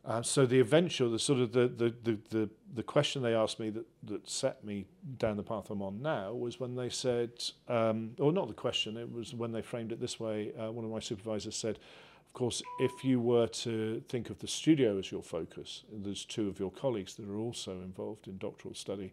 Uh, 0.07 0.21
so 0.21 0.45
the 0.45 0.61
eventual, 0.61 1.11
the 1.11 1.19
sort 1.19 1.41
of 1.41 1.53
the 1.53 1.67
the, 1.67 1.95
the, 2.03 2.19
the 2.31 2.51
the 2.75 2.83
question 2.83 3.23
they 3.23 3.35
asked 3.35 3.59
me 3.59 3.71
that 3.71 3.87
that 4.05 4.29
set 4.29 4.63
me 4.65 4.87
down 5.19 5.37
the 5.37 5.43
path 5.43 5.71
I'm 5.71 5.83
on 5.83 6.03
now 6.03 6.33
was 6.33 6.61
when 6.61 6.77
they 6.77 6.91
said, 6.91 7.31
um, 7.69 8.11
or 8.19 8.33
not 8.33 8.49
the 8.49 8.55
question, 8.55 8.97
it 8.97 9.11
was 9.11 9.35
when 9.35 9.53
they 9.53 9.63
framed 9.63 9.93
it 9.93 10.01
this 10.01 10.21
way. 10.21 10.53
Uh, 10.59 10.71
one 10.73 10.85
of 10.85 10.91
my 10.91 11.01
supervisors 11.01 11.57
said. 11.57 11.79
Of 12.27 12.39
course, 12.39 12.63
if 12.81 13.05
you 13.05 13.21
were 13.21 13.47
to 13.47 14.03
think 14.09 14.29
of 14.29 14.41
the 14.41 14.49
studio 14.49 14.99
as 14.99 15.13
your 15.13 15.23
focus, 15.23 15.85
there's 15.93 16.25
two 16.25 16.49
of 16.49 16.59
your 16.59 16.73
colleagues 16.73 17.15
that 17.15 17.29
are 17.29 17.39
also 17.39 17.75
involved 17.75 18.27
in 18.27 18.39
doctoral 18.39 18.75
study 18.75 19.13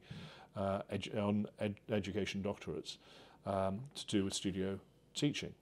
uh, 0.55 0.81
edu- 0.93 1.17
on 1.17 1.45
ed- 1.59 1.75
education 1.91 2.41
doctorates 2.43 2.97
um, 3.45 3.79
to 3.95 4.05
do 4.07 4.23
with 4.25 4.33
studio 4.33 4.79
teaching, 5.15 5.53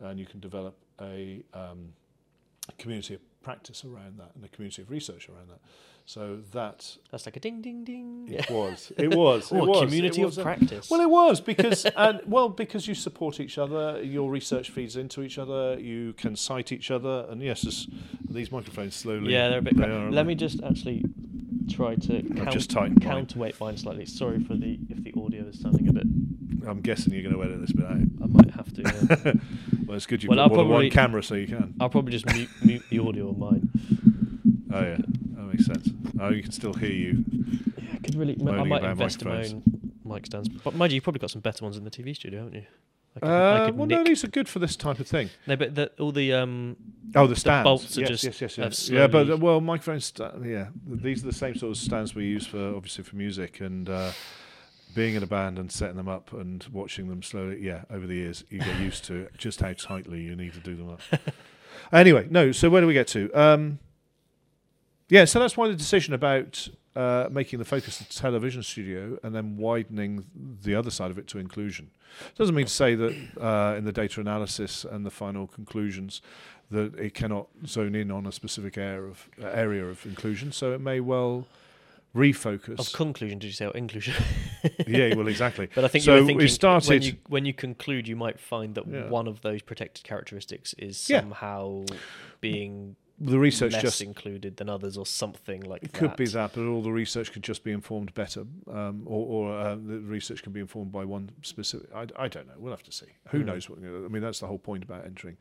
and 0.00 0.18
you 0.18 0.26
can 0.26 0.40
develop 0.40 0.74
a 1.00 1.42
um, 1.54 1.92
community 2.78 3.14
of 3.14 3.20
practice 3.42 3.84
around 3.84 4.18
that 4.18 4.30
and 4.34 4.44
a 4.44 4.48
community 4.48 4.82
of 4.82 4.90
research 4.90 5.28
around 5.28 5.48
that. 5.48 5.60
So 6.08 6.38
that 6.52 6.96
That's 7.10 7.26
like 7.26 7.36
a 7.36 7.40
ding, 7.40 7.60
ding, 7.62 7.82
ding. 7.82 8.28
it 8.30 8.48
was, 8.50 8.92
it 8.96 9.12
was, 9.14 9.50
it 9.50 9.56
was, 9.56 9.82
a 9.82 9.86
community 9.86 10.20
it 10.20 10.24
of 10.24 10.28
was 10.30 10.38
a- 10.38 10.42
practice. 10.42 10.88
well, 10.88 11.00
it 11.00 11.10
was 11.10 11.40
because, 11.40 11.84
and 11.96 12.20
well, 12.26 12.48
because 12.48 12.86
you 12.86 12.94
support 12.94 13.40
each 13.40 13.58
other, 13.58 14.00
your 14.02 14.30
research 14.30 14.70
feeds 14.70 14.96
into 14.96 15.22
each 15.22 15.36
other, 15.36 15.76
you 15.80 16.12
can 16.12 16.36
cite 16.36 16.70
each 16.70 16.92
other, 16.92 17.26
and 17.28 17.42
yes, 17.42 17.88
these 18.28 18.52
microphones 18.52 18.94
slowly. 18.94 19.32
yeah, 19.32 19.48
they're 19.48 19.58
a 19.58 19.62
bit. 19.62 19.76
they 19.76 19.84
are, 19.84 20.10
Let 20.10 20.26
me 20.26 20.36
just 20.36 20.62
actually 20.62 21.04
try 21.68 21.94
to 21.96 22.22
count, 22.36 22.50
just 22.52 22.70
tightened 22.70 23.02
mine. 23.04 23.08
counterweight 23.12 23.60
mine 23.60 23.76
slightly. 23.76 24.06
Sorry 24.06 24.42
for 24.42 24.54
the 24.54 24.78
if 24.88 25.02
the 25.02 25.12
audio 25.20 25.44
is 25.44 25.60
sounding 25.60 25.88
a 25.88 25.92
bit. 25.92 26.06
I'm 26.66 26.80
guessing 26.80 27.12
you're 27.12 27.22
going 27.22 27.34
to 27.34 27.42
edit 27.44 27.60
this 27.60 27.72
bit 27.72 27.86
out. 27.86 27.92
I 28.22 28.26
might 28.26 28.50
have 28.50 28.72
to. 28.74 28.82
Yeah. 28.82 29.32
well, 29.86 29.96
it's 29.96 30.06
good 30.06 30.22
you've 30.22 30.30
Well, 30.30 30.36
got 30.38 30.42
I'll 30.42 30.48
more 30.48 30.64
than 30.64 30.68
one 30.72 30.90
camera, 30.90 31.22
so 31.22 31.34
you 31.36 31.46
can. 31.46 31.74
I'll 31.80 31.88
probably 31.90 32.12
just 32.12 32.26
mute, 32.34 32.48
mute 32.64 32.82
the 32.90 32.98
audio 32.98 33.28
on 33.28 33.38
mine. 33.38 33.70
Oh 34.72 34.80
yeah, 34.80 34.96
that 34.96 35.42
makes 35.42 35.66
sense. 35.66 35.88
Oh, 36.20 36.30
you 36.30 36.42
can 36.42 36.52
still 36.52 36.72
hear 36.74 36.90
you. 36.90 37.24
Yeah, 37.78 37.90
I 37.94 37.96
could 37.98 38.14
really. 38.16 38.36
I 38.48 38.64
might 38.64 38.82
invest 38.84 39.22
in 39.22 39.28
my 39.28 39.44
own 39.44 39.62
mic 40.04 40.26
stands. 40.26 40.48
But 40.48 40.74
mind 40.74 40.92
you, 40.92 40.96
you've 40.96 41.04
probably 41.04 41.20
got 41.20 41.30
some 41.30 41.40
better 41.40 41.64
ones 41.64 41.76
in 41.76 41.84
the 41.84 41.90
TV 41.90 42.14
studio, 42.16 42.40
haven't 42.44 42.54
you? 42.54 42.66
I 43.16 43.20
could, 43.20 43.28
I 43.28 43.32
Uh, 43.32 43.66
could 43.66 43.78
well, 43.78 43.86
no, 43.86 44.04
these 44.04 44.24
are 44.24 44.28
good 44.28 44.48
for 44.48 44.58
this 44.58 44.76
type 44.76 44.98
of 44.98 45.06
thing. 45.06 45.30
no, 45.46 45.56
but 45.56 45.74
the, 45.74 45.90
all 45.98 46.12
the 46.12 46.32
um. 46.32 46.76
Oh, 47.14 47.26
the 47.26 47.36
stands. 47.36 47.64
bolts 47.64 47.96
are 47.96 48.00
yes, 48.00 48.08
just 48.08 48.24
yes, 48.24 48.40
yes, 48.40 48.58
yes. 48.58 48.88
Yeah, 48.90 49.06
but 49.06 49.30
uh, 49.30 49.36
well, 49.36 49.60
microphone 49.60 50.00
sta- 50.00 50.32
Yeah, 50.44 50.68
these 50.86 51.22
are 51.22 51.26
the 51.26 51.32
same 51.32 51.54
sort 51.54 51.70
of 51.70 51.76
stands 51.76 52.14
we 52.14 52.24
use 52.24 52.46
for 52.46 52.74
obviously 52.74 53.04
for 53.04 53.16
music 53.16 53.60
and 53.60 53.88
uh, 53.88 54.12
being 54.94 55.14
in 55.14 55.22
a 55.22 55.26
band 55.26 55.58
and 55.58 55.70
setting 55.70 55.96
them 55.96 56.08
up 56.08 56.32
and 56.32 56.66
watching 56.72 57.08
them 57.08 57.22
slowly. 57.22 57.60
Yeah, 57.62 57.82
over 57.90 58.06
the 58.06 58.14
years 58.16 58.44
you 58.50 58.58
get 58.58 58.78
used 58.80 59.04
to 59.06 59.28
just 59.38 59.60
how 59.60 59.72
tightly 59.72 60.20
you 60.20 60.34
need 60.36 60.54
to 60.54 60.60
do 60.60 60.74
them 60.74 60.90
up. 60.90 61.00
anyway, 61.92 62.26
no. 62.30 62.52
So 62.52 62.68
where 62.70 62.80
do 62.80 62.86
we 62.86 62.94
get 62.94 63.08
to? 63.08 63.32
Um, 63.32 63.78
yeah, 65.08 65.24
so 65.24 65.38
that's 65.38 65.56
why 65.56 65.68
the 65.68 65.74
decision 65.76 66.12
about 66.14 66.68
uh, 66.96 67.28
making 67.30 67.58
the 67.58 67.64
focus 67.64 67.98
the 67.98 68.04
television 68.12 68.62
studio 68.62 69.18
and 69.22 69.34
then 69.34 69.56
widening 69.56 70.24
the 70.62 70.74
other 70.74 70.90
side 70.90 71.10
of 71.10 71.18
it 71.18 71.26
to 71.28 71.38
inclusion. 71.38 71.90
It 72.32 72.36
Doesn't 72.38 72.54
mean 72.54 72.66
to 72.66 72.72
say 72.72 72.94
that 72.94 73.14
uh, 73.40 73.74
in 73.78 73.84
the 73.84 73.92
data 73.92 74.20
analysis 74.20 74.84
and 74.84 75.04
the 75.04 75.10
final 75.10 75.46
conclusions 75.46 76.22
that 76.70 76.94
it 76.98 77.14
cannot 77.14 77.46
zone 77.66 77.94
in 77.94 78.10
on 78.10 78.26
a 78.26 78.32
specific 78.32 78.76
area 78.78 79.02
of 79.02 79.28
uh, 79.40 79.46
area 79.48 79.84
of 79.84 80.04
inclusion. 80.06 80.50
So 80.52 80.72
it 80.72 80.80
may 80.80 81.00
well 81.00 81.46
refocus. 82.14 82.78
Of 82.78 82.92
conclusion, 82.92 83.38
did 83.38 83.48
you 83.48 83.52
say 83.52 83.66
or 83.66 83.76
inclusion? 83.76 84.14
yeah, 84.86 85.14
well, 85.14 85.28
exactly. 85.28 85.68
But 85.74 85.84
I 85.84 85.88
think 85.88 86.04
So 86.04 86.14
we 86.14 86.20
were 86.20 86.26
thinking 86.26 86.38
when 86.38 86.48
started- 86.48 87.04
you 87.04 87.16
when 87.28 87.44
you 87.44 87.52
conclude, 87.52 88.08
you 88.08 88.16
might 88.16 88.40
find 88.40 88.74
that 88.76 88.86
Yeah. 88.88 89.08
one 89.10 89.28
of 89.28 89.42
those 89.42 89.60
protected 89.62 90.04
characteristics 90.04 90.74
is 90.78 91.08
Yeah. 91.10 91.20
somehow 91.20 91.84
being 92.40 92.96
The 93.18 93.38
research 93.38 93.72
less 93.72 93.82
just 93.82 94.02
included 94.02 94.58
than 94.58 94.68
others, 94.68 94.98
or 94.98 95.06
something 95.06 95.62
like 95.62 95.82
It 95.82 95.92
that. 95.92 95.98
could 95.98 96.16
be 96.16 96.26
that, 96.26 96.52
but 96.54 96.66
all 96.66 96.82
the 96.82 96.92
research 96.92 97.32
could 97.32 97.42
just 97.42 97.64
be 97.64 97.72
informed 97.72 98.12
better, 98.12 98.44
um, 98.70 99.02
or, 99.06 99.26
or 99.48 99.58
uh, 99.58 99.74
the 99.74 100.00
research 100.00 100.42
can 100.42 100.52
be 100.52 100.60
informed 100.60 100.92
by 100.92 101.04
one 101.04 101.30
specific. 101.42 101.88
I, 101.94 102.06
I 102.18 102.28
don't 102.28 102.46
know. 102.46 102.54
We'll 102.58 102.72
have 102.74 102.82
to 102.82 102.92
see. 102.92 103.06
Who 103.28 103.38
Hmm. 103.40 103.46
knows 103.46 103.70
what? 103.70 103.78
I 103.78 104.08
mean, 104.08 104.20
that's 104.22 104.40
the 104.40 104.46
whole 104.46 104.58
point 104.58 104.84
about 104.84 105.06
entering 105.06 105.38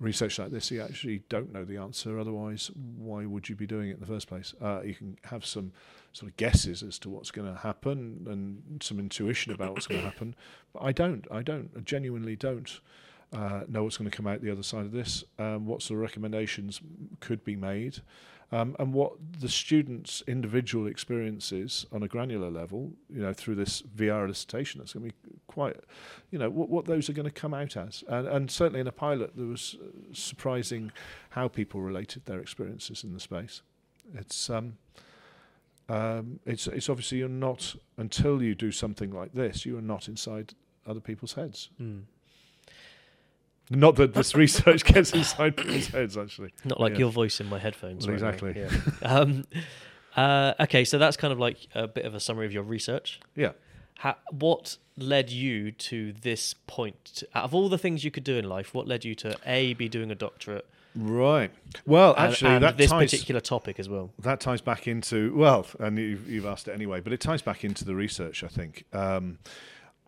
research 0.00 0.38
like 0.38 0.50
this. 0.50 0.70
You 0.72 0.82
actually 0.82 1.22
don't 1.28 1.52
know 1.52 1.64
the 1.64 1.76
answer. 1.76 2.18
Otherwise, 2.18 2.70
why 2.74 3.24
would 3.24 3.48
you 3.48 3.54
be 3.56 3.66
doing 3.68 3.88
it 3.90 3.94
in 3.94 4.00
the 4.00 4.06
first 4.06 4.26
place? 4.26 4.52
Uh, 4.60 4.82
you 4.84 4.94
can 4.94 5.16
have 5.24 5.46
some 5.46 5.72
sort 6.12 6.30
of 6.30 6.36
guesses 6.36 6.82
as 6.82 6.98
to 6.98 7.08
what's 7.08 7.30
going 7.30 7.50
to 7.52 7.58
happen 7.60 8.26
and 8.28 8.82
some 8.82 8.98
intuition 8.98 9.52
about 9.52 9.74
what's 9.74 9.86
going 9.86 10.00
to 10.00 10.04
happen, 10.04 10.34
but 10.72 10.82
I 10.82 10.90
don't. 10.90 11.24
I 11.30 11.42
don't. 11.42 11.70
I 11.76 11.80
genuinely 11.80 12.34
don't. 12.36 12.80
Uh, 13.36 13.64
know 13.68 13.84
what's 13.84 13.98
going 13.98 14.10
to 14.10 14.16
come 14.16 14.26
out 14.26 14.40
the 14.40 14.50
other 14.50 14.62
side 14.62 14.86
of 14.86 14.92
this, 14.92 15.22
um, 15.38 15.66
what 15.66 15.82
sort 15.82 15.98
of 15.98 16.02
recommendations 16.02 16.80
could 17.20 17.44
be 17.44 17.54
made, 17.54 18.00
um, 18.50 18.74
and 18.78 18.94
what 18.94 19.12
the 19.40 19.48
students' 19.48 20.22
individual 20.26 20.86
experiences 20.86 21.84
on 21.92 22.02
a 22.02 22.08
granular 22.08 22.50
level, 22.50 22.92
you 23.12 23.20
know, 23.20 23.34
through 23.34 23.56
this 23.56 23.82
VR 23.82 24.26
elicitation, 24.26 24.78
that's 24.78 24.94
going 24.94 25.10
to 25.10 25.12
be 25.12 25.34
quite, 25.48 25.76
you 26.30 26.38
know, 26.38 26.48
what, 26.48 26.70
what 26.70 26.86
those 26.86 27.10
are 27.10 27.12
going 27.12 27.26
to 27.26 27.30
come 27.30 27.52
out 27.52 27.76
as. 27.76 28.02
And, 28.08 28.26
and 28.26 28.50
certainly 28.50 28.80
in 28.80 28.86
a 28.86 28.92
pilot, 28.92 29.36
there 29.36 29.46
was 29.46 29.76
uh, 29.82 29.88
surprising 30.14 30.90
how 31.30 31.46
people 31.46 31.82
related 31.82 32.24
their 32.24 32.40
experiences 32.40 33.04
in 33.04 33.12
the 33.12 33.20
space. 33.20 33.60
It's 34.14 34.48
um, 34.48 34.78
um, 35.90 36.40
it's 36.46 36.68
it's 36.68 36.88
obviously 36.88 37.18
you're 37.18 37.28
not 37.28 37.74
until 37.98 38.42
you 38.42 38.54
do 38.54 38.72
something 38.72 39.10
like 39.10 39.34
this, 39.34 39.66
you 39.66 39.76
are 39.76 39.82
not 39.82 40.08
inside 40.08 40.54
other 40.86 41.00
people's 41.00 41.34
heads. 41.34 41.68
Hmm. 41.76 42.00
Not 43.70 43.96
that 43.96 44.14
this 44.14 44.34
research 44.34 44.84
gets 44.84 45.12
inside 45.12 45.56
people's 45.56 45.86
heads, 45.96 46.16
actually. 46.16 46.52
Not 46.64 46.80
like 46.80 46.92
Yeah. 46.94 47.00
your 47.00 47.10
voice 47.10 47.40
in 47.40 47.48
my 47.48 47.58
headphones. 47.58 48.06
Well, 48.06 48.16
right 48.16 48.34
exactly. 48.34 48.54
Yeah. 49.02 49.08
um, 49.08 49.44
uh, 50.16 50.54
okay, 50.60 50.84
so 50.84 50.98
that's 50.98 51.16
kind 51.16 51.32
of 51.32 51.38
like 51.38 51.66
a 51.74 51.86
bit 51.88 52.04
of 52.04 52.14
a 52.14 52.20
summary 52.20 52.46
of 52.46 52.52
your 52.52 52.62
research. 52.62 53.20
Yeah. 53.34 53.52
How, 53.98 54.16
what 54.30 54.76
led 54.96 55.30
you 55.30 55.72
to 55.72 56.12
this 56.12 56.54
point? 56.66 57.22
Out 57.34 57.44
of 57.44 57.54
all 57.54 57.68
the 57.68 57.78
things 57.78 58.04
you 58.04 58.10
could 58.10 58.24
do 58.24 58.36
in 58.36 58.48
life, 58.48 58.72
what 58.74 58.86
led 58.86 59.04
you 59.04 59.14
to 59.16 59.36
a 59.46 59.74
be 59.74 59.88
doing 59.88 60.10
a 60.10 60.14
doctorate? 60.14 60.66
Right. 60.94 61.50
Well, 61.84 62.14
and- 62.16 62.30
actually, 62.32 62.52
and 62.52 62.64
that 62.64 62.78
this 62.78 62.90
ties 62.90 63.10
particular 63.10 63.40
topic 63.40 63.78
as 63.78 63.88
well. 63.88 64.10
that 64.20 64.40
ties 64.40 64.60
back 64.62 64.86
into 64.86 65.34
well, 65.36 65.66
and 65.78 65.98
you've, 65.98 66.28
you've 66.28 66.46
asked 66.46 66.68
it 66.68 66.72
anyway, 66.72 67.00
but 67.00 67.12
it 67.12 67.20
ties 67.20 67.42
back 67.42 67.64
into 67.64 67.84
the 67.84 67.94
research. 67.94 68.42
I 68.44 68.48
think. 68.48 68.84
Um, 68.94 69.38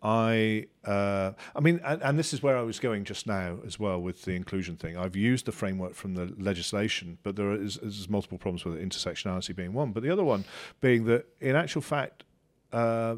I, 0.01 0.67
uh, 0.85 1.33
I 1.55 1.59
mean, 1.59 1.81
and, 1.83 2.01
and 2.01 2.17
this 2.17 2.33
is 2.33 2.41
where 2.41 2.57
I 2.57 2.61
was 2.61 2.79
going 2.79 3.03
just 3.03 3.27
now 3.27 3.57
as 3.65 3.77
well 3.79 4.01
with 4.01 4.23
the 4.23 4.31
inclusion 4.31 4.77
thing. 4.77 4.97
I've 4.97 5.15
used 5.15 5.45
the 5.45 5.51
framework 5.51 5.93
from 5.93 6.15
the 6.15 6.33
legislation, 6.37 7.17
but 7.23 7.35
there 7.35 7.51
is, 7.51 7.77
is 7.77 8.07
multiple 8.09 8.37
problems 8.37 8.63
with 8.63 8.77
it, 8.77 8.87
intersectionality 8.87 9.55
being 9.55 9.73
one. 9.73 9.91
But 9.91 10.03
the 10.03 10.09
other 10.09 10.23
one 10.23 10.45
being 10.79 11.03
that, 11.05 11.25
in 11.41 11.55
actual 11.55 11.81
fact, 11.81 12.23
uh, 12.71 13.17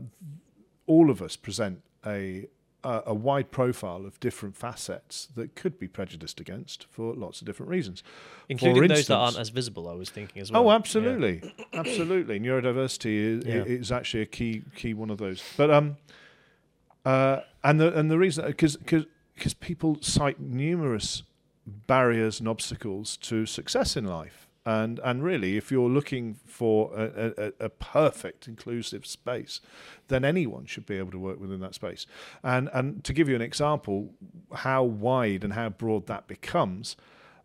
all 0.88 1.10
of 1.12 1.22
us 1.22 1.36
present 1.36 1.84
a 2.06 2.48
a, 2.84 3.04
a 3.08 3.14
wide 3.14 3.52
profile 3.52 4.06
of 4.08 4.20
different 4.20 4.56
facets 4.58 5.28
that 5.36 5.56
could 5.56 5.78
be 5.78 5.88
prejudiced 5.88 6.40
against 6.40 6.88
for 6.90 7.14
lots 7.14 7.40
of 7.40 7.46
different 7.46 7.70
reasons. 7.70 8.02
Including 8.50 8.88
those 8.88 9.06
that 9.08 9.16
aren't 9.16 9.38
as 9.38 9.50
visible, 9.50 9.88
I 9.88 9.94
was 9.94 10.10
thinking 10.10 10.42
as 10.42 10.52
well. 10.52 10.64
Oh, 10.64 10.70
Yeah. 10.70 10.76
absolutely, 10.76 11.44
absolutely. 11.74 12.40
Neurodiversity 12.40 13.40
is, 13.40 13.46
Yeah. 13.46 13.64
is 13.66 13.92
actually 13.92 14.22
a 14.22 14.26
key 14.26 14.64
key 14.76 14.94
one 14.96 15.10
of 15.12 15.20
those. 15.20 15.44
But 15.58 15.70
um, 15.70 15.98
uh, 17.06 17.42
and 17.64 17.80
the 17.80 17.98
and 17.98 18.10
the 18.12 18.18
reason 18.18 18.46
because 18.46 18.78
because 18.78 19.54
people 19.56 19.98
cite 20.02 20.40
numerous 20.40 21.24
barriers 21.66 22.40
and 22.40 22.48
obstacles 22.48 23.18
to 23.18 23.46
success 23.46 23.96
in 23.96 24.06
life. 24.06 24.48
And 24.64 25.00
and 25.04 25.24
really, 25.24 25.58
if 25.58 25.72
you're 25.72 25.90
looking 25.90 26.36
for 26.46 26.92
a, 26.96 27.34
a, 27.38 27.66
a 27.66 27.70
perfect 27.70 28.48
inclusive 28.48 29.08
space, 29.08 29.60
then 30.08 30.24
anyone 30.24 30.68
should 30.68 30.86
be 30.86 30.98
able 31.00 31.10
to 31.12 31.18
work 31.18 31.40
within 31.40 31.62
that 31.62 31.74
space. 31.74 32.06
And 32.44 32.70
and 32.72 33.04
to 33.06 33.14
give 33.14 33.28
you 33.28 33.36
an 33.36 33.42
example, 33.42 34.14
how 34.54 34.84
wide 34.84 35.44
and 35.44 35.54
how 35.54 35.70
broad 35.70 36.06
that 36.06 36.28
becomes, 36.28 36.96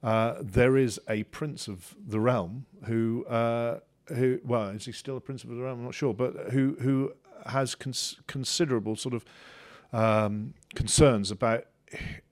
uh, 0.03 0.35
there 0.43 0.77
is 0.77 1.01
a 1.09 1.23
prince 1.25 1.69
of 1.69 1.97
the 2.07 2.21
realm 2.21 2.67
who 2.85 3.25
uh, 3.25 3.81
who 4.09 4.39
well 4.45 4.69
is 4.69 4.85
he 4.85 4.93
still 4.93 5.17
a 5.17 5.21
prince 5.21 5.43
of 5.43 5.49
the 5.49 5.57
realm? 5.57 5.79
I'm 5.79 5.85
not 5.87 5.95
sure, 5.95 6.13
but 6.13 6.51
who 6.53 6.77
who 6.81 7.15
has 7.47 7.75
cons- 7.75 8.17
considerable 8.27 8.97
sort 8.97 9.15
of 9.15 9.25
um, 9.93 10.55
concerns 10.75 11.31
about 11.31 11.65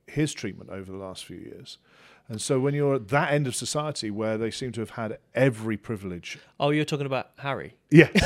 his 0.07 0.33
treatment 0.35 0.71
over 0.71 0.91
the 0.91 0.99
last 0.99 1.25
few 1.25 1.37
years. 1.39 1.79
And 2.27 2.41
so 2.41 2.59
when 2.59 2.73
you're 2.73 2.95
at 2.95 3.09
that 3.09 3.35
end 3.35 3.47
of 3.47 3.55
society 3.55 4.11
where 4.11 4.39
they 4.39 4.51
seem 4.51 4.73
to 4.73 4.81
have 4.81 4.91
had 4.91 5.19
every 5.35 5.77
privilege. 5.77 6.39
Oh, 6.59 6.71
you're 6.71 6.87
talking 6.87 7.05
about 7.05 7.33
Harry. 7.37 7.77
Yeah. 7.91 8.09
I 8.15 8.19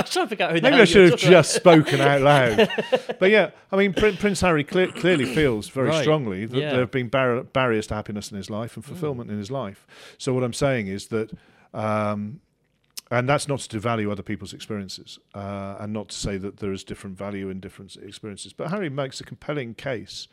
was 0.00 0.10
trying 0.10 0.26
to 0.26 0.26
figure 0.26 0.46
out 0.46 0.54
who 0.56 0.60
Maybe 0.60 0.74
I 0.76 0.84
should 0.84 1.10
have 1.12 1.20
about. 1.20 1.30
just 1.30 1.54
spoken 1.54 2.00
out 2.00 2.20
loud. 2.22 2.68
but 3.20 3.30
yeah, 3.30 3.50
I 3.70 3.76
mean, 3.76 3.92
Prin- 3.92 4.16
Prince 4.16 4.40
Harry 4.40 4.64
cle- 4.64 4.90
clearly 4.90 5.24
feels 5.24 5.68
very 5.68 5.90
Right. 5.90 6.02
strongly 6.02 6.46
that 6.46 6.58
Yeah. 6.58 6.70
there 6.72 6.80
have 6.80 6.90
been 6.90 7.06
bar- 7.08 7.44
barriers 7.44 7.86
to 7.88 7.94
happiness 7.94 8.32
in 8.32 8.36
his 8.38 8.50
life 8.50 8.74
and 8.74 8.84
fulfillment 8.84 9.30
in 9.30 9.38
his 9.38 9.52
life. 9.52 9.86
So 10.18 10.34
what 10.34 10.42
I'm 10.42 10.52
saying 10.52 10.88
is 10.88 11.06
that, 11.08 11.30
um, 11.72 12.40
and 13.18 13.28
that's 13.28 13.48
not 13.48 13.60
to 13.60 13.78
devalue 13.78 14.10
other 14.10 14.22
people's 14.22 14.52
experiences, 14.52 15.18
uh, 15.34 15.76
and 15.80 15.92
not 15.92 16.08
to 16.08 16.16
say 16.16 16.36
that 16.38 16.58
there 16.58 16.72
is 16.72 16.84
different 16.84 17.16
value 17.16 17.48
in 17.48 17.60
different 17.60 17.96
experiences. 17.96 18.52
But 18.52 18.70
Harry 18.70 18.88
makes 18.88 19.20
a 19.20 19.24
compelling 19.24 19.74
case. 19.74 20.28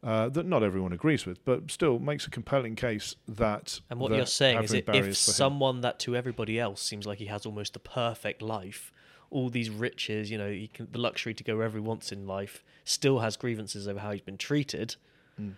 Uh, 0.00 0.28
that 0.28 0.46
not 0.46 0.62
everyone 0.62 0.92
agrees 0.92 1.26
with, 1.26 1.44
but 1.44 1.68
still 1.72 1.98
makes 1.98 2.24
a 2.24 2.30
compelling 2.30 2.76
case 2.76 3.16
that. 3.26 3.80
And 3.90 3.98
what 3.98 4.10
there 4.10 4.18
you're 4.18 4.26
saying 4.26 4.62
is 4.62 4.70
that 4.70 4.94
if 4.94 5.16
someone 5.16 5.80
that 5.80 5.98
to 6.00 6.14
everybody 6.14 6.60
else 6.60 6.80
seems 6.80 7.04
like 7.04 7.18
he 7.18 7.26
has 7.26 7.44
almost 7.44 7.72
the 7.72 7.80
perfect 7.80 8.40
life, 8.40 8.92
all 9.30 9.48
these 9.48 9.70
riches, 9.70 10.30
you 10.30 10.38
know, 10.38 10.50
he 10.50 10.68
can, 10.68 10.86
the 10.92 10.98
luxury 10.98 11.34
to 11.34 11.42
go 11.42 11.56
wherever 11.56 11.78
he 11.78 11.82
wants 11.82 12.12
in 12.12 12.28
life, 12.28 12.62
still 12.84 13.18
has 13.18 13.36
grievances 13.36 13.88
over 13.88 13.98
how 13.98 14.12
he's 14.12 14.20
been 14.20 14.38
treated. 14.38 14.94
Hmm. 15.36 15.50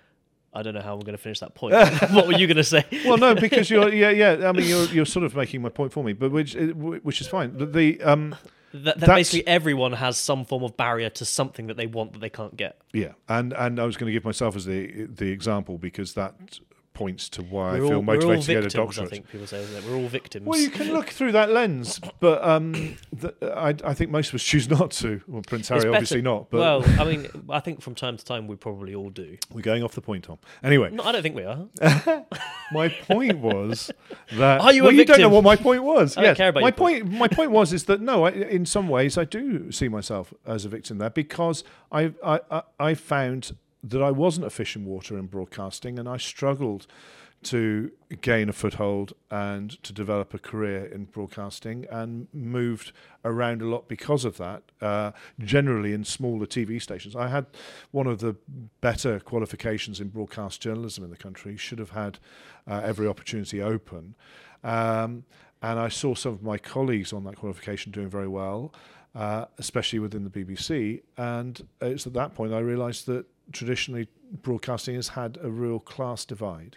I 0.53 0.63
don't 0.63 0.75
know 0.75 0.81
how 0.81 0.97
we're 0.97 1.03
going 1.03 1.17
to 1.17 1.23
finish 1.23 1.41
that 1.41 1.55
point. 1.55 1.75
what 2.11 2.27
were 2.27 2.37
you 2.37 2.47
going 2.47 2.57
to 2.57 2.65
say? 2.65 2.85
well, 3.05 3.19
no, 3.19 3.35
because 3.35 3.71
you're 3.71 3.93
yeah 4.03 4.11
yeah. 4.11 4.49
I 4.49 4.53
mean, 4.53 4.67
you're 4.67 4.87
you're 4.87 5.07
sort 5.07 5.25
of 5.25 5.35
making 5.37 5.63
my 5.63 5.69
point 5.69 5.93
for 5.93 6.03
me, 6.03 6.13
but 6.13 6.31
which 6.33 6.55
which 6.55 7.21
is 7.21 7.29
fine. 7.29 7.57
The, 7.57 7.67
the 7.67 8.03
um 8.03 8.35
that, 8.73 9.01
that 9.01 9.07
basically 9.07 9.47
everyone 9.47 9.93
has 9.95 10.17
some 10.17 10.45
form 10.45 10.63
of 10.63 10.77
barrier 10.77 11.11
to 11.11 11.25
something 11.25 11.67
that 11.67 11.77
they 11.77 11.87
want 11.87 12.13
that 12.13 12.21
they 12.21 12.31
can't 12.31 12.57
get. 12.57 12.81
yeah, 12.93 13.13
and 13.29 13.53
and 13.53 13.81
I 13.81 13.85
was 13.85 13.97
going 13.97 14.07
to 14.07 14.13
give 14.13 14.25
myself 14.25 14.57
as 14.57 14.65
the 14.65 15.07
the 15.07 15.31
example 15.31 15.79
because 15.79 16.15
that 16.15 16.35
points 17.01 17.31
to 17.31 17.43
why 17.43 17.77
I 17.77 17.81
we're 17.81 17.89
feel 17.89 17.97
all, 17.97 18.03
motivated 18.03 18.43
to 18.43 18.47
get 18.47 18.59
a 18.59 18.61
victims, 18.61 18.75
I 18.75 18.79
doctorate. 18.85 19.11
think 19.11 19.29
people 19.31 19.47
say, 19.47 19.63
isn't? 19.63 19.91
We're 19.91 19.97
all 19.97 20.09
victims. 20.09 20.45
Well, 20.45 20.61
you 20.61 20.69
can 20.69 20.93
look 20.93 21.09
through 21.09 21.33
that 21.33 21.49
lens, 21.51 21.99
but 22.21 22.45
um, 22.45 22.99
the, 23.11 23.35
I, 23.57 23.75
I 23.83 23.95
think 23.95 24.11
most 24.11 24.29
of 24.29 24.35
us 24.35 24.43
choose 24.43 24.69
not 24.69 24.91
to. 24.91 25.23
Well, 25.27 25.41
Prince 25.41 25.69
Harry 25.69 25.89
obviously 25.89 26.21
not, 26.21 26.51
but 26.51 26.59
well, 26.59 27.01
I 27.01 27.05
mean, 27.05 27.27
I 27.49 27.61
think 27.61 27.81
from 27.81 27.95
time 27.95 28.19
to 28.19 28.25
time 28.25 28.47
we 28.47 28.57
probably 28.57 28.95
all 28.95 29.09
do. 29.09 29.39
we're 29.51 29.63
going 29.63 29.83
off 29.83 29.95
the 29.95 30.03
point, 30.03 30.25
Tom. 30.25 30.37
Anyway, 30.63 30.91
No, 30.91 31.05
I 31.05 31.13
don't 31.13 31.23
think 31.23 31.37
we 31.37 31.45
are. 31.45 31.69
my 32.73 32.91
point 32.91 33.39
was 33.39 33.91
that. 34.33 34.61
Are 34.61 34.71
you 34.71 34.83
a 34.83 34.85
well, 34.85 34.93
you 34.93 35.07
don't 35.07 35.21
know 35.21 35.31
what 35.31 35.43
my 35.43 35.57
point 35.57 35.83
was. 35.83 36.19
I 36.19 36.21
don't 36.21 36.31
yes. 36.33 36.37
care 36.37 36.49
about 36.51 36.61
my 36.61 36.69
your 36.69 36.73
point. 36.73 37.11
My 37.11 37.29
point 37.29 37.51
was 37.51 37.73
is 37.73 37.85
that 37.85 38.03
no, 38.03 38.25
I, 38.25 38.33
in 38.33 38.67
some 38.67 38.91
ways 38.91 39.17
I 39.17 39.25
do 39.25 39.73
see 39.73 39.89
myself 39.89 40.35
as 40.47 40.67
a 40.67 40.69
victim 40.69 40.99
there 40.99 41.09
because 41.09 41.65
I 41.91 42.13
I 42.23 42.41
I, 42.51 42.63
I 42.79 42.93
found 42.95 43.57
that 43.83 44.03
I 44.03 44.11
wasn't 44.11 44.47
a 44.47 44.51
fish 44.51 44.77
in 44.77 44.85
water 44.85 45.19
in 45.19 45.27
broadcasting, 45.27 45.99
and 45.99 46.09
I 46.09 46.17
struggled 46.17 46.87
to 47.43 47.91
gain 48.21 48.51
a 48.51 48.53
foothold 48.53 49.15
and 49.31 49.83
to 49.83 49.95
develop 49.95 50.35
a 50.35 50.39
career 50.39 50.85
in 50.85 51.05
broadcasting 51.05 51.87
and 51.91 52.29
moved 52.35 52.93
around 53.25 53.63
a 53.63 53.65
lot 53.65 53.89
because 53.89 54.27
of 54.27 54.37
that 54.37 54.63
uh, 54.83 55.13
generally 55.39 55.95
in 55.95 56.05
smaller 56.05 56.45
TV 56.45 56.81
stations. 56.83 57.17
I 57.17 57.29
had 57.29 57.47
one 57.93 58.07
of 58.07 58.21
the 58.21 58.37
better 58.83 59.21
qualifications 59.21 60.01
in 60.01 60.09
broadcast 60.09 60.61
journalism 60.61 61.03
in 61.03 61.11
the 61.11 61.17
country 61.17 61.57
should 61.57 61.79
have 61.79 61.91
had 61.91 62.19
uh, 62.69 62.83
every 62.85 63.09
opportunity 63.09 63.63
open. 63.63 64.17
Um, 64.63 65.25
and 65.63 65.79
I 65.79 65.89
saw 65.89 66.15
some 66.15 66.33
of 66.33 66.43
my 66.43 66.59
colleagues 66.59 67.13
on 67.13 67.25
that 67.25 67.37
qualification 67.37 67.91
doing 67.91 68.11
very 68.11 68.29
well 68.29 68.75
uh, 69.15 69.47
especially 69.59 69.99
within 69.99 70.25
the 70.25 70.31
BBC 70.31 71.03
and 71.17 71.67
it's 71.81 72.07
at 72.07 72.13
that 72.13 72.35
point 72.35 72.53
I 72.53 72.61
realized 72.61 73.07
that 73.07 73.27
traditionally 73.53 74.09
broadcasting 74.43 74.95
has 74.95 75.09
had 75.09 75.39
a 75.43 75.51
real 75.51 75.81
class 75.81 76.25
divide 76.25 76.77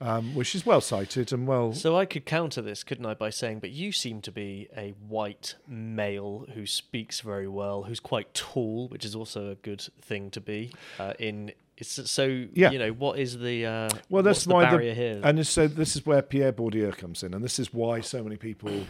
um, 0.00 0.34
which 0.34 0.54
is 0.54 0.66
well 0.66 0.80
cited 0.80 1.32
and 1.32 1.46
well. 1.46 1.72
So 1.72 1.96
I 1.96 2.04
could 2.04 2.26
counter 2.26 2.60
this, 2.60 2.84
couldn't 2.84 3.06
I, 3.06 3.14
by 3.14 3.30
saying, 3.30 3.60
but 3.60 3.70
you 3.70 3.92
seem 3.92 4.20
to 4.22 4.32
be 4.32 4.68
a 4.76 4.90
white 5.08 5.54
male 5.66 6.46
who 6.54 6.66
speaks 6.66 7.20
very 7.20 7.48
well, 7.48 7.84
who's 7.84 8.00
quite 8.00 8.34
tall, 8.34 8.88
which 8.88 9.04
is 9.04 9.14
also 9.14 9.50
a 9.50 9.54
good 9.54 9.86
thing 10.02 10.30
to 10.32 10.40
be. 10.40 10.72
Uh, 10.98 11.14
in 11.18 11.52
it's, 11.76 12.10
so 12.10 12.46
Yeah. 12.52 12.70
you 12.70 12.78
know 12.78 12.90
what 12.90 13.18
is 13.18 13.38
the 13.38 13.66
uh, 13.66 13.88
well, 14.08 14.22
that's 14.22 14.44
the 14.44 14.54
why 14.54 14.70
barrier 14.70 14.94
here? 14.94 15.20
and 15.24 15.44
so 15.46 15.66
this 15.66 15.96
is 15.96 16.06
where 16.06 16.22
Pierre 16.22 16.52
Bourdieu 16.52 16.96
comes 16.96 17.22
in, 17.22 17.34
and 17.34 17.42
this 17.42 17.58
is 17.58 17.72
why 17.72 18.00
so 18.00 18.22
many 18.22 18.36
people. 18.36 18.86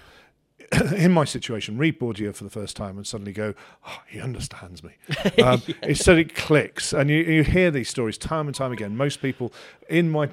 In 0.97 1.13
my 1.13 1.25
situation, 1.25 1.79
read 1.79 1.99
Bourdieu 1.99 2.35
for 2.35 2.45
the 2.45 2.51
first 2.51 2.77
time 2.77 2.97
and 2.97 3.07
suddenly 3.07 3.33
go, 3.33 3.55
oh, 3.87 4.03
"He 4.09 4.21
understands 4.21 4.83
me." 4.83 4.93
Um, 5.43 5.63
It's 5.83 6.01
so 6.05 6.17
it 6.17 6.35
clicks, 6.35 6.93
and 6.93 7.11
you, 7.11 7.19
you 7.19 7.45
hear 7.45 7.71
these 7.71 7.89
stories 7.89 8.17
time 8.17 8.47
and 8.47 8.55
time 8.55 8.73
again. 8.73 8.97
Most 8.97 9.21
people 9.21 9.53
in 9.89 10.11
my, 10.11 10.29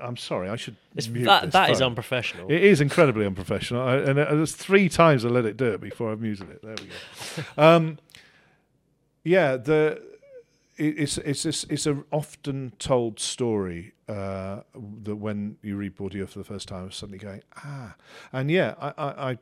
I'm 0.00 0.16
sorry, 0.16 0.48
I 0.48 0.56
should. 0.56 0.76
It's, 0.96 1.08
mute 1.08 1.24
that 1.24 1.42
this 1.44 1.52
that 1.52 1.70
is 1.70 1.82
unprofessional. 1.82 2.50
It 2.50 2.62
is 2.62 2.80
incredibly 2.80 3.26
unprofessional, 3.26 3.82
I, 3.82 3.96
and 3.96 4.18
uh, 4.18 4.34
there's 4.34 4.54
three 4.54 4.88
times 4.88 5.24
I 5.24 5.28
let 5.28 5.44
it 5.44 5.56
do 5.56 5.66
it 5.72 5.80
before 5.80 6.12
I've 6.12 6.20
muted 6.20 6.50
it. 6.50 6.62
There 6.62 6.76
we 6.80 6.86
go. 6.86 7.44
Um, 7.62 7.98
yeah, 9.24 9.56
the 9.56 10.00
it, 10.76 10.98
it's 10.98 11.18
it's 11.18 11.42
this, 11.42 11.64
it's 11.68 11.86
a 11.86 12.04
often 12.10 12.72
told 12.78 13.20
story 13.20 13.92
uh, 14.08 14.60
that 15.02 15.16
when 15.16 15.56
you 15.62 15.76
read 15.76 15.96
Bourdieu 15.96 16.28
for 16.28 16.38
the 16.38 16.44
first 16.44 16.68
time, 16.68 16.90
suddenly 16.90 17.18
going 17.18 17.42
ah, 17.56 17.94
and 18.32 18.50
yeah, 18.50 18.74
I 18.80 18.92
I 18.98 19.38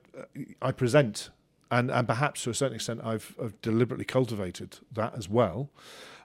I, 0.60 0.72
present. 0.72 1.30
And, 1.70 1.90
and 1.90 2.06
perhaps 2.06 2.42
to 2.42 2.50
a 2.50 2.54
certain 2.54 2.74
extent, 2.74 3.00
I've, 3.02 3.34
I've 3.42 3.58
deliberately 3.62 4.04
cultivated 4.04 4.80
that 4.92 5.16
as 5.16 5.26
well, 5.26 5.70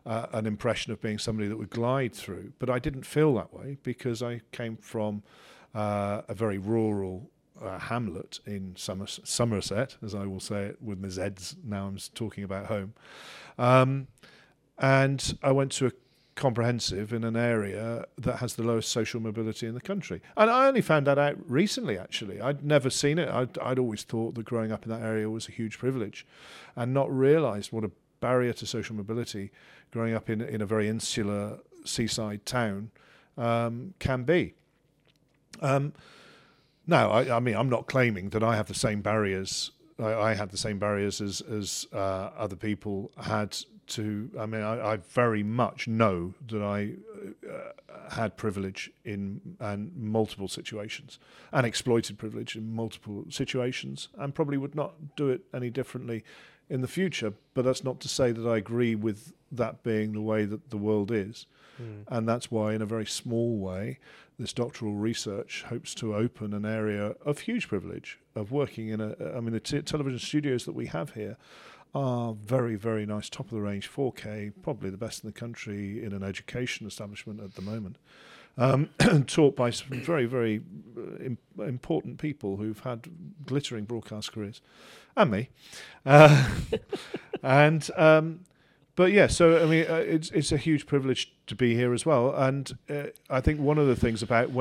uh, 0.05 0.27
an 0.33 0.45
impression 0.45 0.91
of 0.91 0.99
being 0.99 1.17
somebody 1.17 1.47
that 1.47 1.55
would 1.55 1.69
glide 1.69 2.13
through. 2.13 2.51
But 2.59 2.69
I 2.69 2.79
didn't 2.79 3.05
feel 3.05 3.33
that 3.35 3.53
way 3.53 3.77
because 3.81 4.21
I 4.21 4.41
came 4.51 4.75
from 4.75 5.23
uh, 5.73 6.23
a 6.27 6.33
very 6.33 6.57
rural 6.57 7.29
uh, 7.61 7.79
hamlet 7.79 8.41
in 8.45 8.75
Somers- 8.75 9.21
Somerset, 9.23 9.95
as 10.03 10.13
I 10.13 10.25
will 10.25 10.41
say 10.41 10.65
it 10.65 10.81
with 10.81 10.99
my 10.99 11.07
Z's. 11.07 11.55
Now 11.63 11.87
I'm 11.87 11.97
talking 12.13 12.43
about 12.43 12.65
home. 12.65 12.93
Um, 13.57 14.07
and 14.77 15.37
I 15.41 15.51
went 15.51 15.71
to 15.73 15.87
a 15.87 15.91
comprehensive 16.35 17.11
in 17.11 17.23
an 17.23 17.35
area 17.35 18.05
that 18.17 18.37
has 18.37 18.55
the 18.55 18.63
lowest 18.63 18.89
social 18.89 19.19
mobility 19.19 19.65
in 19.65 19.73
the 19.73 19.81
country. 19.81 20.21
And 20.37 20.49
I 20.49 20.67
only 20.67 20.81
found 20.81 21.07
that 21.07 21.17
out 21.17 21.35
recently, 21.47 21.97
actually. 21.97 22.39
I'd 22.39 22.63
never 22.63 22.89
seen 22.89 23.17
it. 23.17 23.27
I'd, 23.27 23.57
I'd 23.57 23.79
always 23.79 24.03
thought 24.03 24.35
that 24.35 24.45
growing 24.45 24.71
up 24.71 24.83
in 24.83 24.91
that 24.91 25.01
area 25.01 25.29
was 25.29 25.49
a 25.49 25.51
huge 25.51 25.79
privilege 25.79 26.25
and 26.75 26.93
not 26.93 27.11
realised 27.11 27.71
what 27.71 27.83
a 27.83 27.91
barrier 28.19 28.53
to 28.53 28.65
social 28.65 28.95
mobility 28.95 29.51
growing 29.91 30.13
up 30.13 30.29
in, 30.29 30.41
in 30.41 30.61
a 30.61 30.65
very 30.65 30.87
insular 30.87 31.57
seaside 31.83 32.45
town 32.45 32.91
um, 33.37 33.95
can 33.99 34.23
be. 34.23 34.53
Um, 35.59 35.93
now, 36.85 37.09
I, 37.09 37.37
I 37.37 37.39
mean, 37.39 37.55
I'm 37.55 37.69
not 37.69 37.87
claiming 37.87 38.29
that 38.29 38.43
I 38.43 38.55
have 38.55 38.67
the 38.67 38.75
same 38.75 39.01
barriers 39.01 39.71
I, 39.99 40.13
I 40.13 40.33
had 40.33 40.51
the 40.51 40.57
same 40.57 40.79
barriers 40.79 41.21
as 41.21 41.41
as 41.41 41.87
uh, 41.93 42.29
other 42.37 42.55
people 42.55 43.11
had 43.17 43.57
to. 43.87 44.29
I 44.39 44.45
mean, 44.45 44.61
I, 44.61 44.93
I 44.93 44.97
very 44.97 45.43
much 45.43 45.87
know 45.87 46.33
that 46.47 46.61
I 46.61 46.93
uh, 47.49 48.11
had 48.11 48.37
privilege 48.37 48.91
in 49.03 49.41
and 49.59 49.95
multiple 49.95 50.47
situations, 50.47 51.19
and 51.51 51.65
exploited 51.65 52.17
privilege 52.17 52.55
in 52.55 52.73
multiple 52.73 53.25
situations, 53.29 54.09
and 54.17 54.33
probably 54.33 54.57
would 54.57 54.75
not 54.75 55.15
do 55.15 55.29
it 55.29 55.41
any 55.53 55.69
differently 55.69 56.23
in 56.69 56.81
the 56.81 56.87
future. 56.87 57.33
But 57.53 57.65
that's 57.65 57.83
not 57.83 57.99
to 58.01 58.07
say 58.07 58.31
that 58.31 58.47
I 58.47 58.57
agree 58.57 58.95
with 58.95 59.33
that 59.51 59.83
being 59.83 60.13
the 60.13 60.21
way 60.21 60.45
that 60.45 60.69
the 60.69 60.77
world 60.77 61.11
is. 61.11 61.45
Mm. 61.81 62.03
And 62.07 62.27
that's 62.27 62.51
why, 62.51 62.73
in 62.73 62.81
a 62.81 62.85
very 62.85 63.05
small 63.05 63.57
way, 63.57 63.99
this 64.39 64.53
doctoral 64.53 64.93
research 64.93 65.63
hopes 65.67 65.95
to 65.95 66.15
open 66.15 66.53
an 66.53 66.65
area 66.65 67.15
of 67.25 67.39
huge 67.39 67.67
privilege 67.67 68.19
of 68.35 68.51
working 68.51 68.89
in 68.89 69.01
a. 69.01 69.15
I 69.35 69.39
mean, 69.39 69.53
the 69.53 69.59
t- 69.59 69.81
television 69.81 70.19
studios 70.19 70.65
that 70.65 70.73
we 70.73 70.87
have 70.87 71.13
here 71.13 71.37
are 71.97 72.33
very, 72.33 72.75
very 72.75 73.07
nice, 73.07 73.27
top 73.27 73.47
of 73.47 73.51
the 73.51 73.61
range, 73.61 73.91
4K, 73.91 74.53
probably 74.61 74.91
the 74.91 74.97
best 74.97 75.23
in 75.23 75.27
the 75.27 75.33
country 75.33 76.03
in 76.03 76.13
an 76.13 76.21
education 76.21 76.85
establishment 76.85 77.41
at 77.41 77.55
the 77.55 77.61
moment. 77.63 77.97
Um, 78.55 78.89
taught 79.27 79.55
by 79.55 79.71
some 79.71 80.01
very, 80.01 80.25
very 80.25 80.61
uh, 80.95 81.23
im- 81.23 81.37
important 81.59 82.19
people 82.19 82.57
who've 82.57 82.79
had 82.79 83.09
glittering 83.45 83.85
broadcast 83.85 84.31
careers, 84.31 84.61
and 85.15 85.31
me. 85.31 85.49
Uh, 86.05 86.49
and 87.43 87.89
um, 87.97 88.41
but 88.95 89.11
yeah, 89.11 89.27
so 89.27 89.63
I 89.63 89.65
mean, 89.67 89.85
uh, 89.87 89.95
it's 89.95 90.31
it's 90.31 90.51
a 90.51 90.57
huge 90.57 90.87
privilege 90.87 91.31
to 91.45 91.55
be 91.55 91.75
here 91.75 91.93
as 91.93 92.03
well. 92.03 92.33
And 92.35 92.75
uh, 92.89 93.03
I 93.29 93.41
think 93.41 93.59
one 93.59 93.77
of 93.77 93.85
the 93.85 93.95
things 93.95 94.23
about 94.23 94.51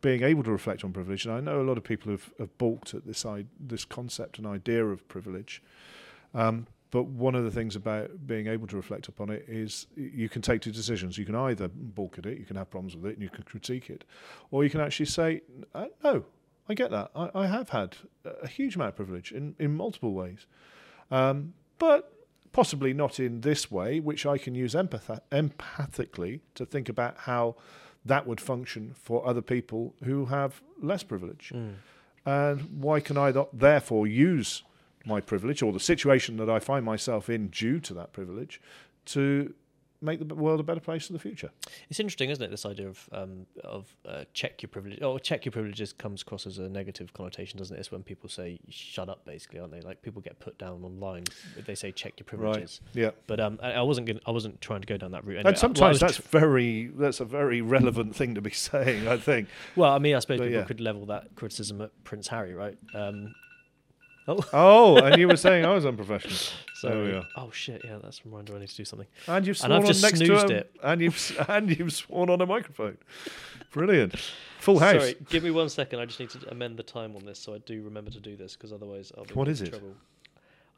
being 0.00 0.22
able 0.22 0.44
to 0.44 0.52
reflect 0.52 0.84
on 0.84 0.92
privilege, 0.92 1.26
and 1.26 1.34
I 1.34 1.40
know 1.40 1.60
a 1.60 1.66
lot 1.66 1.76
of 1.76 1.82
people 1.82 2.12
have, 2.12 2.30
have 2.38 2.56
balked 2.58 2.94
at 2.94 3.06
this 3.06 3.26
I- 3.26 3.46
this 3.58 3.84
concept 3.84 4.38
and 4.38 4.46
idea 4.46 4.84
of 4.84 5.06
privilege. 5.08 5.62
Um, 6.34 6.66
but 6.90 7.04
one 7.04 7.34
of 7.34 7.44
the 7.44 7.50
things 7.50 7.76
about 7.76 8.26
being 8.26 8.46
able 8.46 8.66
to 8.68 8.76
reflect 8.76 9.08
upon 9.08 9.28
it 9.30 9.44
is 9.48 9.86
you 9.96 10.28
can 10.28 10.40
take 10.40 10.62
two 10.62 10.70
decisions. 10.70 11.18
You 11.18 11.26
can 11.26 11.34
either 11.34 11.68
balk 11.68 12.18
at 12.18 12.26
it, 12.26 12.38
you 12.38 12.44
can 12.44 12.56
have 12.56 12.70
problems 12.70 12.96
with 12.96 13.06
it, 13.06 13.14
and 13.14 13.22
you 13.22 13.28
can 13.28 13.42
critique 13.42 13.90
it, 13.90 14.04
or 14.50 14.64
you 14.64 14.70
can 14.70 14.80
actually 14.80 15.06
say, 15.06 15.42
uh, 15.74 15.86
"No, 16.02 16.24
I 16.68 16.74
get 16.74 16.90
that. 16.90 17.10
I, 17.14 17.30
I 17.34 17.46
have 17.46 17.70
had 17.70 17.96
a 18.24 18.48
huge 18.48 18.76
amount 18.76 18.90
of 18.90 18.96
privilege 18.96 19.32
in, 19.32 19.54
in 19.58 19.76
multiple 19.76 20.12
ways, 20.12 20.46
um, 21.10 21.54
but 21.78 22.12
possibly 22.52 22.92
not 22.92 23.20
in 23.20 23.42
this 23.42 23.70
way, 23.70 24.00
which 24.00 24.24
I 24.24 24.38
can 24.38 24.54
use 24.54 24.74
empath- 24.74 25.20
empathically 25.30 26.40
to 26.54 26.64
think 26.64 26.88
about 26.88 27.18
how 27.18 27.56
that 28.04 28.26
would 28.26 28.40
function 28.40 28.94
for 28.94 29.26
other 29.26 29.42
people 29.42 29.94
who 30.04 30.26
have 30.26 30.62
less 30.80 31.02
privilege. 31.02 31.52
Mm. 31.54 31.74
And 32.24 32.82
why 32.82 33.00
can 33.00 33.16
I 33.16 33.30
not 33.30 33.56
therefore 33.56 34.06
use 34.06 34.62
my 35.06 35.20
privilege 35.20 35.62
or 35.62 35.72
the 35.72 35.80
situation 35.80 36.36
that 36.36 36.50
I 36.50 36.58
find 36.58 36.84
myself 36.84 37.30
in 37.30 37.48
due 37.48 37.80
to 37.80 37.94
that 37.94 38.12
privilege 38.12 38.60
to 39.06 39.54
make 40.02 40.18
the 40.28 40.34
world 40.34 40.60
a 40.60 40.62
better 40.62 40.80
place 40.80 41.08
in 41.08 41.14
the 41.14 41.18
future? 41.18 41.50
It's 41.88 41.98
interesting, 41.98 42.28
isn't 42.28 42.44
it? 42.44 42.50
This 42.50 42.66
idea 42.66 42.88
of 42.88 43.08
um, 43.12 43.46
of 43.64 43.96
uh, 44.06 44.24
check 44.34 44.60
your 44.62 44.68
privilege. 44.68 45.00
or 45.02 45.18
check 45.18 45.46
your 45.46 45.52
privileges 45.52 45.92
comes 45.94 46.20
across 46.20 46.46
as 46.46 46.58
a 46.58 46.68
negative 46.68 47.14
connotation, 47.14 47.58
doesn't 47.58 47.74
it? 47.74 47.80
It's 47.80 47.90
when 47.90 48.02
people 48.02 48.28
say 48.28 48.58
"shut 48.68 49.08
up," 49.08 49.24
basically, 49.24 49.58
aren't 49.60 49.72
they? 49.72 49.80
Like 49.80 50.02
people 50.02 50.20
get 50.20 50.38
put 50.38 50.58
down 50.58 50.84
online 50.84 51.24
if 51.56 51.64
they 51.64 51.74
say 51.74 51.92
"check 51.92 52.14
your 52.18 52.24
privileges." 52.26 52.80
Right. 52.94 53.02
Yeah. 53.04 53.10
But 53.26 53.40
um, 53.40 53.58
I, 53.62 53.72
I 53.72 53.82
wasn't 53.82 54.06
gonna, 54.06 54.20
I 54.26 54.32
wasn't 54.32 54.60
trying 54.60 54.82
to 54.82 54.86
go 54.86 54.98
down 54.98 55.12
that 55.12 55.24
route. 55.24 55.38
Anyway. 55.38 55.50
and 55.50 55.58
sometimes 55.58 56.02
I 56.02 56.06
that's 56.08 56.18
tr- 56.18 56.28
very 56.28 56.88
that's 56.88 57.20
a 57.20 57.24
very 57.24 57.62
relevant 57.62 58.14
thing 58.14 58.34
to 58.34 58.42
be 58.42 58.50
saying, 58.68 59.08
I 59.08 59.16
think. 59.16 59.48
well, 59.76 59.92
I 59.92 59.98
mean, 59.98 60.14
I 60.14 60.18
suppose 60.18 60.38
But 60.40 60.44
people 60.44 60.60
yeah. 60.60 60.66
could 60.66 60.80
level 60.80 61.06
that 61.06 61.34
criticism 61.36 61.80
at 61.80 61.90
Prince 62.04 62.28
Harry, 62.28 62.52
right? 62.54 62.76
Um, 62.94 63.34
Oh. 64.28 64.44
oh, 64.52 64.96
and 64.98 65.20
you 65.20 65.28
were 65.28 65.36
saying 65.36 65.64
I 65.64 65.74
was 65.74 65.86
unprofessional. 65.86 66.36
so 66.74 66.88
There 66.88 67.02
we 67.04 67.12
are. 67.12 67.24
oh 67.36 67.50
shit, 67.50 67.82
yeah, 67.84 67.98
that's 68.02 68.20
a 68.20 68.28
reminder 68.28 68.56
I 68.56 68.60
need 68.60 68.68
to 68.68 68.76
do 68.76 68.84
something. 68.84 69.06
And 69.28 69.46
you've 69.46 69.54
And 69.56 69.58
sworn 69.60 69.72
I've 69.72 69.80
on 69.80 69.86
just 69.86 70.02
next 70.02 70.18
to 70.20 70.26
snoozed 70.26 70.50
a, 70.50 70.56
it. 70.56 70.76
and 70.82 71.00
you've 71.00 71.44
and 71.48 71.78
you've 71.78 71.92
sworn 71.92 72.30
on 72.30 72.40
a 72.40 72.46
microphone. 72.46 72.98
Brilliant. 73.72 74.14
Full 74.60 74.78
house. 74.78 75.00
Sorry, 75.00 75.16
give 75.28 75.44
me 75.44 75.50
one 75.50 75.68
second. 75.68 76.00
I 76.00 76.06
just 76.06 76.18
need 76.18 76.30
to 76.30 76.50
amend 76.50 76.76
the 76.76 76.82
time 76.82 77.14
on 77.14 77.24
this 77.24 77.38
so 77.38 77.54
I 77.54 77.58
do 77.58 77.82
remember 77.82 78.10
to 78.10 78.20
do 78.20 78.36
this 78.36 78.54
because 78.56 78.72
otherwise 78.72 79.12
I'll 79.16 79.24
be 79.24 79.34
What 79.34 79.48
in 79.48 79.52
is 79.52 79.62
it? 79.62 79.70
trouble. 79.70 79.94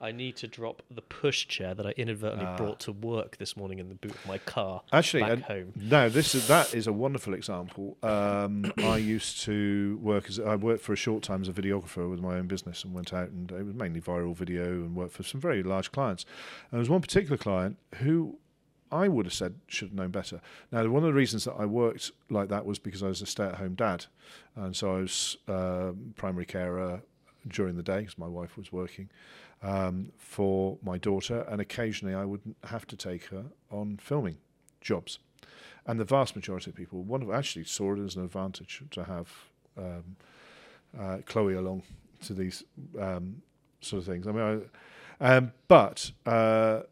I 0.01 0.13
need 0.13 0.37
to 0.37 0.47
drop 0.47 0.83
the 0.91 1.03
push 1.03 1.49
chair 1.49 1.75
that 1.75 1.85
I 1.87 1.91
inadvertently 1.97 2.47
Ah. 2.47 2.57
brought 2.57 2.79
to 2.81 2.93
work 2.93 3.37
this 3.39 3.57
morning 3.57 3.81
in 3.81 3.89
the 3.89 3.97
boot 3.97 4.13
of 4.13 4.27
my 4.27 4.39
car 4.39 4.83
Actually, 4.93 5.23
back 5.25 5.33
and- 5.33 5.43
home. 5.45 5.73
No, 5.75 6.09
this 6.09 6.35
is 6.37 6.47
that 6.47 6.73
is 6.73 6.87
a 6.87 6.93
wonderful 6.93 7.35
example. 7.35 7.97
Um, 8.03 8.73
I 8.79 8.97
used 8.99 9.41
to 9.43 9.99
work 10.01 10.29
as 10.29 10.39
I 10.39 10.55
worked 10.55 10.83
for 10.85 10.93
a 10.93 10.97
short 10.97 11.25
time 11.25 11.43
as 11.43 11.49
a 11.49 11.53
videographer 11.53 12.09
with 12.09 12.21
my 12.21 12.37
own 12.39 12.47
business 12.47 12.85
and 12.85 12.95
went 12.95 13.13
out 13.13 13.31
and 13.31 13.51
it 13.51 13.65
was 13.65 13.75
mainly 13.75 14.01
viral 14.01 14.37
video 14.37 14.65
and 14.67 14.95
worked 14.95 15.15
for 15.15 15.25
some 15.25 15.41
very 15.41 15.63
large 15.65 15.91
clients. 15.91 16.25
And 16.71 16.73
there 16.73 16.81
was 16.81 16.89
one 16.91 17.01
particular 17.01 17.37
client 17.37 17.77
who 17.97 18.39
I 18.93 19.09
would 19.09 19.27
have 19.27 19.35
said 19.35 19.57
should 19.67 19.89
have 19.89 19.95
known 19.97 20.11
better. 20.13 20.41
Now, 20.73 20.87
one 20.89 21.03
of 21.03 21.09
the 21.09 21.13
reasons 21.13 21.45
that 21.45 21.55
I 21.59 21.67
worked 21.67 22.13
like 22.31 22.49
that 22.51 22.65
was 22.65 22.79
because 22.79 23.03
I 23.03 23.09
was 23.09 23.21
a 23.21 23.27
stay-at-home 23.27 23.75
dad, 23.75 24.07
and 24.57 24.75
so 24.77 24.97
I 24.97 25.01
was 25.01 25.37
um 25.49 26.15
primary 26.17 26.47
carer 26.47 27.03
during 27.47 27.77
the 27.77 27.83
day 27.83 28.01
because 28.01 28.17
my 28.17 28.27
wife 28.29 28.57
was 28.57 28.73
working 28.73 29.11
um, 29.62 30.12
for 30.16 30.79
my 30.83 30.99
daughter, 30.99 31.44
and 31.49 31.61
occasionally 31.61 32.14
I 32.14 32.25
would 32.25 32.42
have 32.64 32.87
to 32.88 32.97
take 32.97 33.27
her 33.27 33.44
on 33.71 33.99
filming 34.01 34.38
jobs. 34.81 35.18
And 35.87 35.99
the 35.99 36.05
vast 36.05 36.37
majority 36.37 36.71
of 36.71 36.77
people 36.77 37.05
actually 37.33 37.64
saw 37.64 37.94
it 37.94 37.99
as 37.99 38.16
an 38.16 38.25
advantage 38.25 38.83
to 38.90 39.05
have 39.05 39.29
um, 39.77 40.16
uh, 40.99 41.18
Chloe 41.25 41.55
along 41.55 41.83
to 42.27 42.35
these 42.35 42.62
um, 43.01 43.42
sort 43.81 44.01
of 44.01 44.07
things. 44.07 44.27
I 44.27 44.33
mean, 44.33 44.68
I, 45.21 45.37
um, 45.37 45.53
but 45.66 46.12
uh, 46.27 46.83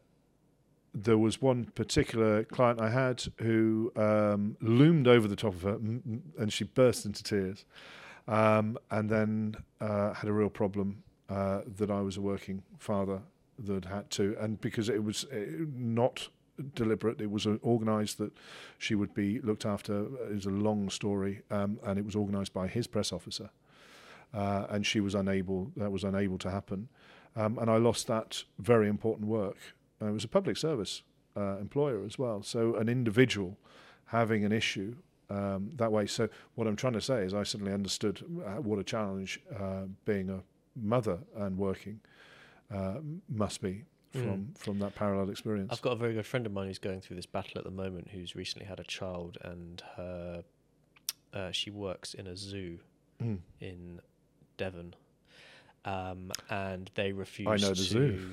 there 0.94 1.18
was 1.18 1.42
one 1.42 1.66
particular 1.74 2.44
client 2.44 2.80
I 2.80 2.90
had 2.90 3.22
who 3.38 3.92
um, 3.96 4.56
loomed 4.60 5.06
over 5.06 5.28
the 5.28 5.36
top 5.36 5.54
of 5.54 5.62
her, 5.62 5.74
and 5.74 6.52
she 6.52 6.64
burst 6.64 7.04
into 7.04 7.22
tears, 7.22 7.64
um, 8.26 8.78
and 8.90 9.10
then 9.10 9.56
uh, 9.80 10.14
had 10.14 10.28
a 10.28 10.32
real 10.32 10.48
problem 10.48 11.02
uh, 11.28 11.60
that 11.76 11.90
I 11.90 12.00
was 12.00 12.16
a 12.16 12.20
working 12.20 12.62
father 12.78 13.20
that 13.58 13.84
had 13.86 14.10
to, 14.10 14.36
and 14.38 14.60
because 14.60 14.88
it 14.88 15.02
was 15.02 15.24
uh, 15.24 15.36
not 15.74 16.28
deliberate, 16.74 17.20
it 17.20 17.30
was 17.30 17.46
uh, 17.46 17.56
organised 17.64 18.18
that 18.18 18.32
she 18.78 18.94
would 18.94 19.14
be 19.14 19.40
looked 19.40 19.66
after. 19.66 20.04
It 20.30 20.34
was 20.34 20.46
a 20.46 20.50
long 20.50 20.90
story, 20.90 21.42
um, 21.50 21.78
and 21.84 21.98
it 21.98 22.04
was 22.04 22.16
organised 22.16 22.52
by 22.52 22.68
his 22.68 22.86
press 22.86 23.12
officer, 23.12 23.50
uh, 24.34 24.66
and 24.70 24.86
she 24.86 25.00
was 25.00 25.14
unable. 25.14 25.70
That 25.76 25.90
was 25.90 26.04
unable 26.04 26.38
to 26.38 26.50
happen, 26.50 26.88
um, 27.34 27.58
and 27.58 27.70
I 27.70 27.76
lost 27.76 28.06
that 28.06 28.44
very 28.58 28.88
important 28.88 29.28
work. 29.28 29.56
Uh, 30.00 30.06
it 30.06 30.12
was 30.12 30.24
a 30.24 30.28
public 30.28 30.56
service 30.56 31.02
uh, 31.36 31.56
employer 31.58 32.04
as 32.04 32.18
well, 32.18 32.42
so 32.42 32.76
an 32.76 32.88
individual 32.88 33.56
having 34.06 34.44
an 34.44 34.52
issue 34.52 34.94
um, 35.30 35.70
that 35.74 35.90
way. 35.90 36.06
So 36.06 36.28
what 36.54 36.66
I'm 36.66 36.76
trying 36.76 36.92
to 36.92 37.00
say 37.00 37.22
is, 37.22 37.34
I 37.34 37.42
suddenly 37.42 37.72
understood 37.72 38.24
uh, 38.46 38.60
what 38.60 38.78
a 38.78 38.84
challenge 38.84 39.40
uh, 39.58 39.82
being 40.04 40.30
a 40.30 40.42
mother 40.76 41.18
and 41.36 41.56
working 41.58 42.00
uh, 42.72 42.96
must 43.28 43.60
be 43.62 43.84
from 44.12 44.52
from 44.56 44.78
that 44.78 44.94
parallel 44.94 45.28
experience. 45.30 45.70
I've 45.72 45.82
got 45.82 45.92
a 45.92 45.96
very 45.96 46.14
good 46.14 46.26
friend 46.26 46.46
of 46.46 46.52
mine 46.52 46.68
who's 46.68 46.78
going 46.78 47.00
through 47.00 47.16
this 47.16 47.26
battle 47.26 47.58
at 47.58 47.64
the 47.64 47.70
moment 47.70 48.08
who's 48.12 48.34
recently 48.34 48.66
had 48.66 48.80
a 48.80 48.84
child 48.84 49.36
and 49.42 49.82
her 49.96 50.42
uh, 51.34 51.50
she 51.50 51.70
works 51.70 52.14
in 52.14 52.26
a 52.26 52.36
zoo 52.36 52.78
Mm. 53.22 53.38
in 53.60 54.00
Devon. 54.58 54.94
Um, 55.86 56.30
and 56.50 56.90
they 56.96 57.12
refuse 57.12 57.48
I 57.48 57.56
know 57.56 57.70
the 57.72 57.82
zoo. 57.82 58.30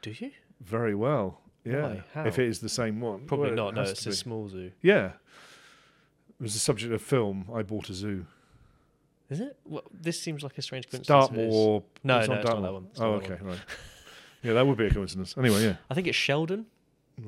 Do 0.00 0.10
you? 0.18 0.30
Very 0.62 0.94
well. 0.94 1.40
Yeah. 1.64 1.96
If 2.14 2.38
it 2.38 2.48
is 2.48 2.60
the 2.60 2.68
same 2.70 3.00
one. 3.00 3.26
Probably 3.26 3.50
Well, 3.50 3.52
it 3.52 3.56
not. 3.56 3.74
No, 3.74 3.82
it's 3.82 4.06
a 4.06 4.10
be. 4.10 4.14
small 4.14 4.48
zoo. 4.48 4.70
Yeah. 4.80 5.12
It 6.30 6.42
was 6.42 6.54
the 6.54 6.60
subject 6.60 6.92
of 6.94 7.02
film. 7.02 7.46
I 7.52 7.62
bought 7.62 7.90
a 7.90 7.94
zoo. 7.94 8.24
Is 9.30 9.40
it? 9.40 9.58
Well, 9.64 9.84
this 9.92 10.20
seems 10.20 10.42
like 10.42 10.56
a 10.56 10.62
strange 10.62 10.88
coincidence. 10.90 11.04
is. 11.04 11.28
Dartmoor. 11.28 11.82
No, 12.02 12.18
it's 12.18 12.28
no, 12.28 12.34
not 12.34 12.40
it's 12.40 12.50
not 12.50 12.62
that 12.62 12.72
one. 12.72 12.86
It's 12.90 13.00
oh, 13.00 13.12
okay, 13.14 13.38
right. 13.42 13.58
Yeah, 14.42 14.52
that 14.54 14.66
would 14.66 14.78
be 14.78 14.86
a 14.86 14.90
coincidence. 14.90 15.36
Anyway, 15.36 15.64
yeah. 15.64 15.76
I 15.90 15.94
think 15.94 16.06
it's 16.06 16.16
Shaldon. 16.16 16.64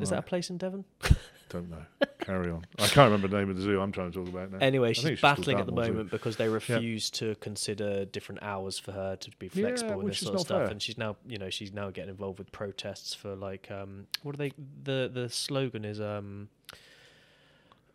Is 0.01 0.11
that 0.11 0.21
a 0.21 0.23
place 0.23 0.51
in 0.51 0.57
Devon? 0.59 0.85
Don't 1.49 1.69
know. 1.69 1.83
Carry 2.21 2.49
on. 2.49 2.65
I 2.79 2.87
can't 2.87 3.11
remember 3.11 3.27
the 3.27 3.37
name 3.39 3.51
of 3.51 3.57
the 3.57 3.63
zoo 3.63 3.81
I'm 3.81 3.91
trying 3.91 4.13
to 4.13 4.19
talk 4.21 4.29
about 4.29 4.53
now. 4.53 4.59
Anyway, 4.61 4.93
she's 4.93 5.05
it's 5.05 5.21
just 5.21 5.23
called 5.23 5.37
battling 5.39 5.59
at 5.59 5.67
the 5.67 5.73
moment 5.73 6.09
because 6.11 6.37
they 6.37 6.49
refuse 6.49 7.11
to 7.11 7.35
consider 7.37 8.05
different 8.05 8.41
hours 8.45 8.79
for 8.79 8.93
her 8.93 9.17
to 9.17 9.31
be 9.41 9.51
Yeah, 9.53 9.67
flexible 9.67 9.99
and 9.99 10.09
this 10.09 10.21
sort 10.21 10.37
of 10.37 10.41
stuff. 10.43 10.59
fair. 10.59 10.67
And 10.69 10.81
she's 10.81 10.97
now, 10.97 11.17
you 11.27 11.39
know, 11.39 11.51
she's 11.51 11.73
now 11.73 11.91
getting 11.91 12.11
involved 12.11 12.39
with 12.39 12.53
protests 12.53 13.15
for 13.15 13.35
like, 13.35 13.69
um, 13.69 14.07
what 14.23 14.37
are 14.37 14.38
they? 14.38 14.53
The 14.85 15.11
the 15.13 15.29
slogan 15.29 15.85
is 15.85 16.01
um, 16.01 16.51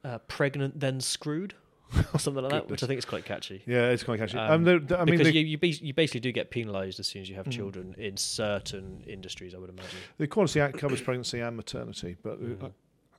uh, 0.03 0.17
"Pregnant 0.27 0.81
then 0.81 0.99
screwed" 0.99 1.53
or 2.13 2.19
something 2.19 2.43
like 2.43 2.51
that, 2.51 2.67
which 2.69 2.83
I 2.83 2.87
think 2.87 2.97
is 2.97 3.05
quite 3.05 3.25
catchy. 3.25 3.61
Yeah, 3.65 3.89
it's 3.89 4.03
quite 4.03 4.19
catchy. 4.19 4.37
Um, 4.37 4.51
Um, 4.51 4.63
there- 4.63 4.79
there- 4.79 4.99
I 4.99 5.05
mean, 5.05 5.17
because 5.17 5.31
the, 5.33 5.39
you 5.39 5.45
you, 5.45 5.57
bas- 5.57 5.81
you 5.81 5.93
basically 5.93 6.19
do 6.21 6.31
get 6.31 6.49
penalised 6.49 6.99
as 6.99 7.07
soon 7.07 7.21
as 7.21 7.29
you 7.29 7.35
have 7.35 7.45
Mm. 7.45 7.51
children 7.51 7.95
in 7.97 8.17
certain 8.17 9.03
industries, 9.07 9.53
I 9.53 9.57
would 9.59 9.69
imagine. 9.69 9.97
the 10.17 10.23
Equality 10.25 10.59
Act 10.59 10.77
covers 10.77 11.01
pregnancy 11.01 11.39
and 11.39 11.55
maternity, 11.55 12.15
but 12.23 12.33
uh, 12.33 12.37
Mm. 12.45 12.73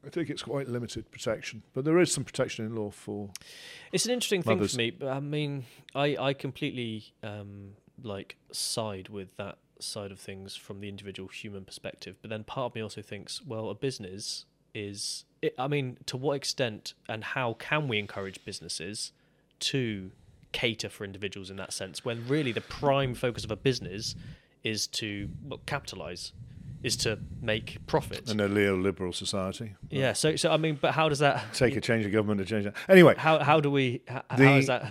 I 0.04 0.08
think 0.10 0.30
it's 0.30 0.42
quite 0.42 0.68
limited 0.68 1.10
protection. 1.10 1.62
But 1.74 1.84
there 1.84 1.98
is 1.98 2.12
some 2.12 2.24
protection 2.24 2.64
in 2.64 2.76
law 2.76 2.90
for. 2.90 3.30
It's 3.92 4.04
an 4.04 4.12
interesting 4.12 4.42
thing 4.42 4.64
for 4.64 4.76
me. 4.76 4.90
But 4.90 5.08
I 5.08 5.20
mean, 5.20 5.64
I 5.94 6.16
I 6.16 6.32
completely 6.32 7.12
um, 7.24 7.72
like 8.02 8.36
side 8.52 9.08
with 9.08 9.36
that 9.36 9.58
side 9.80 10.12
of 10.12 10.18
things 10.20 10.54
from 10.56 10.80
the 10.80 10.88
individual 10.88 11.28
human 11.28 11.64
perspective. 11.64 12.16
But 12.22 12.30
then 12.30 12.44
part 12.44 12.66
of 12.70 12.74
me 12.76 12.82
also 12.82 13.02
thinks, 13.02 13.42
well, 13.44 13.68
a 13.70 13.74
business 13.74 14.44
is. 14.74 15.24
It, 15.46 15.54
I 15.58 15.68
mean, 15.68 15.98
to 16.06 16.16
what 16.16 16.34
extent 16.34 16.94
and 17.08 17.22
how 17.22 17.54
can 17.54 17.88
we 17.88 17.98
encourage 17.98 18.44
businesses 18.44 19.12
to 19.60 20.10
cater 20.52 20.88
for 20.88 21.04
individuals 21.04 21.50
in 21.50 21.56
that 21.56 21.72
sense 21.72 22.04
when 22.04 22.26
really 22.28 22.52
the 22.52 22.60
prime 22.62 23.14
focus 23.14 23.44
of 23.44 23.50
a 23.50 23.56
business 23.56 24.14
is 24.64 24.86
to 24.86 25.28
well, 25.44 25.60
capitalize, 25.66 26.32
is 26.82 26.96
to 26.96 27.18
make 27.40 27.78
profit. 27.86 28.30
In 28.30 28.40
a 28.40 28.48
neoliberal 28.48 29.14
society. 29.14 29.74
Yeah. 29.90 30.12
So, 30.14 30.36
so 30.36 30.50
I 30.50 30.56
mean, 30.56 30.78
but 30.80 30.92
how 30.92 31.08
does 31.08 31.20
that 31.20 31.52
Take 31.54 31.76
a 31.76 31.80
change 31.80 32.04
of 32.06 32.12
government 32.12 32.40
to 32.40 32.46
change 32.46 32.64
that. 32.64 32.74
Anyway, 32.88 33.14
How 33.16 33.38
how 33.38 33.60
do 33.60 33.70
we? 33.70 34.02
How, 34.08 34.22
The- 34.36 34.48
how 34.48 34.54
is 34.56 34.66
that? 34.66 34.82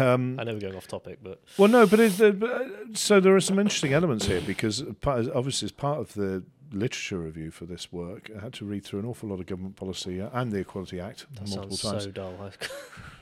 um, 0.00 0.38
I 0.38 0.44
know 0.44 0.52
we're 0.54 0.60
going 0.60 0.76
off 0.76 0.86
topic, 0.88 1.18
but 1.22 1.40
Well, 1.56 1.68
no, 1.68 1.86
but, 1.86 2.00
it, 2.00 2.20
uh, 2.20 2.32
but, 2.32 2.50
uh, 2.50 2.68
so 2.94 3.18
there 3.20 3.34
are 3.34 3.40
some 3.40 3.58
interesting 3.58 3.92
elements 3.92 4.26
here 4.26 4.40
because 4.42 4.82
obviously, 5.04 5.66
as 5.66 5.72
part 5.72 5.98
of 6.00 6.14
the 6.14 6.42
literature 6.72 7.18
review 7.18 7.50
for 7.50 7.64
this 7.66 7.92
work, 7.92 8.30
I 8.36 8.40
had 8.42 8.52
to 8.54 8.64
read 8.64 8.84
through 8.84 9.00
an 9.00 9.06
awful 9.06 9.28
lot 9.28 9.40
of 9.40 9.46
government 9.46 9.76
policy 9.76 10.20
and 10.20 10.52
the 10.52 10.58
Equality 10.58 11.00
Act 11.00 11.26
that 11.34 11.48
multiple 11.48 11.76
sounds 11.76 11.92
times. 11.92 12.04
so 12.04 12.10
dull. 12.10 12.50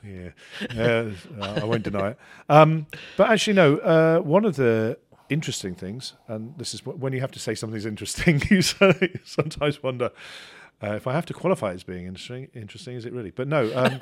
Yeah, 0.05 0.31
uh, 0.79 1.11
I 1.41 1.65
won't 1.65 1.83
deny 1.83 2.11
it. 2.11 2.19
Um, 2.49 2.87
but 3.17 3.31
actually, 3.31 3.55
no. 3.55 3.79
Uh, 3.79 4.21
one 4.21 4.45
of 4.45 4.55
the 4.55 4.97
interesting 5.29 5.75
things, 5.75 6.13
and 6.29 6.57
this 6.57 6.73
is 6.73 6.87
when 6.87 7.13
you 7.13 7.21
have 7.21 7.33
to 7.33 7.41
say 7.41 7.55
something's 7.57 7.85
interesting, 7.85 8.41
you 8.51 8.63
so- 8.63 8.93
sometimes 9.25 9.83
wonder 9.83 10.11
uh, 10.83 10.93
if 10.95 11.09
I 11.09 11.13
have 11.15 11.27
to 11.27 11.35
qualify 11.35 11.73
it 11.73 11.75
as 11.75 11.83
being 11.83 12.07
interesting. 12.07 12.49
Interesting, 12.55 12.95
is 12.95 13.07
it 13.07 13.13
really? 13.13 13.33
But 13.33 13.49
no. 13.49 13.71
Um, 13.75 14.01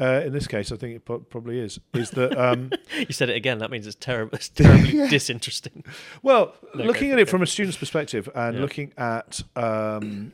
uh, 0.00 0.22
in 0.26 0.32
this 0.32 0.46
case, 0.46 0.72
I 0.72 0.76
think 0.76 0.96
it 0.96 1.04
probably 1.04 1.58
is. 1.60 1.78
Is 1.92 2.10
that 2.10 2.36
um, 2.36 2.70
you 2.98 3.12
said 3.12 3.30
it 3.30 3.36
again. 3.36 3.58
That 3.58 3.70
means 3.70 3.86
it's 3.86 3.96
terrible. 3.98 4.34
It's 4.34 4.48
terribly 4.62 5.08
disinteresting. 5.08 5.84
Well, 6.22 6.54
No, 6.74 6.84
looking 6.84 7.12
at 7.12 7.18
it 7.18 7.22
it, 7.22 7.28
from 7.28 7.42
a 7.42 7.46
student's 7.46 7.78
perspective 7.78 8.28
and 8.34 8.56
Yeah. 8.56 8.60
looking 8.62 8.92
at. 8.96 9.42
Um, 9.56 10.32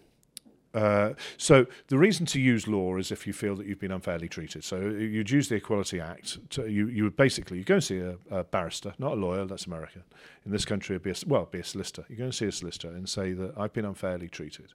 uh, 0.73 1.15
so 1.37 1.67
the 1.89 1.99
reason 1.99 2.25
to 2.27 2.41
use 2.41 2.69
law 2.69 2.97
is 2.97 3.11
if 3.11 3.27
you 3.27 3.33
feel 3.33 3.57
that 3.57 3.67
you've 3.67 3.81
been 3.81 3.91
unfairly 3.91 4.29
treated. 4.29 4.63
So 4.63 4.79
you'd 4.81 5.29
use 5.29 5.49
the 5.49 5.57
Equality 5.57 6.01
Act. 6.01 6.39
To, 6.51 6.71
you 6.71 6.87
you 6.87 7.03
would 7.03 7.17
basically 7.17 7.59
you 7.59 7.65
go 7.65 7.75
and 7.75 7.85
see 7.85 7.99
a, 7.99 8.17
a 8.31 8.45
barrister, 8.45 8.95
not 8.99 9.13
a 9.13 9.17
lawyer. 9.17 9.45
That's 9.47 9.67
America. 9.67 10.05
In 10.47 10.53
this 10.53 10.65
country, 10.65 10.95
it'd 10.95 11.03
be 11.03 11.11
a, 11.11 11.15
well, 11.27 11.43
it'd 11.43 11.51
be 11.53 11.59
a 11.59 11.65
solicitor. 11.65 12.05
You 12.09 12.15
go 12.17 12.25
and 12.25 12.35
see 12.35 12.47
a 12.47 12.53
solicitor 12.53 12.89
and 12.89 13.09
say 13.09 13.33
that 13.33 13.59
I've 13.59 13.73
been 13.73 13.85
unfairly 13.85 14.29
treated 14.29 14.73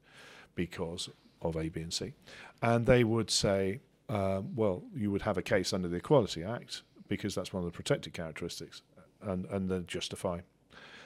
because 0.53 1.09
of 1.41 1.55
A, 1.55 1.69
B, 1.69 1.79
and 1.81 1.93
C, 1.93 2.13
and 2.61 2.85
they 2.85 3.03
would 3.05 3.31
say, 3.31 3.79
um, 4.09 4.55
well, 4.55 4.83
you 4.95 5.11
would 5.11 5.23
have 5.23 5.37
a 5.37 5.41
case 5.41 5.73
under 5.73 5.87
the 5.87 5.97
Equality 5.97 6.43
Act 6.43 6.83
because 7.07 7.35
that's 7.35 7.53
one 7.53 7.63
of 7.63 7.71
the 7.71 7.75
protected 7.75 8.13
characteristics, 8.13 8.81
and 9.21 9.45
and 9.45 9.69
then 9.69 9.85
justify 9.87 10.39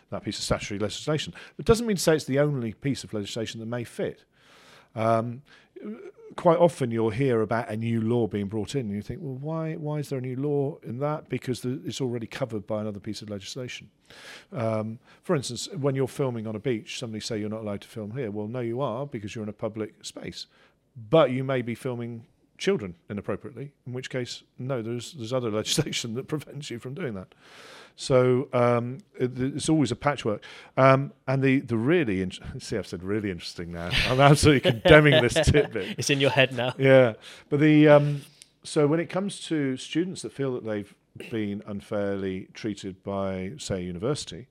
that 0.09 0.23
piece 0.23 0.37
of 0.37 0.43
statutory 0.43 0.79
legislation. 0.79 1.33
It 1.57 1.65
doesn't 1.65 1.85
mean 1.85 1.97
to 1.97 2.01
say 2.01 2.15
it's 2.15 2.25
the 2.25 2.39
only 2.39 2.73
piece 2.73 3.03
of 3.03 3.13
legislation 3.13 3.59
that 3.59 3.67
may 3.67 3.83
fit. 3.83 4.23
Um, 4.95 5.43
quite 6.35 6.57
often 6.57 6.91
you'll 6.91 7.09
hear 7.09 7.41
about 7.41 7.69
a 7.69 7.77
new 7.77 8.01
law 8.01 8.27
being 8.27 8.47
brought 8.47 8.75
in, 8.75 8.87
and 8.87 8.95
you 8.95 9.01
think, 9.01 9.19
well, 9.21 9.35
why, 9.35 9.75
why 9.75 9.99
is 9.99 10.09
there 10.09 10.19
a 10.19 10.21
new 10.21 10.35
law 10.35 10.77
in 10.83 10.99
that? 10.99 11.29
Because 11.29 11.61
the, 11.61 11.81
it's 11.85 12.01
already 12.01 12.27
covered 12.27 12.67
by 12.67 12.81
another 12.81 12.99
piece 12.99 13.21
of 13.21 13.29
legislation. 13.29 13.89
Um, 14.51 14.99
for 15.23 15.35
instance, 15.35 15.69
when 15.73 15.95
you're 15.95 16.07
filming 16.07 16.47
on 16.47 16.55
a 16.55 16.59
beach, 16.59 16.99
somebody 16.99 17.21
say 17.21 17.39
you're 17.39 17.49
not 17.49 17.61
allowed 17.61 17.81
to 17.81 17.87
film 17.87 18.11
here. 18.11 18.31
Well, 18.31 18.47
no, 18.47 18.59
you 18.59 18.81
are 18.81 19.05
because 19.05 19.35
you're 19.35 19.43
in 19.43 19.49
a 19.49 19.53
public 19.53 20.03
space, 20.03 20.47
but 21.09 21.31
you 21.31 21.43
may 21.43 21.61
be 21.61 21.75
filming 21.75 22.25
children 22.59 22.95
inappropriately. 23.09 23.71
In 23.87 23.93
which 23.93 24.09
case, 24.09 24.43
no, 24.59 24.81
there's 24.81 25.13
there's 25.13 25.33
other 25.33 25.49
legislation 25.61 26.13
that 26.15 26.27
prevents 26.27 26.69
you 26.69 26.77
from 26.77 26.93
doing 26.93 27.15
that. 27.15 27.33
So 27.95 28.47
um, 28.53 28.99
it, 29.19 29.37
it's 29.37 29.67
always 29.67 29.91
a 29.91 29.95
patchwork. 29.95 30.43
Um, 30.77 31.11
and 31.27 31.41
the 31.41 31.59
the 31.61 31.77
really 31.77 32.21
in- 32.21 32.31
see, 32.59 32.77
I've 32.77 32.87
said 32.87 33.03
really 33.03 33.31
interesting 33.31 33.71
now. 33.71 33.89
I'm 34.07 34.21
absolutely 34.21 34.71
condemning 34.71 35.21
this 35.21 35.33
tidbit. 35.33 35.97
It's 35.97 36.09
in 36.09 36.19
your 36.19 36.29
head 36.29 36.53
now. 36.55 36.73
Yeah, 36.77 37.13
but 37.49 37.59
the 37.59 37.87
um, 37.87 38.21
so 38.63 38.85
when 38.87 38.99
it 38.99 39.09
comes 39.09 39.39
to 39.47 39.77
students 39.77 40.21
that 40.21 40.31
feel 40.31 40.53
that 40.53 40.65
they've 40.65 40.93
been 41.31 41.63
unfairly 41.65 42.47
treated 42.53 43.03
by, 43.03 43.53
say, 43.57 43.77
a 43.77 43.81
university, 43.81 44.47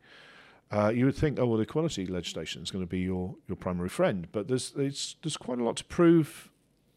uh, 0.71 0.93
you 0.95 1.07
would 1.07 1.15
think, 1.15 1.39
oh 1.39 1.47
well, 1.47 1.57
the 1.57 1.63
equality 1.63 2.07
legislation 2.07 2.63
is 2.63 2.71
going 2.71 2.85
to 2.85 2.89
be 2.89 3.01
your 3.01 3.35
your 3.47 3.57
primary 3.57 3.89
friend. 3.89 4.29
But 4.33 4.49
there's 4.49 4.71
there's 4.73 5.17
there's 5.23 5.37
quite 5.37 5.59
a 5.59 5.65
lot 5.65 5.77
to 5.77 5.85
prove 5.85 6.51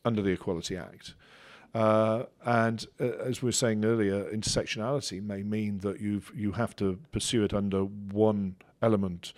under 0.05 0.21
the 0.21 0.31
Equality 0.31 0.77
Act. 0.77 1.13
Uh, 1.73 2.23
and 2.45 2.85
uh, 2.99 3.05
as 3.05 3.41
we 3.41 3.47
were 3.47 3.53
saying 3.53 3.85
earlier, 3.85 4.25
intersectionality 4.25 5.23
may 5.23 5.41
mean 5.41 5.77
that 5.79 6.01
you've 6.01 6.31
you 6.35 6.51
have 6.53 6.75
to 6.75 6.99
pursue 7.11 7.43
it 7.43 7.53
under 7.53 7.83
one 7.83 8.55
element, 8.81 9.33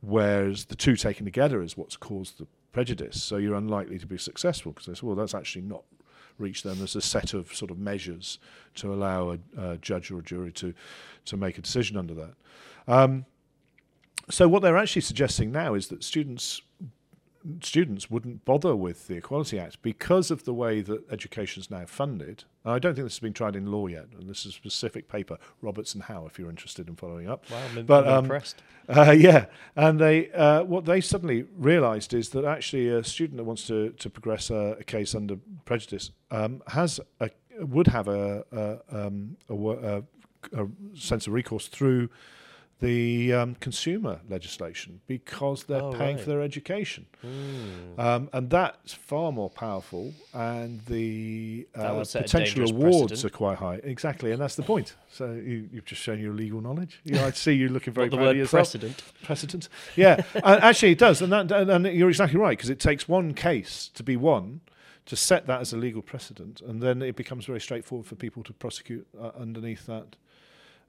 whereas 0.00 0.66
the 0.66 0.76
two 0.76 0.94
taken 0.94 1.24
together 1.24 1.62
is 1.62 1.76
what's 1.76 1.96
caused 1.96 2.38
the 2.38 2.46
prejudice. 2.70 3.22
So 3.22 3.38
you're 3.38 3.56
unlikely 3.56 3.98
to 3.98 4.06
be 4.06 4.18
successful 4.18 4.72
because 4.72 4.86
they 4.86 4.94
say, 4.94 5.06
well, 5.06 5.16
that's 5.16 5.34
actually 5.34 5.62
not 5.62 5.82
reached 6.38 6.62
them. 6.62 6.78
There's 6.78 6.96
a 6.96 7.00
set 7.00 7.34
of 7.34 7.52
sort 7.54 7.70
of 7.70 7.78
measures 7.78 8.38
to 8.76 8.92
allow 8.92 9.30
a, 9.30 9.38
a 9.58 9.76
judge 9.78 10.10
or 10.12 10.20
a 10.20 10.22
jury 10.22 10.52
to 10.52 10.74
to 11.24 11.36
make 11.36 11.58
a 11.58 11.62
decision 11.62 11.96
under 11.96 12.14
that. 12.14 12.34
Um, 12.86 13.24
so 14.30 14.48
what 14.48 14.62
they're 14.62 14.76
actually 14.76 15.02
suggesting 15.02 15.52
now 15.52 15.74
is 15.74 15.88
that 15.88 16.02
students 16.02 16.62
students 17.60 18.10
wouldn't 18.10 18.44
bother 18.44 18.74
with 18.74 19.06
the 19.06 19.16
Equality 19.16 19.58
Act 19.58 19.82
because 19.82 20.30
of 20.30 20.44
the 20.44 20.54
way 20.54 20.80
that 20.80 21.02
education 21.10 21.60
is 21.60 21.70
now 21.70 21.84
funded. 21.86 22.44
I 22.64 22.78
don't 22.78 22.94
think 22.94 23.04
this 23.04 23.14
has 23.14 23.20
been 23.20 23.34
tried 23.34 23.56
in 23.56 23.70
law 23.70 23.86
yet, 23.86 24.06
and 24.18 24.28
this 24.28 24.40
is 24.40 24.52
a 24.52 24.52
specific 24.52 25.08
paper, 25.08 25.36
Roberts 25.60 25.94
and 25.94 26.04
Howe, 26.04 26.26
if 26.26 26.38
you're 26.38 26.48
interested 26.48 26.88
in 26.88 26.96
following 26.96 27.28
up. 27.28 27.44
Wow, 27.50 27.58
I'm, 27.76 27.86
But, 27.86 28.06
I'm 28.06 28.14
um, 28.14 28.24
impressed. 28.24 28.62
Uh, 28.86 29.12
yeah, 29.12 29.46
and 29.76 29.98
they 29.98 30.30
uh, 30.32 30.62
what 30.62 30.84
they 30.84 31.00
suddenly 31.00 31.46
realised 31.56 32.12
is 32.12 32.28
that 32.28 32.44
actually 32.44 32.86
a 32.90 33.02
student 33.02 33.38
that 33.38 33.44
wants 33.44 33.66
to 33.66 33.92
to 33.92 34.10
progress 34.10 34.50
a, 34.50 34.76
a 34.78 34.84
case 34.84 35.14
under 35.14 35.36
prejudice 35.64 36.10
um, 36.30 36.62
has 36.66 37.00
a 37.18 37.30
would 37.60 37.86
have 37.86 38.08
a 38.08 38.44
a, 38.52 39.06
um, 39.06 39.38
a 40.52 40.66
sense 40.94 41.26
of 41.26 41.32
recourse 41.32 41.66
through 41.66 42.10
the 42.80 43.32
um, 43.32 43.54
consumer 43.56 44.20
legislation 44.28 45.00
because 45.06 45.64
they're 45.64 45.80
Oh, 45.82 45.92
paying 45.92 46.16
right. 46.16 46.24
for 46.24 46.30
their 46.30 46.42
education, 46.42 47.06
Mm. 47.24 47.98
um, 47.98 48.28
and 48.32 48.50
that's 48.50 48.92
far 48.92 49.32
more 49.32 49.48
powerful, 49.48 50.12
and 50.34 50.84
the 50.86 51.66
uh, 51.74 51.94
would 51.96 52.06
set 52.06 52.22
a 52.22 52.24
potential 52.24 52.68
awards 52.70 53.12
precedent. 53.12 53.24
are 53.24 53.36
quite 53.36 53.58
high. 53.58 53.76
Exactly, 53.84 54.32
and 54.32 54.40
that's 54.42 54.56
the 54.56 54.62
point. 54.64 54.96
So 55.10 55.32
you, 55.32 55.68
you've 55.72 55.84
just 55.86 56.02
shown 56.02 56.18
your 56.20 56.34
legal 56.34 56.60
knowledge. 56.60 57.00
Yeah, 57.04 57.24
I 57.26 57.30
see 57.30 57.52
you 57.54 57.68
looking 57.68 57.92
very 57.94 58.08
What 58.08 58.16
the 58.18 58.22
word 58.22 58.36
yourself 58.36 58.68
precedent. 58.72 59.02
precedent. 59.22 59.68
Yeah, 59.96 60.22
and 60.34 60.62
actually 60.62 60.92
it 60.92 60.98
does, 60.98 61.22
and 61.22 61.32
that 61.32 61.50
and, 61.52 61.70
and 61.70 61.86
you're 61.86 62.10
exactly 62.10 62.38
right 62.38 62.56
because 62.58 62.70
it 62.70 62.80
takes 62.80 63.08
one 63.08 63.34
case 63.34 63.88
to 63.94 64.02
be 64.02 64.16
won 64.16 64.60
to 65.06 65.16
set 65.16 65.46
that 65.46 65.60
as 65.60 65.72
a 65.72 65.76
legal 65.76 66.00
precedent, 66.02 66.60
and 66.60 66.82
then 66.82 67.02
it 67.02 67.14
becomes 67.14 67.44
very 67.44 67.60
straightforward 67.60 68.06
for 68.06 68.14
people 68.16 68.42
to 68.42 68.52
prosecute 68.54 69.06
uh, 69.20 69.30
underneath 69.38 69.84
that 69.86 70.16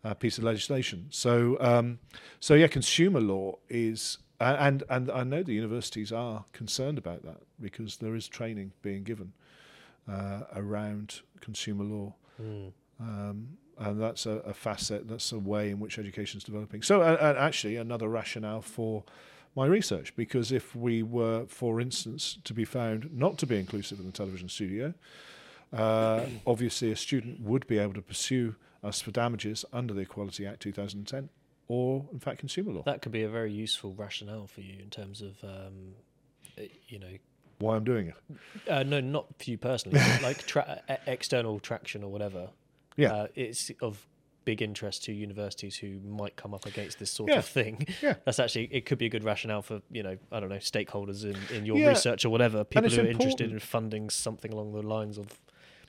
uh, 0.05 0.13
piece 0.13 0.37
of 0.37 0.43
legislation. 0.43 1.07
So, 1.09 1.57
um, 1.59 1.99
so 2.39 2.53
yeah, 2.53 2.67
consumer 2.67 3.19
law 3.19 3.57
is. 3.69 4.19
a- 4.39 4.61
And 4.67 4.83
and 4.89 5.09
I 5.09 5.23
know 5.23 5.43
the 5.43 5.53
universities 5.53 6.11
are 6.11 6.45
concerned 6.53 6.97
about 6.97 7.23
that 7.23 7.41
because 7.59 7.97
there 7.97 8.15
is 8.15 8.27
training 8.27 8.71
being 8.81 9.03
given 9.03 9.33
uh, 10.07 10.41
around 10.55 11.21
consumer 11.41 11.83
law. 11.83 12.15
Mm. 12.41 12.71
Um, 12.99 13.57
and 13.77 14.01
that's 14.01 14.25
a, 14.25 14.37
a 14.45 14.53
facet, 14.53 15.07
that's 15.09 15.31
a 15.33 15.39
way 15.39 15.69
in 15.69 15.79
which 15.79 15.99
education 15.99 16.37
is 16.37 16.43
developing. 16.43 16.81
So, 16.81 17.01
uh, 17.01 17.17
uh, 17.19 17.35
actually, 17.37 17.75
another 17.75 18.07
rationale 18.07 18.61
for 18.61 19.03
my 19.55 19.65
research, 19.65 20.15
because 20.15 20.51
if 20.51 20.75
we 20.75 21.03
were, 21.03 21.45
for 21.47 21.81
instance, 21.81 22.37
to 22.43 22.53
be 22.53 22.65
found 22.65 23.09
not 23.13 23.37
to 23.39 23.45
be 23.45 23.57
inclusive 23.57 23.99
in 23.99 24.05
the 24.05 24.11
television 24.11 24.49
studio, 24.49 24.93
uh, 25.73 26.25
obviously 26.47 26.91
a 26.91 26.95
student 26.95 27.41
would 27.41 27.67
be 27.67 27.77
able 27.77 27.93
to 27.93 28.01
pursue 28.01 28.55
us 28.85 29.01
for 29.01 29.11
damages 29.11 29.65
under 29.73 29.93
the 29.93 30.01
Equality 30.01 30.45
Act 30.45 30.61
2010 30.61 31.29
or, 31.67 32.05
in 32.13 32.19
fact, 32.19 32.39
consumer 32.39 32.71
law. 32.71 32.83
That 32.85 33.01
could 33.01 33.11
be 33.11 33.23
a 33.23 33.29
very 33.29 33.51
useful 33.51 33.93
rationale 33.93 34.47
for 34.47 34.61
you 34.61 34.75
in 34.79 34.89
terms 34.89 35.21
of, 35.21 35.43
um, 35.43 35.95
uh, 36.57 36.61
you 36.87 36.99
know, 36.99 37.09
Why 37.59 37.75
I'm 37.75 37.83
doing 37.83 38.07
it. 38.07 38.69
uh, 38.69 38.83
no, 38.83 38.99
not 39.01 39.25
for 39.39 39.49
you 39.49 39.57
personally, 39.57 39.99
like 40.21 40.37
tra- 40.45 40.81
e- 40.89 40.93
external 41.07 41.59
traction 41.59 42.03
or 42.03 42.11
whatever. 42.11 42.49
Yeah. 42.97 43.13
uh, 43.13 43.27
it's 43.35 43.71
of 43.81 44.05
big 44.45 44.61
interest 44.61 45.03
to 45.05 45.11
universities 45.11 45.75
who 45.75 45.99
might 46.07 46.35
come 46.35 46.53
up 46.53 46.67
against 46.67 46.99
this 46.99 47.09
sort 47.09 47.31
Yeah. 47.31 47.39
of 47.39 47.45
thing. 47.45 47.87
Yeah. 48.03 48.13
That's 48.25 48.37
actually 48.39 48.65
it 48.71 48.85
could 48.85 48.99
be 48.99 49.07
a 49.07 49.09
good 49.09 49.23
rationale 49.23 49.63
for 49.63 49.81
you 49.91 50.03
know 50.03 50.17
I 50.31 50.39
don't 50.39 50.49
know 50.49 50.57
stakeholders 50.57 51.23
in, 51.25 51.35
in 51.57 51.65
your 51.65 51.77
Yeah. 51.77 51.87
research 51.89 52.23
or 52.25 52.29
whatever 52.29 52.63
people 52.63 52.89
who 52.91 53.01
are 53.01 53.07
interested 53.07 53.51
in 53.51 53.59
funding 53.59 54.11
something 54.11 54.53
along 54.53 54.73
the 54.73 54.83
lines 54.83 55.17
of. 55.17 55.27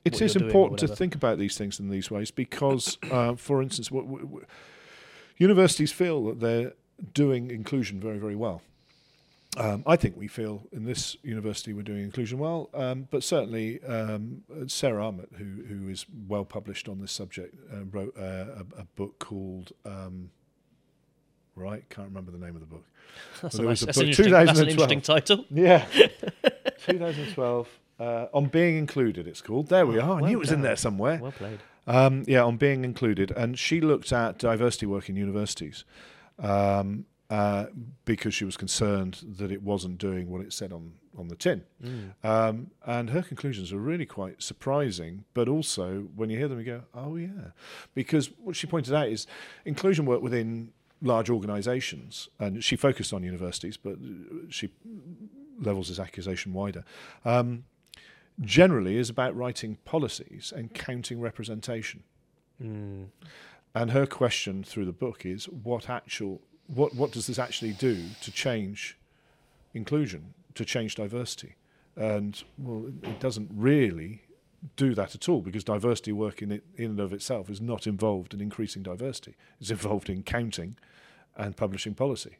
It 0.06 0.20
is 0.20 0.34
you're 0.34 0.40
doing 0.40 0.44
or 0.44 0.46
important 0.46 0.80
to 0.80 0.88
think 0.88 1.14
about 1.14 1.38
these 1.38 1.56
things 1.56 1.80
in 1.80 1.88
these 1.88 2.10
ways 2.10 2.30
because, 2.30 2.98
uh, 3.10 3.34
for 3.34 3.62
instance, 3.62 3.90
what, 3.90 4.06
w- 4.06 4.24
w- 4.24 4.46
universities 5.38 5.92
feel 5.92 6.24
that 6.26 6.40
they're 6.40 6.72
doing 7.12 7.50
inclusion 7.50 8.00
very, 8.00 8.18
very 8.18 8.36
well. 8.36 8.62
Um, 9.56 9.84
I 9.86 9.96
think 9.96 10.16
we 10.16 10.28
feel 10.28 10.64
in 10.70 10.84
this 10.84 11.16
university 11.22 11.72
we're 11.72 11.82
doing 11.82 12.02
inclusion 12.02 12.38
well, 12.38 12.68
um, 12.74 13.08
but 13.10 13.24
certainly 13.24 13.82
um, 13.84 14.42
Sara 14.66 15.06
Ahmed, 15.06 15.28
who 15.38 15.64
who 15.66 15.88
is 15.88 16.04
well 16.28 16.44
published 16.44 16.90
on 16.90 17.00
this 17.00 17.10
subject, 17.10 17.54
uh, 17.72 17.84
wrote 17.84 18.14
uh, 18.18 18.22
a, 18.76 18.80
a, 18.80 18.84
book 18.96 19.18
called. 19.18 19.72
Um, 19.86 20.30
right, 21.54 21.88
can't 21.88 22.08
remember 22.08 22.32
the 22.32 22.38
name 22.38 22.54
of 22.54 22.60
the 22.60 22.66
book. 22.66 22.84
That's, 23.40 23.54
a 23.54 23.62
nice, 23.62 23.80
that's, 23.80 23.96
an, 23.96 24.08
interesting, 24.08 24.32
that's 24.32 24.58
an 24.58 24.68
interesting 24.68 25.00
title. 25.00 25.46
Yeah, 25.48 25.86
2012 26.86 27.68
uh, 27.98 28.26
on 28.32 28.46
being 28.46 28.76
included. 28.76 29.26
It's 29.26 29.40
called. 29.40 29.68
There 29.68 29.86
we 29.86 29.98
oh, 29.98 30.12
are. 30.12 30.22
I 30.22 30.28
knew 30.28 30.36
it 30.36 30.40
was 30.40 30.52
in 30.52 30.62
there 30.62 30.76
somewhere. 30.76 31.18
Well 31.20 31.32
played. 31.32 31.60
Um, 31.86 32.24
yeah, 32.26 32.42
on 32.42 32.56
being 32.56 32.84
included, 32.84 33.30
and 33.30 33.58
she 33.58 33.80
looked 33.80 34.12
at 34.12 34.38
diversity 34.38 34.86
work 34.86 35.08
in 35.08 35.16
universities. 35.16 35.84
Um, 36.38 37.06
uh, 37.28 37.66
because 38.04 38.34
she 38.34 38.44
was 38.44 38.56
concerned 38.56 39.20
that 39.26 39.50
it 39.50 39.60
wasn't 39.60 39.98
doing 39.98 40.30
what 40.30 40.40
it 40.40 40.52
said 40.52 40.72
on, 40.72 40.92
on 41.18 41.26
the 41.26 41.34
tin. 41.34 41.64
Mm. 41.82 42.12
Um, 42.22 42.70
and 42.84 43.10
her 43.10 43.22
conclusions 43.22 43.72
are 43.72 43.78
really 43.78 44.06
quite 44.06 44.42
surprising, 44.42 45.24
but 45.34 45.48
also 45.48 46.06
when 46.14 46.30
you 46.30 46.38
hear 46.38 46.46
them, 46.46 46.60
you 46.60 46.64
go, 46.64 46.82
oh, 46.94 47.16
yeah. 47.16 47.50
Because 47.94 48.30
what 48.38 48.54
she 48.54 48.68
pointed 48.68 48.94
out 48.94 49.08
is 49.08 49.26
inclusion 49.64 50.06
work 50.06 50.22
within 50.22 50.70
large 51.02 51.28
organisations, 51.28 52.28
and 52.38 52.62
she 52.62 52.76
focused 52.76 53.12
on 53.12 53.24
universities, 53.24 53.76
but 53.76 53.96
she 54.48 54.70
levels 55.60 55.88
this 55.88 55.98
accusation 55.98 56.52
wider. 56.52 56.84
Generally 58.40 58.96
is 58.96 59.08
about 59.08 59.34
writing 59.36 59.78
policies 59.84 60.52
and 60.54 60.72
counting 60.74 61.20
representation. 61.20 62.02
Mm. 62.62 63.06
And 63.74 63.90
her 63.90 64.06
question 64.06 64.62
through 64.62 64.86
the 64.86 64.92
book 64.92 65.24
is 65.26 65.46
what 65.46 65.88
actual 65.88 66.40
what 66.66 66.94
what 66.94 67.12
does 67.12 67.26
this 67.26 67.38
actually 67.38 67.72
do 67.72 68.04
to 68.22 68.30
change 68.30 68.98
inclusion, 69.74 70.34
to 70.54 70.64
change 70.64 70.94
diversity? 70.94 71.54
And 71.94 72.42
well, 72.58 72.86
it 73.02 73.20
doesn't 73.20 73.50
really 73.54 74.22
do 74.74 74.94
that 74.94 75.14
at 75.14 75.28
all 75.28 75.40
because 75.40 75.64
diversity 75.64 76.12
work 76.12 76.42
in 76.42 76.50
it 76.50 76.64
in 76.76 76.90
and 76.92 77.00
of 77.00 77.12
itself 77.12 77.48
is 77.48 77.60
not 77.60 77.86
involved 77.86 78.34
in 78.34 78.40
increasing 78.40 78.82
diversity. 78.82 79.36
It's 79.60 79.70
involved 79.70 80.10
in 80.10 80.22
counting 80.22 80.76
and 81.36 81.56
publishing 81.56 81.94
policy. 81.94 82.36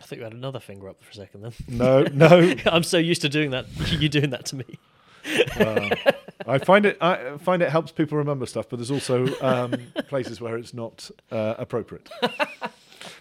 I 0.00 0.04
think 0.04 0.20
you 0.20 0.24
had 0.24 0.32
another 0.32 0.60
finger 0.60 0.88
up 0.88 1.02
for 1.02 1.10
a 1.10 1.14
second 1.14 1.42
then. 1.42 1.52
No, 1.68 2.02
no. 2.04 2.54
I'm 2.66 2.82
so 2.82 2.96
used 2.96 3.22
to 3.22 3.28
doing 3.28 3.50
that. 3.50 3.66
You 3.90 4.08
doing 4.08 4.30
that 4.30 4.46
to 4.46 4.56
me. 4.56 4.78
Uh, 5.58 5.90
I 6.46 6.58
find 6.58 6.86
it 6.86 6.96
I 7.00 7.36
find 7.38 7.62
it 7.62 7.70
helps 7.70 7.92
people 7.92 8.18
remember 8.18 8.46
stuff, 8.46 8.68
but 8.68 8.76
there's 8.76 8.90
also 8.90 9.26
um, 9.40 9.74
places 10.08 10.40
where 10.40 10.56
it's 10.56 10.72
not 10.72 11.10
uh, 11.30 11.54
appropriate 11.58 12.08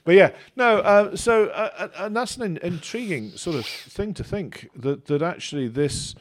but 0.04 0.16
yeah, 0.16 0.32
no. 0.56 0.80
Uh, 0.80 1.16
so, 1.16 1.48
uh, 1.48 1.70
uh, 1.78 1.88
and 2.06 2.16
that's 2.16 2.38
an 2.38 2.58
intriguing 2.58 3.32
sort 3.32 3.56
of 3.56 3.66
thing 3.66 4.14
to 4.16 4.24
think 4.24 4.70
that 4.76 5.06
that 5.06 5.22
actually 5.22 5.68
this 5.68 6.16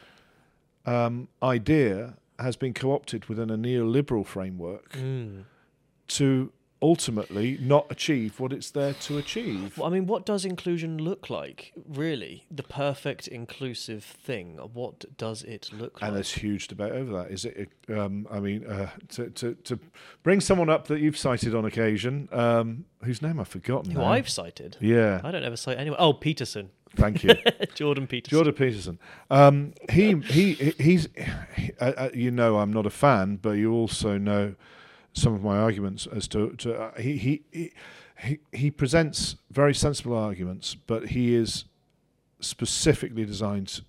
um, 0.86 1.28
idea 1.42 2.14
has 2.38 2.56
been 2.56 2.72
co-opted 2.72 3.26
within 3.30 3.50
a 3.50 3.56
neoliberal 3.56 4.24
framework 4.24 4.92
mm. 4.92 5.44
to 6.06 6.52
ultimately 6.80 7.58
not 7.60 7.86
achieve 7.90 8.38
what 8.38 8.52
it's 8.52 8.70
there 8.70 8.94
to 8.94 9.18
achieve. 9.18 9.76
Well, 9.76 9.86
I 9.88 9.90
mean, 9.90 10.06
what 10.06 10.24
does 10.24 10.44
inclusion 10.44 10.98
look 10.98 11.28
like, 11.28 11.72
really? 11.88 12.46
The 12.50 12.62
perfect 12.62 13.26
inclusive 13.28 14.04
thing. 14.04 14.58
What 14.72 15.16
does 15.16 15.42
it 15.42 15.70
look 15.72 15.94
and 15.94 16.02
like? 16.02 16.08
And 16.08 16.16
there's 16.16 16.32
huge 16.32 16.68
debate 16.68 16.92
over 16.92 17.12
that. 17.12 17.30
Is 17.30 17.44
it, 17.44 17.70
um, 17.88 18.26
I 18.30 18.40
mean, 18.40 18.66
uh, 18.66 18.90
to, 19.10 19.30
to, 19.30 19.54
to 19.54 19.78
bring 20.22 20.40
someone 20.40 20.70
up 20.70 20.86
that 20.88 21.00
you've 21.00 21.18
cited 21.18 21.54
on 21.54 21.64
occasion, 21.64 22.28
um, 22.32 22.84
whose 23.02 23.22
name 23.22 23.40
I've 23.40 23.48
forgotten. 23.48 23.90
Who 23.92 24.00
now. 24.00 24.06
I've 24.06 24.28
cited? 24.28 24.76
Yeah. 24.80 25.20
I 25.24 25.30
don't 25.30 25.44
ever 25.44 25.56
cite 25.56 25.78
anyone. 25.78 25.98
Oh, 26.00 26.12
Peterson. 26.12 26.70
Thank 26.96 27.22
you, 27.22 27.34
Jordan 27.74 28.06
Peterson. 28.06 28.36
Jordan 28.36 28.54
Peterson. 28.54 28.98
Um, 29.30 29.74
he 29.90 30.14
he 30.20 30.54
he's 30.78 31.06
he, 31.54 31.72
uh, 31.80 31.92
uh, 31.96 32.08
you 32.14 32.30
know 32.30 32.56
I'm 32.58 32.72
not 32.72 32.86
a 32.86 32.90
fan, 32.90 33.36
but 33.36 33.52
you 33.52 33.74
also 33.74 34.16
know 34.16 34.54
some 35.12 35.34
of 35.34 35.42
my 35.42 35.56
arguments 35.56 36.06
as 36.06 36.28
to, 36.28 36.50
to 36.56 36.74
uh, 36.74 37.00
he, 37.00 37.16
he, 37.16 37.72
he, 38.22 38.38
he 38.52 38.70
presents 38.70 39.36
very 39.50 39.74
sensible 39.74 40.16
arguments, 40.16 40.74
but 40.74 41.08
he 41.08 41.34
is 41.34 41.64
specifically 42.40 43.24
designed 43.24 43.80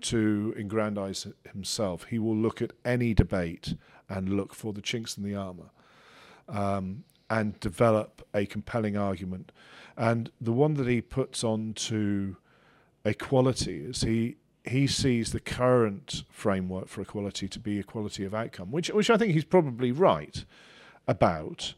to 0.00 0.54
aggrandize 0.58 1.26
himself. 1.52 2.04
He 2.04 2.18
will 2.18 2.36
look 2.36 2.60
at 2.60 2.72
any 2.84 3.14
debate 3.14 3.74
and 4.08 4.36
look 4.36 4.54
for 4.54 4.72
the 4.72 4.82
chinks 4.82 5.16
in 5.16 5.24
the 5.24 5.34
armor 5.34 5.70
um, 6.48 7.04
and 7.30 7.58
develop 7.60 8.26
a 8.34 8.46
compelling 8.46 8.96
argument. 8.96 9.52
And 9.96 10.30
the 10.40 10.52
one 10.52 10.74
that 10.74 10.86
he 10.86 11.00
puts 11.00 11.42
on 11.42 11.72
to 11.74 12.36
equality 13.04 13.78
is 13.78 14.02
he 14.02 14.36
he 14.66 14.86
sees 14.86 15.32
the 15.32 15.40
current 15.40 16.24
framework 16.30 16.88
for 16.88 17.00
equality 17.00 17.48
to 17.48 17.58
be 17.58 17.78
equality 17.78 18.24
of 18.24 18.34
outcome, 18.34 18.70
which 18.70 18.88
which 18.88 19.10
I 19.10 19.16
think 19.16 19.32
he's 19.32 19.44
probably 19.44 19.92
right 19.92 20.44
about. 21.06 21.74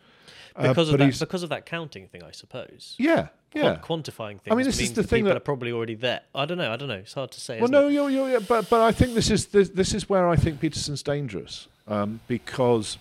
Uh, 0.56 0.68
because 0.68 0.90
uh, 0.90 0.94
of 0.94 0.98
that, 0.98 1.18
because 1.20 1.42
of 1.42 1.50
that 1.50 1.66
counting 1.66 2.08
thing, 2.08 2.22
I 2.22 2.32
suppose. 2.32 2.96
Yeah, 2.98 3.28
yeah. 3.54 3.76
quantifying 3.76 4.40
things. 4.40 4.50
I 4.50 4.54
mean, 4.54 4.66
this 4.66 4.80
is 4.80 4.92
the 4.92 5.02
thing 5.02 5.24
that 5.24 5.36
are 5.36 5.40
probably 5.40 5.70
already 5.72 5.94
there. 5.94 6.22
I 6.34 6.46
don't 6.46 6.58
know. 6.58 6.72
I 6.72 6.76
don't 6.76 6.88
know. 6.88 6.94
It's 6.94 7.14
hard 7.14 7.30
to 7.32 7.40
say. 7.40 7.60
Well, 7.60 7.68
no, 7.68 7.88
you're, 7.88 8.10
you're, 8.10 8.40
but 8.40 8.68
but 8.68 8.80
I 8.80 8.92
think 8.92 9.14
this 9.14 9.30
is 9.30 9.46
this, 9.46 9.68
this 9.68 9.94
is 9.94 10.08
where 10.08 10.28
I 10.28 10.36
think 10.36 10.60
Peterson's 10.60 11.02
dangerous 11.02 11.68
um, 11.86 12.20
because 12.26 12.98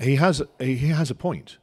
he 0.00 0.16
has 0.16 0.42
he 0.58 0.88
has 0.88 1.10
a 1.10 1.14
point. 1.14 1.58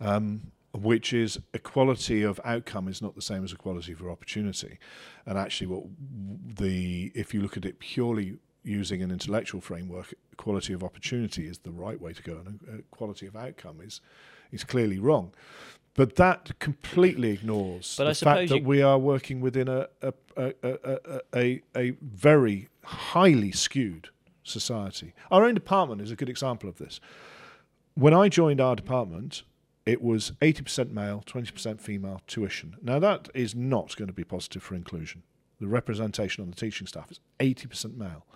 Um, 0.00 0.51
which 0.72 1.12
is 1.12 1.38
equality 1.52 2.22
of 2.22 2.40
outcome 2.44 2.88
is 2.88 3.02
not 3.02 3.14
the 3.14 3.22
same 3.22 3.44
as 3.44 3.52
equality 3.52 3.94
for 3.94 4.10
opportunity. 4.10 4.78
And 5.26 5.38
actually, 5.38 5.66
what 5.66 5.84
the 6.56 7.12
if 7.14 7.34
you 7.34 7.42
look 7.42 7.56
at 7.56 7.64
it 7.64 7.78
purely 7.78 8.38
using 8.64 9.02
an 9.02 9.10
intellectual 9.10 9.60
framework, 9.60 10.14
equality 10.32 10.72
of 10.72 10.82
opportunity 10.82 11.46
is 11.46 11.58
the 11.58 11.72
right 11.72 12.00
way 12.00 12.12
to 12.12 12.22
go, 12.22 12.40
and 12.46 12.60
uh, 12.68 12.78
equality 12.78 13.26
of 13.26 13.36
outcome 13.36 13.80
is 13.82 14.00
is 14.50 14.64
clearly 14.64 14.98
wrong. 14.98 15.32
But 15.94 16.16
that 16.16 16.58
completely 16.58 17.32
ignores 17.32 17.96
but 17.98 18.04
the 18.04 18.14
fact 18.14 18.48
that 18.48 18.64
we 18.64 18.80
are 18.80 18.98
working 18.98 19.42
within 19.42 19.68
a 19.68 19.88
a, 20.00 20.14
a, 20.36 20.54
a, 20.62 21.20
a, 21.34 21.62
a 21.76 21.90
very 22.00 22.68
highly 22.84 23.52
skewed 23.52 24.08
society. 24.42 25.14
Our 25.30 25.44
own 25.44 25.54
department 25.54 26.00
is 26.00 26.10
a 26.10 26.16
good 26.16 26.30
example 26.30 26.68
of 26.68 26.78
this. 26.78 26.98
When 27.94 28.14
I 28.14 28.30
joined 28.30 28.60
our 28.60 28.74
department, 28.74 29.42
it 29.84 30.02
was 30.02 30.32
80% 30.40 30.92
male, 30.92 31.22
20% 31.26 31.80
female 31.80 32.20
tuition. 32.26 32.76
Now, 32.82 32.98
that 32.98 33.28
is 33.34 33.54
not 33.54 33.96
going 33.96 34.08
to 34.08 34.12
be 34.12 34.24
positive 34.24 34.62
for 34.62 34.74
inclusion. 34.74 35.22
The 35.60 35.68
representation 35.68 36.42
on 36.42 36.50
the 36.50 36.56
teaching 36.56 36.86
staff 36.86 37.10
is 37.10 37.20
80% 37.38 37.96
male. 37.96 38.26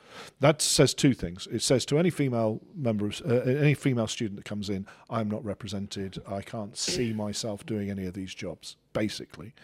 That 0.41 0.63
says 0.63 0.95
two 0.95 1.13
things. 1.13 1.49
It 1.51 1.61
says 1.61 1.85
to 1.87 1.99
any 1.99 2.11
female 2.11 2.61
member, 2.75 3.07
of, 3.07 3.21
uh, 3.27 3.35
any 3.51 3.75
female 3.75 4.07
student 4.07 4.37
that 4.37 4.45
comes 4.45 4.71
in, 4.71 4.87
I'm 5.11 5.29
not 5.29 5.45
represented. 5.45 6.23
I 6.27 6.41
can't 6.43 6.77
see 6.77 7.13
myself 7.13 7.67
doing 7.67 7.91
any 7.91 8.07
of 8.07 8.15
these 8.15 8.33
jobs, 8.33 8.77
basically. 8.93 9.55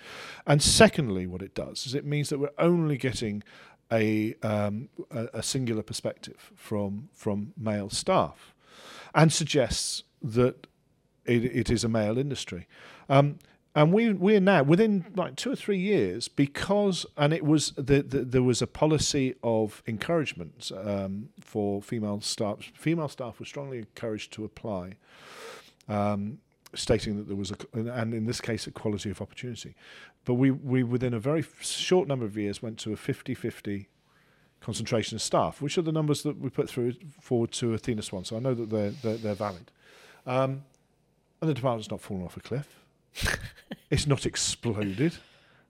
And 0.45 0.61
secondly, 0.61 1.27
what 1.27 1.41
it 1.41 1.55
does 1.55 1.87
is 1.87 1.95
it 1.95 2.05
means 2.05 2.31
that 2.31 2.39
we're 2.39 2.51
only 2.59 2.97
getting 2.97 3.45
a, 3.93 4.35
um, 4.43 4.89
a, 5.11 5.29
a 5.35 5.43
singular 5.43 5.83
perspective 5.83 6.51
from 6.57 7.11
from 7.13 7.53
male 7.57 7.91
staff, 7.91 8.55
and 9.15 9.33
suggests 9.33 10.03
that 10.23 10.67
it, 11.25 11.45
it 11.45 11.71
is 11.71 11.85
a 11.85 11.89
male 11.89 12.19
industry. 12.19 12.67
Um, 13.09 13.39
and 13.75 13.93
we 13.93 14.13
we're 14.13 14.41
now 14.41 14.63
within 14.63 15.07
like 15.17 15.37
two 15.37 15.51
or 15.51 15.57
three 15.57 15.79
years 15.79 16.29
because 16.29 17.07
and 17.17 17.33
it 17.33 17.45
was 17.45 17.71
the, 17.77 18.03
the 18.03 18.21
there 18.23 18.43
was 18.43 18.61
a 18.61 18.67
policy 18.67 19.35
of 19.43 19.83
encouragement 19.87 20.71
um, 20.85 21.31
for 21.41 21.81
female 21.81 22.21
staff. 22.21 22.71
Female 22.75 23.09
staff 23.09 23.41
were 23.41 23.47
strongly 23.47 23.79
encouraged 23.79 24.33
to 24.35 24.45
apply, 24.45 24.97
um, 25.89 26.39
stating 26.75 27.17
that 27.17 27.29
there 27.29 27.37
was 27.37 27.51
a 27.51 27.57
and 27.75 28.13
in 28.13 28.27
this 28.27 28.43
case 28.43 28.67
equality 28.67 29.11
of 29.11 29.23
opportunity. 29.23 29.75
But 30.27 30.35
we 30.35 30.51
we 30.51 30.83
within 30.83 31.15
a 31.15 31.19
very 31.19 31.45
short 31.61 32.09
number 32.09 32.27
of 32.27 32.37
years 32.37 32.63
went 32.63 32.79
to 32.81 32.93
a 32.93 32.97
50-50 32.97 33.87
concentration 34.61 35.17
of 35.17 35.23
staff, 35.23 35.63
which 35.63 35.79
are 35.79 35.83
the 35.83 35.93
numbers 35.93 36.23
that 36.25 36.39
we 36.39 36.51
put 36.51 36.69
through 36.69 36.93
forward 37.23 37.53
to 37.53 37.73
Athena 37.73 38.03
Swan. 38.03 38.25
So 38.25 38.37
I 38.37 38.41
know 38.41 38.53
that 38.53 38.69
they're 38.69 38.91
they're, 38.91 39.17
they're 39.17 39.35
valid. 39.35 39.71
Um, 40.27 40.65
and 41.43 41.51
the 41.51 41.55
department's 41.55 41.91
not 41.91 42.01
fallen 42.01 42.23
off 42.23 42.37
a 42.37 42.41
cliff. 42.41 42.85
it's 43.91 44.07
not 44.07 44.25
exploded. 44.25 45.17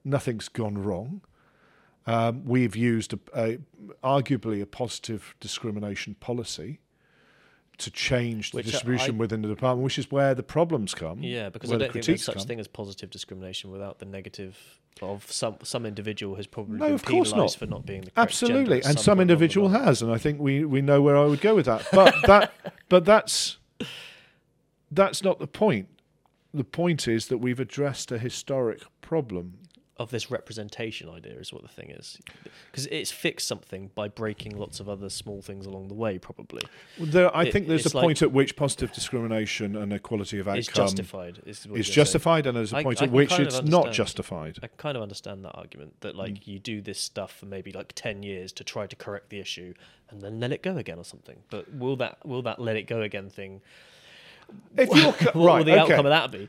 Nothing's 0.05 0.49
gone 0.49 0.77
wrong. 0.77 1.23
Um, 2.07 2.45
we've 2.45 2.77
used 2.77 3.14
a, 3.14 3.18
a, 3.35 3.59
arguably 4.05 4.61
a 4.61 4.66
positive 4.66 5.35
discrimination 5.41 6.14
policy 6.16 6.81
to 7.79 7.91
change 7.91 8.51
the 8.51 8.59
which 8.59 8.66
distribution 8.66 9.14
I, 9.14 9.18
within 9.18 9.41
the 9.41 9.49
department, 9.49 9.83
which 9.85 9.99
is 9.99 10.11
where 10.11 10.35
the 10.35 10.43
problems 10.43 10.95
come. 10.95 11.23
Yeah, 11.23 11.49
because 11.49 11.73
I 11.73 11.79
don't 11.79 11.91
think 11.93 12.05
there's 12.05 12.23
such 12.23 12.37
come. 12.37 12.47
thing 12.47 12.61
as 12.61 12.68
positive 12.68 13.09
discrimination 13.09 13.70
without 13.70 13.99
the 13.99 14.05
negative 14.05 14.59
of 15.01 15.31
some 15.33 15.57
some 15.62 15.87
individual 15.87 16.37
has 16.37 16.47
probably 16.47 16.79
no, 16.79 16.85
been 16.85 16.95
of 16.95 17.05
course 17.05 17.31
penalised 17.33 17.59
for 17.59 17.66
not 17.66 17.87
being 17.87 18.03
the 18.03 18.11
absolutely, 18.16 18.83
and 18.83 19.01
some 19.01 19.20
individual 19.20 19.70
has, 19.70 20.03
and 20.03 20.12
I 20.12 20.18
think 20.18 20.39
we 20.39 20.66
we 20.66 20.83
know 20.83 21.01
where 21.01 21.16
I 21.16 21.25
would 21.25 21.41
go 21.41 21.55
with 21.55 21.64
that. 21.64 21.87
But 21.93 22.14
that 22.27 22.53
but 22.91 23.07
that's 23.07 23.57
that's 24.95 25.22
not 25.22 25.38
the 25.38 25.47
point. 25.47 25.88
The 26.55 26.64
point 26.64 27.09
is 27.09 27.28
that 27.28 27.38
we've 27.38 27.61
addressed 27.61 28.12
a 28.12 28.18
historic 28.18 28.82
problem 29.01 29.59
of 29.99 30.11
this 30.11 30.30
representation 30.30 31.09
idea 31.09 31.34
is 31.34 31.53
what 31.53 31.62
the 31.62 31.68
thing 31.68 31.90
is 31.90 32.18
because 32.70 32.86
it's 32.86 33.12
fixed 33.12 33.47
something 33.47 33.90
by 33.95 34.09
breaking 34.09 34.57
lots 34.57 34.80
of 34.80 34.88
other 34.88 35.09
small 35.11 35.43
things 35.43 35.64
along 35.66 35.86
the 35.88 35.95
way 35.95 36.18
probably 36.18 36.62
Well, 36.99 37.07
There, 37.09 37.36
I 37.36 37.45
It- 37.45 37.53
think 37.53 37.68
there's 37.68 37.84
a 37.86 37.97
like- 37.97 38.03
point 38.03 38.22
at 38.22 38.32
which 38.32 38.57
positive 38.57 38.90
discrimination 38.93 39.76
and 39.76 39.93
equality 39.93 40.38
of 40.38 40.49
outcome 40.49 40.59
it's 40.59 40.68
justified 40.68 41.40
is 41.45 41.59
is 41.61 41.66
you're 41.66 41.82
saying. 41.84 41.95
justified, 41.95 42.47
and 42.47 42.57
there's 42.57 42.72
a 42.72 42.82
point 42.82 43.03
I 43.03 43.05
at 43.05 43.11
which 43.12 43.38
it's 43.38 43.62
not 43.62 43.93
justified. 43.93 44.59
I 44.62 44.66
kind 44.68 44.97
of 44.97 45.03
understand 45.03 45.45
that 45.45 45.53
argument 45.55 46.01
that 46.01 46.16
like 46.16 46.34
Mm. 46.34 46.47
you 46.47 46.59
do 46.59 46.80
this 46.80 46.99
stuff 46.99 47.30
for 47.36 47.47
maybe 47.47 47.70
like 47.70 47.93
10 47.95 48.22
years 48.22 48.51
to 48.53 48.64
try 48.64 48.86
to 48.86 48.97
correct 48.97 49.28
the 49.28 49.40
issue 49.40 49.74
and 50.11 50.20
then 50.22 50.40
let 50.40 50.53
it 50.53 50.62
go 50.62 50.78
again 50.78 50.99
or 50.99 51.05
something 51.05 51.43
but 51.51 51.72
will 51.72 51.97
that 51.97 52.24
will 52.26 52.43
that 52.43 52.59
let 52.59 52.76
it 52.76 52.84
go 52.84 53.03
again 53.03 53.28
thing 53.30 53.61
If 54.76 54.88
ca- 55.18 55.32
what 55.32 55.34
right, 55.34 55.59
will 55.59 55.64
the 55.64 55.72
okay. 55.72 55.80
outcome 55.92 56.07
of 56.07 56.11
that 56.11 56.30
be 56.32 56.48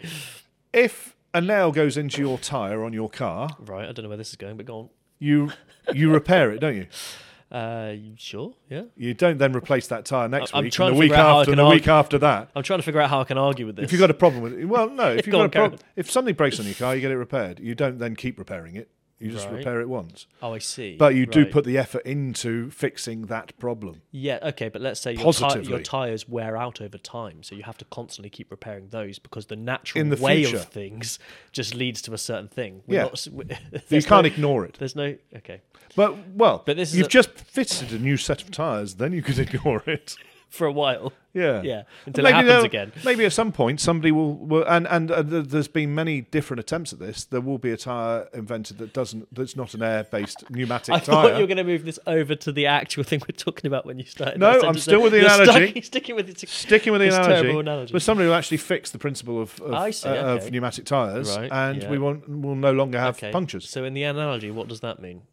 if 0.73 1.15
a 1.33 1.41
nail 1.41 1.71
goes 1.71 1.97
into 1.97 2.21
your 2.21 2.37
tire 2.37 2.83
on 2.83 2.93
your 2.93 3.09
car, 3.09 3.49
right 3.59 3.87
i 3.87 3.91
don't 3.91 4.03
know 4.03 4.09
where 4.09 4.17
this 4.17 4.29
is 4.29 4.35
going 4.35 4.57
but 4.57 4.65
go 4.65 4.77
on 4.79 4.89
you 5.19 5.51
you 5.93 6.11
repair 6.11 6.51
it, 6.51 6.59
don't 6.59 6.75
you? 6.75 6.87
uh 7.51 7.91
you 7.95 8.13
sure 8.17 8.53
yeah 8.69 8.83
You 8.95 9.13
don't 9.13 9.37
then 9.37 9.53
replace 9.55 9.85
that 9.87 10.05
tire 10.05 10.27
next 10.27 10.55
I'm 10.55 10.63
week, 10.63 10.73
trying 10.73 10.89
and 10.89 10.95
to 10.95 10.97
the 10.97 10.99
week 11.01 11.11
figure 11.11 11.21
out 11.23 11.27
how 11.27 11.37
I 11.37 11.39
after, 11.41 11.51
and 11.51 11.59
can 11.59 11.65
the 11.67 11.69
week 11.75 11.87
after 11.87 12.17
that. 12.19 12.49
i'm 12.55 12.63
trying 12.63 12.79
to 12.79 12.83
figure 12.83 12.99
out 13.01 13.09
how 13.11 13.21
i 13.21 13.23
can 13.25 13.37
argue 13.37 13.65
with 13.67 13.75
this 13.75 13.85
If 13.85 13.91
you've 13.91 13.99
got 14.01 14.09
a 14.09 14.15
problem 14.15 14.41
with 14.41 14.53
it, 14.53 14.65
well, 14.65 14.89
no. 14.89 15.11
If 15.17 15.27
you've 15.27 15.33
Go 15.33 15.39
got 15.39 15.41
on, 15.41 15.45
a 15.45 15.49
problem, 15.49 15.79
if 15.95 16.09
something 16.09 16.33
breaks 16.33 16.59
on 16.59 16.65
your 16.65 16.73
car, 16.75 16.95
you 16.95 17.01
get 17.01 17.11
it 17.11 17.17
repaired. 17.17 17.59
You 17.59 17.75
don't 17.75 17.99
then 17.99 18.15
keep 18.15 18.39
repairing 18.39 18.75
it. 18.75 18.89
You 19.19 19.31
just 19.31 19.45
Right. 19.47 19.57
repair 19.59 19.79
it 19.79 19.87
once. 19.87 20.27
oh 20.41 20.53
i 20.53 20.57
see 20.59 20.97
But 20.97 21.15
you 21.15 21.25
do 21.25 21.45
put 21.45 21.63
the 21.63 21.77
effort 21.77 22.05
into 22.05 22.69
fixing 22.71 23.27
that 23.27 23.57
problem. 23.57 24.01
yeah 24.11 24.39
okay 24.43 24.67
but 24.67 24.81
let's 24.81 24.99
say 24.99 25.13
your, 25.13 25.31
ti- 25.31 25.61
your 25.69 25.79
tires 25.79 26.27
wear 26.27 26.57
out 26.57 26.81
over 26.81 26.97
time 26.97 27.41
so 27.41 27.55
you 27.55 27.63
have 27.63 27.77
to 27.77 27.85
constantly 27.85 28.29
keep 28.29 28.51
repairing 28.51 28.87
those 28.89 29.19
because 29.19 29.45
the 29.45 29.55
natural 29.55 30.01
In 30.01 30.09
the 30.09 30.17
way 30.17 30.43
future. 30.43 30.57
of 30.57 30.65
things 30.65 31.19
just 31.53 31.73
leads 31.73 32.01
to 32.03 32.13
a 32.13 32.17
certain 32.17 32.49
thing 32.49 32.81
We're 32.85 32.95
Yeah. 32.95 33.03
not 33.03 33.25
You 33.91 34.01
can't 34.01 34.09
no- 34.09 34.33
ignore 34.33 34.65
it. 34.65 34.75
there's 34.79 34.95
no 34.95 35.15
okay 35.37 35.61
But 35.95 36.17
well, 36.35 36.63
But 36.65 36.75
this 36.75 36.91
is 36.91 36.97
you've 36.97 37.07
a- 37.07 37.09
just 37.21 37.29
fitted 37.31 37.91
a 37.93 37.99
new 37.99 38.17
set 38.17 38.41
of 38.41 38.51
tires. 38.51 38.95
Then 38.95 39.13
you 39.13 39.21
could 39.21 39.39
ignore 39.47 39.83
it. 39.87 40.15
For 40.53 40.67
a 40.67 40.71
while 40.71 41.11
Yeah. 41.33 41.61
Yeah, 41.71 41.83
until 42.05 42.23
Maybe 42.25 42.37
it 42.37 42.45
happens 42.45 42.63
again. 42.65 42.91
Maybe 43.03 43.25
at 43.25 43.33
some 43.33 43.51
point 43.51 43.79
somebody 43.81 44.11
will, 44.11 44.35
will 44.35 44.63
and 44.65 44.85
and 44.87 45.09
uh, 45.09 45.23
there's 45.23 45.67
been 45.67 45.95
many 45.95 46.21
different 46.21 46.59
attempts 46.59 46.93
at 46.93 46.99
this. 46.99 47.25
There 47.25 47.41
will 47.41 47.57
be 47.57 47.71
a 47.71 47.77
tire 47.77 48.27
invented 48.35 48.77
that 48.77 48.93
doesn't 48.93 49.33
that's 49.33 49.55
not 49.55 49.73
an 49.73 49.81
air-based 49.81 50.43
pneumatic 50.51 50.93
I 50.93 50.99
tire. 50.99 51.05
thought 51.05 51.33
you 51.35 51.41
were 51.41 51.47
going 51.47 51.57
to 51.57 51.63
move 51.63 51.85
this 51.85 51.97
over 52.05 52.35
to 52.35 52.51
the 52.51 52.67
actual 52.67 53.03
thing 53.03 53.19
we're 53.27 53.35
talking 53.35 53.65
about 53.67 53.83
when 53.87 53.97
you 53.97 54.05
started. 54.05 54.39
No, 54.39 54.61
I'm 54.61 54.77
still 54.77 55.01
with 55.01 55.13
the 55.13 55.21
You're 55.21 55.31
analogy. 55.41 55.71
Stuck, 55.71 55.83
sticking 55.85 56.15
with 56.15 56.29
it. 56.29 56.37
Sticking 56.47 56.93
with 56.93 57.01
the 57.01 57.07
analogy, 57.07 57.41
terrible 57.41 57.59
analogy. 57.61 57.91
but 57.93 58.01
somebody 58.03 58.27
will 58.29 58.35
actually 58.35 58.57
fix 58.57 58.91
the 58.91 58.99
principle 58.99 59.41
of 59.41 59.59
of, 59.61 59.95
see, 59.95 60.09
uh, 60.09 60.35
of 60.35 60.51
pneumatic 60.51 60.85
tires, 60.85 61.35
Right, 61.35 61.51
and 61.51 61.81
yeah. 61.81 61.89
we 61.89 61.97
won't 61.97 62.29
will 62.29 62.55
no 62.55 62.73
longer 62.73 62.99
have 62.99 63.15
Okay. 63.17 63.31
punctures. 63.31 63.67
So 63.67 63.83
in 63.85 63.95
the 63.95 64.03
analogy, 64.03 64.51
what 64.51 64.67
does 64.67 64.81
that 64.81 65.01
mean? 65.01 65.23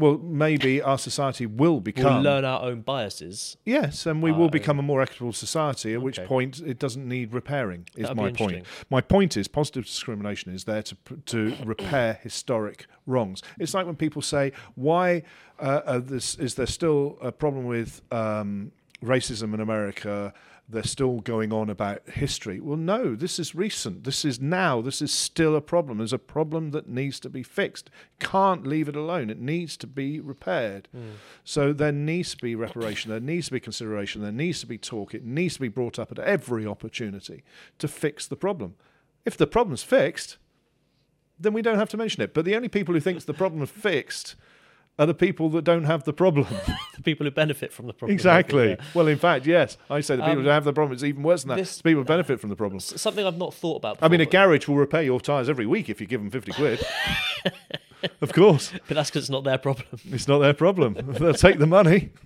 Well, 0.00 0.18
maybe 0.18 0.80
our 0.82 0.98
society 0.98 1.46
will 1.46 1.72
We'll 1.72 1.80
become 1.80 2.22
learn 2.22 2.44
our 2.44 2.62
own 2.62 2.80
biases. 2.80 3.56
yes, 3.64 4.06
and 4.06 4.22
we 4.22 4.32
will 4.32 4.48
become 4.48 4.78
a 4.78 4.82
more 4.82 5.02
equitable 5.02 5.32
society. 5.32 5.94
At 5.94 6.02
which 6.02 6.18
point 6.24 6.60
it 6.60 6.78
doesn't 6.78 7.06
need 7.06 7.32
repairing. 7.32 7.86
Is 7.94 8.02
That'd 8.02 8.16
my 8.16 8.32
point. 8.32 8.66
My 8.88 9.00
point 9.00 9.36
is 9.36 9.46
positive 9.46 9.84
discrimination 9.84 10.52
is 10.52 10.64
there 10.64 10.82
to 10.82 10.96
to 11.26 11.54
repair 11.64 12.18
historic 12.22 12.86
wrongs. 13.06 13.42
It's 13.58 13.74
like 13.74 13.86
when 13.86 13.96
people 13.96 14.22
say, 14.22 14.52
"Why 14.74 15.22
uh, 15.58 15.82
uh, 15.84 15.98
this, 15.98 16.34
is 16.36 16.54
there 16.54 16.66
still 16.66 17.18
a 17.20 17.30
problem 17.30 17.66
with 17.66 18.02
um, 18.10 18.72
racism 19.02 19.54
in 19.54 19.60
America?" 19.60 20.32
They're 20.70 20.82
still 20.84 21.20
going 21.20 21.52
on 21.52 21.68
about 21.68 22.08
history. 22.08 22.60
Well, 22.60 22.76
no, 22.76 23.16
this 23.16 23.38
is 23.38 23.54
recent. 23.54 24.04
This 24.04 24.24
is 24.24 24.40
now. 24.40 24.80
This 24.80 25.02
is 25.02 25.12
still 25.12 25.56
a 25.56 25.60
problem. 25.60 25.98
There's 25.98 26.12
a 26.12 26.18
problem 26.18 26.70
that 26.70 26.88
needs 26.88 27.18
to 27.20 27.28
be 27.28 27.42
fixed. 27.42 27.90
Can't 28.20 28.66
leave 28.66 28.88
it 28.88 28.94
alone. 28.94 29.30
It 29.30 29.40
needs 29.40 29.76
to 29.78 29.86
be 29.86 30.20
repaired. 30.20 30.88
Hmm. 30.92 31.12
So 31.44 31.72
there 31.72 31.92
needs 31.92 32.34
to 32.34 32.42
be 32.42 32.54
reparation. 32.54 33.10
There 33.10 33.18
needs 33.18 33.46
to 33.46 33.52
be 33.52 33.60
consideration. 33.60 34.22
There 34.22 34.30
needs 34.30 34.60
to 34.60 34.66
be 34.66 34.78
talk. 34.78 35.12
It 35.12 35.24
needs 35.24 35.54
to 35.54 35.60
be 35.60 35.68
brought 35.68 35.98
up 35.98 36.12
at 36.12 36.18
every 36.20 36.66
opportunity 36.66 37.42
to 37.78 37.88
fix 37.88 38.26
the 38.26 38.36
problem. 38.36 38.76
If 39.24 39.36
the 39.36 39.46
problem's 39.46 39.82
fixed, 39.82 40.38
then 41.38 41.52
we 41.52 41.62
don't 41.62 41.78
have 41.78 41.88
to 41.88 41.96
mention 41.96 42.22
it. 42.22 42.32
But 42.32 42.44
the 42.44 42.54
only 42.54 42.68
people 42.68 42.94
who 42.94 43.00
think 43.00 43.24
the 43.24 43.34
problem 43.34 43.62
is 43.62 43.70
fixed 43.70 44.36
are 45.00 45.06
the 45.06 45.14
people 45.14 45.48
that 45.50 45.62
don't 45.64 45.84
have 45.84 46.04
the 46.04 46.12
problem. 46.12 46.46
The 47.00 47.04
people 47.04 47.24
who 47.24 47.30
benefit 47.30 47.72
from 47.72 47.86
the 47.86 47.94
problem. 47.94 48.12
exactly. 48.12 48.68
Yeah. 48.70 48.76
Well, 48.92 49.08
in 49.08 49.16
fact, 49.16 49.46
yes, 49.46 49.78
I 49.88 50.02
say 50.02 50.16
the 50.16 50.22
people 50.22 50.40
Um, 50.40 50.44
who 50.44 50.50
have 50.50 50.64
the 50.64 50.72
problem. 50.74 50.92
It's 50.92 51.02
even 51.02 51.22
worse 51.22 51.44
than 51.44 51.48
that. 51.48 51.56
this- 51.56 51.70
It's 51.72 51.80
people 51.82 52.02
who 52.02 52.04
benefit 52.04 52.38
from 52.40 52.50
the 52.50 52.56
problem. 52.56 52.78
Something 52.78 53.26
I've 53.26 53.38
not 53.38 53.54
thought 53.54 53.76
about. 53.76 53.96
I 54.02 54.08
mean, 54.08 54.20
a 54.20 54.26
garage 54.26 54.68
will 54.68 54.76
repair 54.76 55.00
your 55.02 55.18
tyres 55.18 55.48
every 55.48 55.64
week 55.64 55.88
if 55.88 55.98
you 56.02 56.06
give 56.06 56.20
them 56.20 56.30
fifty 56.30 56.52
quid. 56.52 56.78
of 58.20 58.32
course, 58.34 58.72
but 58.86 58.96
that's 58.96 59.08
because 59.08 59.22
it's 59.24 59.30
not 59.30 59.44
their 59.44 59.56
problem. 59.56 59.86
it's 60.10 60.28
not 60.28 60.40
their 60.40 60.52
problem. 60.52 60.94
They'll 60.94 61.32
take 61.32 61.58
the 61.58 61.66
money. 61.66 62.10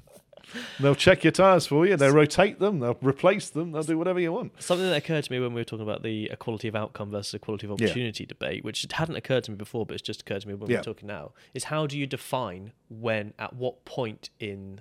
They'll 0.81 0.95
check 0.95 1.25
your 1.25 1.31
tyres 1.33 1.67
for 1.67 1.87
you. 1.87 1.97
They'll 1.97 2.13
rotate 2.13 2.59
them. 2.59 2.79
They'll 2.81 2.99
replace 3.01 3.49
them. 3.51 3.73
They'll 3.73 3.83
do 3.83 3.97
whatever 3.99 4.21
you 4.21 4.33
want. 4.33 4.61
Something 4.63 4.87
that 4.89 4.97
occurred 4.97 5.25
to 5.25 5.33
me 5.33 5.41
when 5.41 5.53
we 5.55 5.61
were 5.61 5.65
talking 5.65 5.83
about 5.85 6.03
the 6.03 6.27
equality 6.31 6.69
of 6.69 6.77
outcome 6.77 7.11
versus 7.11 7.35
equality 7.35 7.67
of 7.67 7.79
Yeah. 7.81 7.87
opportunity 7.87 8.27
debate, 8.27 8.65
which 8.65 8.87
hadn't 8.93 9.17
occurred 9.17 9.45
to 9.45 9.51
me 9.51 9.57
before, 9.57 9.87
but 9.87 9.95
it's 9.95 10.03
just 10.03 10.23
occurred 10.23 10.43
to 10.43 10.49
me 10.49 10.55
when 10.55 10.71
Yeah. 10.71 10.79
we're 10.79 10.83
talking 10.85 11.07
now, 11.09 11.33
is 11.55 11.65
how 11.65 11.87
do 11.87 11.99
you 11.99 12.07
define 12.07 12.73
when, 12.89 13.35
at 13.39 13.55
what 13.55 13.85
point 13.85 14.31
in 14.41 14.81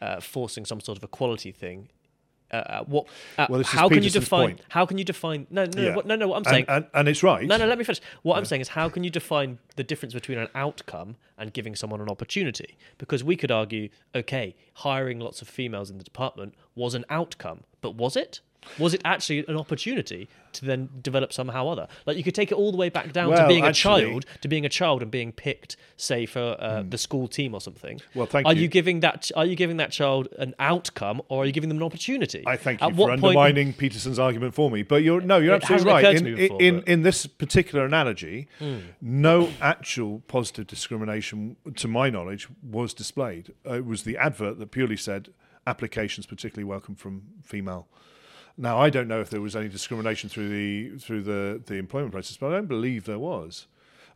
uh, 0.00 0.18
forcing 0.18 0.64
some 0.64 0.80
sort 0.80 0.96
of 0.96 1.04
equality 1.04 1.52
thing, 1.52 1.88
uh, 2.52 2.84
what, 2.84 3.06
uh, 3.38 3.46
Well, 3.48 3.62
how 3.64 3.88
can 3.88 4.02
you 4.02 4.10
define? 4.10 4.40
point. 4.40 4.60
How 4.68 4.86
can 4.86 4.98
you 4.98 5.04
define? 5.04 5.46
No, 5.50 5.64
no, 5.66 5.70
Yeah. 5.82 5.88
no, 5.90 5.96
what, 5.96 6.06
no, 6.06 6.16
no. 6.16 6.28
What 6.28 6.36
I'm 6.38 6.44
saying, 6.44 6.64
and, 6.68 6.86
and 6.94 7.08
it's 7.08 7.22
right. 7.22 7.46
no, 7.46 7.56
no. 7.56 7.66
Let 7.66 7.78
me 7.78 7.84
finish. 7.84 8.00
What 8.22 8.36
I'm 8.38 8.44
saying 8.44 8.60
is, 8.62 8.68
how 8.68 8.88
can 8.88 9.04
you 9.04 9.10
define 9.10 9.58
the 9.76 9.84
difference 9.84 10.14
between 10.14 10.38
an 10.38 10.48
outcome 10.54 11.16
and 11.38 11.52
giving 11.52 11.74
someone 11.76 12.00
an 12.00 12.08
opportunity? 12.08 12.76
Because 12.98 13.22
we 13.22 13.36
could 13.36 13.50
argue, 13.50 13.88
okay, 14.14 14.56
hiring 14.74 15.20
lots 15.20 15.42
of 15.42 15.48
females 15.48 15.90
in 15.90 15.98
the 15.98 16.04
department 16.04 16.54
was 16.74 16.94
an 16.94 17.04
outcome, 17.10 17.60
but 17.80 17.94
was 17.94 18.16
it? 18.16 18.40
Was 18.78 18.94
it 18.94 19.00
actually 19.04 19.44
an 19.48 19.56
opportunity 19.56 20.28
to 20.52 20.64
then 20.64 20.88
develop 21.00 21.32
somehow 21.32 21.68
other? 21.68 21.88
Like 22.06 22.16
you 22.16 22.22
could 22.22 22.34
take 22.34 22.52
it 22.52 22.54
all 22.56 22.70
the 22.72 22.76
way 22.76 22.88
back 22.90 23.12
down 23.12 23.30
to 23.34 23.46
being 23.48 23.64
actually- 23.64 24.02
a 24.04 24.06
child, 24.08 24.26
to 24.42 24.48
being 24.48 24.66
a 24.66 24.68
child 24.68 25.02
and 25.02 25.10
being 25.10 25.32
picked, 25.32 25.76
say 25.96 26.26
for 26.26 26.56
uh, 26.58 26.82
the 26.88 26.98
school 26.98 27.26
team 27.26 27.54
or 27.54 27.60
something. 27.60 28.00
Well, 28.14 28.26
thank 28.26 28.46
are 28.46 28.52
you. 28.52 28.62
you 28.62 28.68
giving 28.68 29.00
that? 29.00 29.30
Are 29.34 29.46
you 29.46 29.56
giving 29.56 29.78
that 29.78 29.90
child 29.92 30.28
an 30.38 30.54
outcome, 30.58 31.22
or 31.28 31.42
are 31.42 31.46
you 31.46 31.52
giving 31.52 31.68
them 31.68 31.78
an 31.78 31.82
opportunity? 31.84 32.44
I 32.46 32.56
thank 32.56 32.80
you 32.80 32.88
At 32.88 32.92
for 32.96 33.08
point- 33.08 33.24
undermining 33.24 33.72
Peterson's 33.72 34.18
argument 34.18 34.54
for 34.54 34.70
me. 34.70 34.82
But 34.82 35.02
you're 35.02 35.20
no, 35.20 35.38
you're 35.38 35.54
absolutely 35.54 35.86
right. 35.92 36.04
In, 36.16 36.24
before, 36.36 36.60
in, 36.62 36.82
in 36.82 37.02
this 37.02 37.26
particular 37.26 37.84
analogy, 37.84 38.46
Hmm. 38.58 38.78
no 39.00 39.48
actual 39.60 40.20
positive 40.28 40.66
discrimination, 40.66 41.56
to 41.76 41.88
my 41.88 42.10
knowledge, 42.10 42.48
was 42.62 42.92
displayed. 42.94 43.52
Uh, 43.66 43.74
it 43.74 43.86
was 43.86 44.02
the 44.04 44.16
advert 44.18 44.58
that 44.58 44.70
purely 44.70 44.96
said 44.96 45.30
applications 45.66 46.26
particularly 46.26 46.64
welcome 46.64 46.94
from 46.94 47.22
female. 47.42 47.86
Now, 48.60 48.78
I 48.78 48.90
don't 48.90 49.08
know 49.08 49.22
if 49.22 49.30
there 49.30 49.40
was 49.40 49.56
any 49.56 49.68
discrimination 49.68 50.28
through 50.28 50.50
the 50.50 50.98
through 50.98 51.22
the, 51.22 51.62
the 51.64 51.76
employment 51.76 52.12
process, 52.12 52.36
but 52.36 52.48
I 52.48 52.56
don't 52.56 52.66
believe 52.66 53.06
there 53.06 53.18
was. 53.18 53.66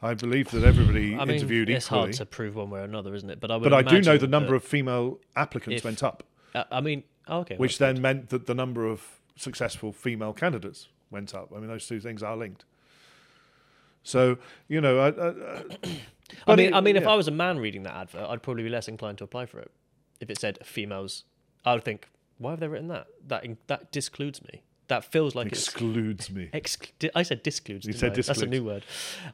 I 0.03 0.13
believe 0.13 0.51
that 0.51 0.63
everybody 0.63 1.15
I 1.17 1.25
mean, 1.25 1.37
interviewed 1.37 1.71
it's 1.71 1.87
equally. 1.87 2.01
hard 2.01 2.13
to 2.15 2.27
prove 2.27 2.55
one 2.57 2.69
way 2.69 2.81
or 2.81 2.85
another, 2.85 3.15
isn't 3.15 3.31
it? 3.31 3.41
But 3.41 3.51
I 3.51 3.57
would 3.57 3.63
but 3.63 3.73
I 3.73 3.81
do 3.81 4.03
know 4.03 4.19
the 4.19 4.27
number 4.27 4.55
of 4.55 4.63
female 4.63 5.19
applicants 5.35 5.79
if- 5.79 5.85
went 5.85 6.03
up. 6.03 6.25
Uh, 6.55 6.65
I 6.71 6.83
mean, 6.83 7.05
oh, 7.27 7.39
okay. 7.39 7.57
which 7.57 7.81
well, 7.81 7.95
then 7.95 8.03
meant 8.03 8.29
that 8.29 8.47
the 8.47 8.55
number 8.55 8.87
of 8.87 9.19
successful 9.35 9.93
female 9.93 10.35
candidates 10.35 10.89
went 11.11 11.35
up. 11.35 11.51
I 11.57 11.59
mean, 11.59 11.69
those 11.69 11.89
two 11.89 11.99
things 11.99 12.23
are 12.23 12.37
linked. 12.37 12.67
So 14.03 14.37
you 14.69 14.83
know, 14.83 14.99
I, 14.99 15.09
I, 15.09 15.29
I, 15.29 15.63
I 16.47 16.57
mean, 16.57 16.69
it- 16.69 16.75
I 16.75 16.81
mean, 16.83 16.97
if. 16.97 17.07
I 17.07 17.15
was 17.15 17.29
a 17.29 17.33
man 17.33 17.59
reading 17.59 17.85
that 17.85 17.95
advert, 17.95 18.29
I'd 18.29 18.43
probably 18.43 18.63
be 18.63 18.69
less 18.69 18.89
inclined 18.89 19.17
to 19.19 19.25
apply 19.25 19.47
for 19.47 19.59
it. 19.61 19.71
If 20.21 20.29
it 20.29 20.39
said 20.39 20.59
females, 20.67 21.25
I 21.65 21.73
would 21.73 21.85
think, 21.85 22.11
why 22.39 22.51
have 22.53 22.61
they 22.61 22.69
written 22.69 22.89
that? 22.89 23.07
That 23.29 23.45
in- 23.45 23.59
that 23.69 23.93
discludes 23.93 24.43
me. 24.45 24.63
That 24.89 25.03
feels 25.03 25.35
like 25.35 25.47
excludes 25.47 26.31
me. 26.31 26.51
Ex- 26.53 26.77
I 27.15 27.23
said 27.23 27.43
discludes. 27.43 27.87
You 27.87 27.95
said 27.95 28.13
I? 28.13 28.17
That's 28.21 28.43
a 28.43 28.47
new 28.47 28.63
word. 28.65 28.85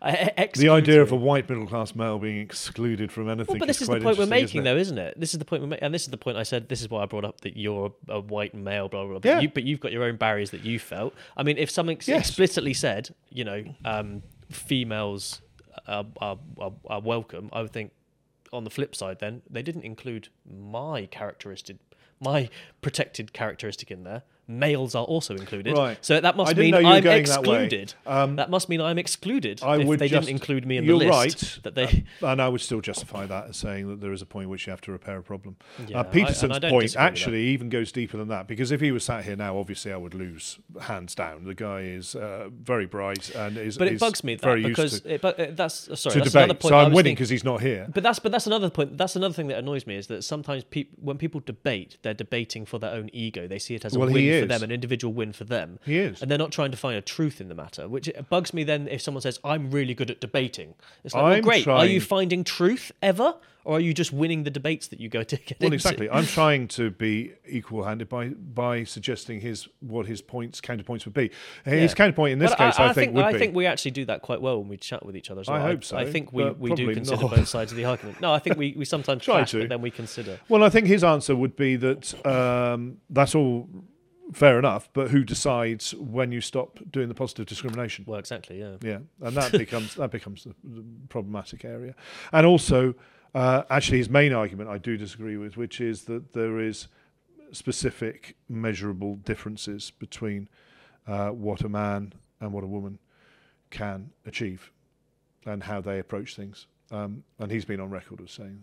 Uh, 0.01 0.26
The 0.55 0.68
idea 0.68 1.03
of 1.03 1.11
a 1.11 1.16
white 1.16 1.48
middle 1.48 1.66
class 1.66 1.92
male 1.96 2.20
being 2.20 2.38
excluded 2.38 3.11
from 3.11 3.28
anything. 3.28 3.55
Well, 3.55 3.59
but 3.59 3.66
this 3.66 3.82
is 3.82 3.88
quite 3.88 3.98
the 3.98 4.05
point 4.05 4.18
we're 4.18 4.26
making, 4.26 4.61
isn't 4.61 4.64
though, 4.64 4.76
isn't 4.76 4.98
it? 4.98 5.18
This 5.18 5.32
is 5.34 5.40
the 5.40 5.44
point 5.44 5.62
we're 5.62 5.68
making, 5.68 5.82
and 5.86 5.92
this 5.92 6.03
is 6.03 6.09
the 6.09 6.16
point 6.18 6.36
I 6.36 6.44
said. 6.44 6.68
This 6.68 6.80
is 6.80 6.88
why 6.88 7.03
I 7.03 7.07
brought 7.07 7.24
up 7.24 7.40
that 7.40 7.57
you're 7.57 7.92
a, 8.09 8.20
white 8.20 8.55
male, 8.55 8.88
blah 8.88 9.03
blah. 9.03 9.11
blah. 9.11 9.18
But, 9.18 9.28
Yeah. 9.28 9.40
you, 9.40 9.48
but 9.48 9.64
you've 9.64 9.80
got 9.80 9.90
your 9.90 10.05
own 10.05 10.16
barriers 10.16 10.51
that 10.53 10.62
you 10.64 10.78
felt. 10.78 11.14
I 11.36 11.42
mean, 11.42 11.59
if 11.59 11.68
something 11.68 11.98
Yes. 12.07 12.28
explicitly 12.28 12.72
said, 12.72 13.11
you 13.30 13.42
know, 13.42 13.64
um, 13.84 14.22
females 14.51 15.42
are, 15.88 16.07
are, 16.20 16.38
are, 16.61 16.72
are 16.86 17.01
welcome, 17.01 17.51
I 17.53 17.62
would 17.62 17.72
think. 17.72 17.90
On 18.53 18.64
the 18.64 18.70
flip 18.70 18.96
side, 18.96 19.20
then 19.20 19.42
they 19.48 19.62
didn't 19.62 19.82
include 19.84 20.28
my 20.44 21.07
characteristic, 21.07 21.76
my 22.20 22.48
protected 22.82 23.32
characteristic 23.32 23.90
in 23.90 24.04
there. 24.04 24.22
Males 24.51 24.94
are 24.94 25.05
also 25.05 25.34
included. 25.36 25.76
Right. 25.76 25.96
So 26.01 26.20
that 26.20 26.36
must 26.36 26.51
I 26.53 26.55
mean 26.55 26.70
know 26.72 26.78
you 26.78 26.86
were 26.86 26.92
I'm 26.92 27.03
going 27.03 27.24
that 27.24 27.38
excluded. 27.38 27.94
Um, 28.07 28.36
that 28.36 28.51
must 28.51 28.68
mean 28.68 28.80
I'm 28.80 28.98
excluded 28.98 29.61
I 29.62 29.78
if 29.78 29.86
would 29.86 29.98
they 29.98 30.09
just- 30.09 30.26
didn't 30.26 30.36
include 30.40 30.66
me 30.66 30.76
in 30.76 30.84
the 30.84 30.88
you're 30.88 30.96
list. 30.98 31.11
right. 31.11 31.59
That 31.62 31.74
they. 31.74 32.05
And 32.22 32.42
I 32.42 32.48
would 32.48 32.61
still 32.61 32.80
justify 32.80 33.26
that 33.26 33.48
as 33.51 33.57
saying 33.57 33.88
that 33.88 34.01
there 34.01 34.12
is 34.12 34.22
a 34.22 34.26
point 34.26 34.44
at 34.44 34.51
which 34.51 34.66
you 34.66 34.70
have 34.70 34.80
to 34.82 34.92
repair 34.92 35.18
a 35.18 35.22
problem. 35.22 35.57
Yeah, 35.86 36.01
uh, 36.01 36.03
Peterson's 36.05 36.57
I 36.57 36.59
don't 36.59 36.70
point 36.70 36.82
disagree 36.82 36.84
with 36.84 36.92
that. 36.94 37.01
actually 37.20 37.42
even 37.48 37.68
goes 37.68 37.92
deeper 37.92 38.16
than 38.16 38.28
that 38.28 38.48
because 38.48 38.70
if 38.72 38.80
he 38.80 38.92
was 38.92 39.05
sat 39.05 39.24
here 39.24 39.36
now, 39.36 39.57
obviously 39.59 39.92
I 39.92 39.96
would 39.96 40.14
lose 40.14 40.59
hands 40.82 41.14
down. 41.14 41.44
The 41.44 41.55
guy 41.55 41.80
is 41.82 42.14
uh, 42.14 42.48
very 42.53 42.86
bright 42.86 43.30
and 43.34 43.57
is. 43.57 43.78
But 43.78 43.88
it 43.88 43.94
is 43.94 44.01
bugs 44.01 44.24
me 44.24 44.34
that 44.34 44.42
very 44.42 44.62
because 44.62 45.01
to, 45.03 45.14
it, 45.14 45.20
but 45.20 45.38
uh, 45.38 45.46
that's 45.53 45.88
uh, 45.88 45.96
sorry. 45.96 46.20
that's 46.20 46.34
another 46.34 46.55
point 46.55 46.70
So 46.70 46.76
I 46.76 46.84
I'm 46.84 46.92
winning 46.92 47.14
because 47.14 47.28
he's 47.30 47.44
not 47.44 47.61
here. 47.61 47.88
But 47.92 48.03
that's 48.03 48.18
but 48.18 48.32
that's 48.32 48.46
another 48.46 48.70
point. 48.70 48.98
That's 48.98 49.16
another 49.16 49.34
thing 49.34 49.48
that 49.48 49.59
annoys 49.59 49.86
me 49.86 49.96
is 49.96 50.07
that 50.09 50.22
sometimes 50.24 50.64
peop 50.64 50.90
when 51.01 51.18
people 51.18 51.40
debate, 51.44 51.98
they're 52.03 52.14
debating 52.14 52.66
for 52.66 52.78
their 52.78 52.92
own 52.92 53.11
ego. 53.12 53.46
They 53.46 53.59
see 53.59 53.74
it 53.74 53.84
as 53.84 53.94
a 53.94 53.98
Well, 53.98 54.09
win 54.09 54.16
he 54.16 54.39
for 54.41 54.53
is. 54.53 54.61
them, 54.61 54.62
an 54.62 54.70
individual 54.72 55.12
win 55.14 55.32
for 55.32 55.45
them. 55.45 55.78
He 55.84 55.99
is. 55.99 56.20
and 56.22 56.30
they're 56.30 56.38
not 56.38 56.53
trying 56.53 56.70
to 56.70 56.76
find 56.76 56.97
a 56.97 57.03
truth 57.03 57.41
in 57.41 57.49
the 57.49 57.55
matter. 57.55 57.88
Which 57.88 58.11
bugs 58.28 58.53
me. 58.53 58.64
Then 58.64 58.88
if 58.88 59.01
someone 59.03 59.22
says, 59.22 59.38
"I'm 59.45 59.70
really 59.70 59.95
good 59.95 60.11
at 60.11 60.20
debating," 60.20 60.74
it's 61.05 61.14
like, 61.14 61.22
well, 61.22 61.41
great. 61.43 61.66
Are 61.68 61.86
you 61.86 62.01
finding 62.01 62.45
truth 62.45 62.93
ever, 63.03 63.34
or 63.64 63.76
are 63.76 63.80
you 63.80 63.93
just 63.95 64.12
winning 64.12 64.45
the 64.45 64.51
debates 64.51 64.88
that 64.88 65.01
you 65.01 65.09
go 65.09 65.22
to 65.22 65.36
get 65.36 65.61
Well, 65.61 65.66
into? 65.66 65.74
exactly. 65.74 66.09
I'm 66.11 66.26
trying 66.41 66.68
to 66.68 66.91
be 66.91 67.32
equal-handed 67.49 68.09
by 68.09 68.28
by 68.28 68.84
suggesting 68.84 69.41
his 69.41 69.68
what 69.80 70.07
his 70.07 70.20
points 70.22 70.61
counterpoints 70.61 71.05
would 71.05 71.14
be. 71.14 71.30
His 71.64 71.91
Yeah. 71.93 71.95
counterpoint 71.95 72.32
in 72.32 72.38
this 72.38 72.51
But 72.51 72.59
case, 72.59 72.78
I, 72.78 72.93
think, 72.93 73.14
would 73.14 73.24
I 73.24 73.32
be. 73.32 73.38
think 73.38 73.55
we 73.55 73.66
actually 73.66 73.91
do 73.93 74.05
that 74.07 74.22
quite 74.22 74.41
well 74.41 74.59
when 74.61 74.68
we 74.68 74.76
chat 74.76 75.05
with 75.05 75.16
each 75.16 75.30
other. 75.30 75.43
I 75.49 75.61
hope 75.61 75.84
so, 75.84 75.97
I 75.97 76.11
think 76.11 76.32
we, 76.32 76.49
we 76.51 76.74
do 76.74 76.93
consider 76.95 77.22
not. 77.22 77.30
both 77.36 77.49
sides 77.49 77.70
of 77.72 77.76
the 77.76 77.84
argument. 77.84 78.20
No, 78.20 78.32
I 78.32 78.38
think 78.38 78.57
we, 78.57 78.74
we 78.76 78.84
sometimes 78.84 79.24
Try 79.24 79.36
clash, 79.38 79.51
to. 79.53 79.61
but 79.61 79.68
then 79.68 79.82
we 79.82 79.91
consider. 79.91 80.38
Well, 80.49 80.62
I 80.64 80.68
think 80.70 80.86
his 80.86 81.05
answer 81.05 81.34
would 81.36 81.57
be 81.57 81.76
that 81.76 82.26
um, 82.26 82.99
that's 83.11 83.34
all 83.34 83.68
fair 84.33 84.59
enough, 84.59 84.89
but 84.93 85.11
who 85.11 85.24
decides 85.24 85.95
when 85.95 86.33
you 86.33 86.41
stop 86.41 86.78
doing 86.91 87.09
the 87.09 87.14
positive 87.14 87.47
discrimination? 87.47 88.05
Well, 88.07 88.18
exactly. 88.18 88.59
Yeah. 88.59 88.76
Yeah, 88.83 88.99
and 89.20 89.37
that 89.37 89.53
becomes 89.53 89.95
that 89.97 90.11
becomes 90.11 90.45
the, 90.45 90.55
the 90.64 90.85
problematic 91.09 91.64
area. 91.64 91.95
And 92.33 92.47
also, 92.47 92.95
uh, 93.35 93.62
actually, 93.70 93.99
his 93.99 94.11
main 94.11 94.33
argument 94.33 94.70
I 94.70 94.78
do 94.78 94.97
disagree 94.97 95.37
with, 95.37 95.57
which 95.57 95.81
is 95.81 96.05
that 96.05 96.33
there 96.33 96.61
is 96.61 96.89
specific 97.53 98.37
measurable 98.49 99.16
differences 99.16 99.91
between 99.91 100.49
uh, 101.07 101.31
what 101.31 101.62
a 101.62 101.68
man 101.68 102.12
and 102.41 102.53
what 102.53 102.64
a 102.64 102.66
woman 102.66 102.99
can 103.70 104.11
achieve 104.26 104.72
and 105.47 105.62
how 105.64 105.81
they 105.81 105.99
approach 105.99 106.37
things. 106.37 106.66
Um, 106.93 107.22
and 107.38 107.53
he's 107.53 107.64
been 107.64 107.78
on 107.78 107.88
record 107.88 108.20
as 108.20 108.32
saying 108.32 108.61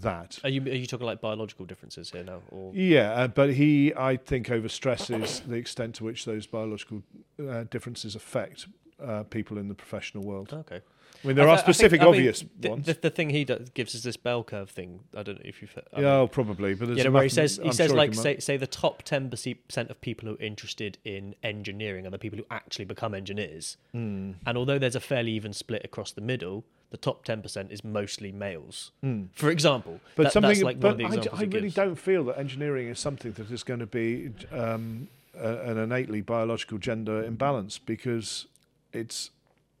that. 0.00 0.38
Are 0.42 0.50
you 0.50 0.62
are 0.62 0.74
you 0.74 0.86
talking 0.86 1.06
like 1.06 1.20
biological 1.20 1.64
differences 1.64 2.10
here 2.10 2.24
now, 2.24 2.42
or 2.50 2.72
Yeah, 2.74 3.12
uh, 3.12 3.28
but 3.28 3.54
he, 3.54 3.94
I 3.94 4.16
think, 4.16 4.48
overstresses 4.48 5.46
the 5.46 5.54
extent 5.54 5.94
to 5.96 6.04
which 6.04 6.24
those 6.24 6.46
biological 6.46 7.04
uh, 7.48 7.64
differences 7.70 8.16
affect 8.16 8.66
uh, 9.00 9.22
people 9.24 9.58
in 9.58 9.68
the 9.68 9.74
professional 9.74 10.24
world. 10.24 10.52
okay? 10.52 10.80
I 11.22 11.26
mean, 11.26 11.36
there 11.36 11.48
I 11.48 11.52
are 11.52 11.56
th- 11.56 11.64
think- 11.64 11.74
specific, 11.76 12.00
mean, 12.00 12.08
obvious 12.08 12.44
the, 12.58 12.68
ones. 12.70 12.86
The, 12.86 12.94
the 12.94 13.10
thing 13.10 13.30
he 13.30 13.44
does, 13.44 13.70
gives 13.70 13.94
us 13.94 14.02
this 14.02 14.16
bell 14.16 14.44
curve 14.44 14.70
thing. 14.70 15.00
I 15.16 15.22
don't 15.22 15.36
know 15.36 15.42
if 15.44 15.60
you've. 15.62 15.72
I 15.76 15.80
yeah, 15.92 15.96
mean, 15.98 16.06
oh, 16.06 16.26
probably. 16.28 16.74
But 16.74 16.86
there's 16.88 16.98
you 16.98 17.04
know, 17.04 17.10
where 17.10 17.22
he 17.22 17.28
says 17.28 17.56
he 17.62 17.68
I'm 17.68 17.72
says 17.72 17.88
sure 17.88 17.96
like 17.96 18.14
say 18.14 18.38
say 18.38 18.56
the 18.56 18.66
top 18.66 19.02
ten 19.02 19.30
percent 19.30 19.90
of 19.90 20.00
people 20.00 20.28
who 20.28 20.34
are 20.34 20.40
interested 20.42 20.98
in 21.04 21.34
engineering 21.42 22.06
are 22.06 22.10
the 22.10 22.18
people 22.18 22.38
who 22.38 22.46
actually 22.50 22.84
become 22.84 23.14
engineers. 23.14 23.76
Mm. 23.94 24.34
And 24.46 24.58
although 24.58 24.78
there's 24.78 24.96
a 24.96 25.00
fairly 25.00 25.32
even 25.32 25.52
split 25.52 25.82
across 25.84 26.12
the 26.12 26.20
middle, 26.20 26.64
the 26.90 26.96
top 26.96 27.24
ten 27.24 27.42
percent 27.42 27.72
is 27.72 27.82
mostly 27.82 28.30
males. 28.32 28.92
Mm. 29.04 29.28
For 29.32 29.50
example, 29.50 30.00
But 30.14 30.24
That- 30.24 30.32
something, 30.32 30.60
like 30.62 30.76
one 30.76 30.80
but 30.80 30.90
of 30.92 30.98
the 30.98 31.04
I, 31.04 31.08
d- 31.10 31.16
examples 31.16 31.40
I 31.40 31.44
really 31.44 31.60
gives. 31.62 31.74
don't 31.74 31.96
feel 31.96 32.24
that 32.24 32.38
engineering 32.38 32.88
is 32.88 32.98
something 32.98 33.32
that 33.32 33.50
is 33.50 33.62
going 33.64 33.80
to 33.80 33.86
be 33.86 34.30
um, 34.52 35.08
a, 35.38 35.56
an 35.70 35.78
innately 35.78 36.20
biological 36.20 36.78
gender 36.78 37.24
imbalance 37.24 37.78
because 37.78 38.46
it's 38.92 39.30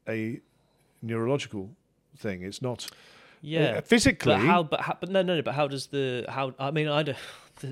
a 0.08 0.40
neurological 1.02 1.70
thing. 2.16 2.42
It's 2.42 2.62
not 2.62 2.86
Yeah, 3.42 3.78
uh, 3.78 3.80
physically. 3.82 4.34
But 4.34 4.40
how? 4.40 4.62
But 4.62 4.80
how, 4.80 4.96
but 5.00 5.10
no, 5.10 5.22
no, 5.22 5.36
no. 5.36 5.42
But 5.42 5.54
how 5.54 5.68
does 5.68 5.88
the 5.88 6.24
how? 6.28 6.54
I 6.58 6.70
mean, 6.70 6.88
I 6.88 7.02
don't. 7.02 7.18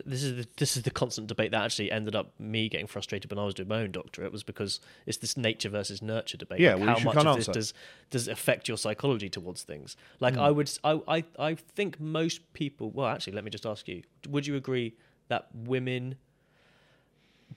This 0.06 0.22
is 0.22 0.36
the, 0.36 0.48
this 0.56 0.78
is 0.78 0.82
the 0.84 0.90
constant 0.90 1.26
debate 1.26 1.50
that 1.50 1.62
actually 1.62 1.92
ended 1.92 2.16
up 2.16 2.32
me 2.40 2.70
getting 2.70 2.86
frustrated 2.86 3.30
when 3.30 3.38
I 3.38 3.44
was 3.44 3.52
doing 3.52 3.68
my 3.68 3.82
own 3.82 3.90
doctorate. 3.92 4.32
Was 4.32 4.42
because 4.42 4.80
it's 5.04 5.18
this 5.18 5.36
nature 5.36 5.68
versus 5.68 6.00
nurture 6.00 6.38
debate. 6.38 6.58
Yeah, 6.60 6.70
like 6.76 6.86
well, 6.86 6.98
how 6.98 7.04
much 7.04 7.14
can't 7.16 7.28
of 7.28 7.36
this 7.36 7.48
answer. 7.48 7.60
does 7.60 7.74
does 8.08 8.28
it 8.28 8.32
affect 8.32 8.66
your 8.66 8.78
psychology 8.78 9.28
towards 9.28 9.62
things? 9.62 9.94
Like 10.20 10.36
Hmm. 10.36 10.40
I 10.40 10.50
would, 10.52 10.70
i 10.84 11.22
i 11.38 11.54
think 11.54 12.00
most 12.00 12.50
people. 12.54 12.92
Well, 12.92 13.08
actually, 13.08 13.34
let 13.34 13.44
me 13.44 13.50
just 13.50 13.66
ask 13.66 13.86
you: 13.86 14.02
Would 14.30 14.46
you 14.46 14.56
agree 14.56 14.94
that 15.28 15.48
women, 15.54 16.14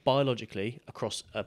biologically, 0.03 0.81
across 0.89 1.23
a 1.33 1.45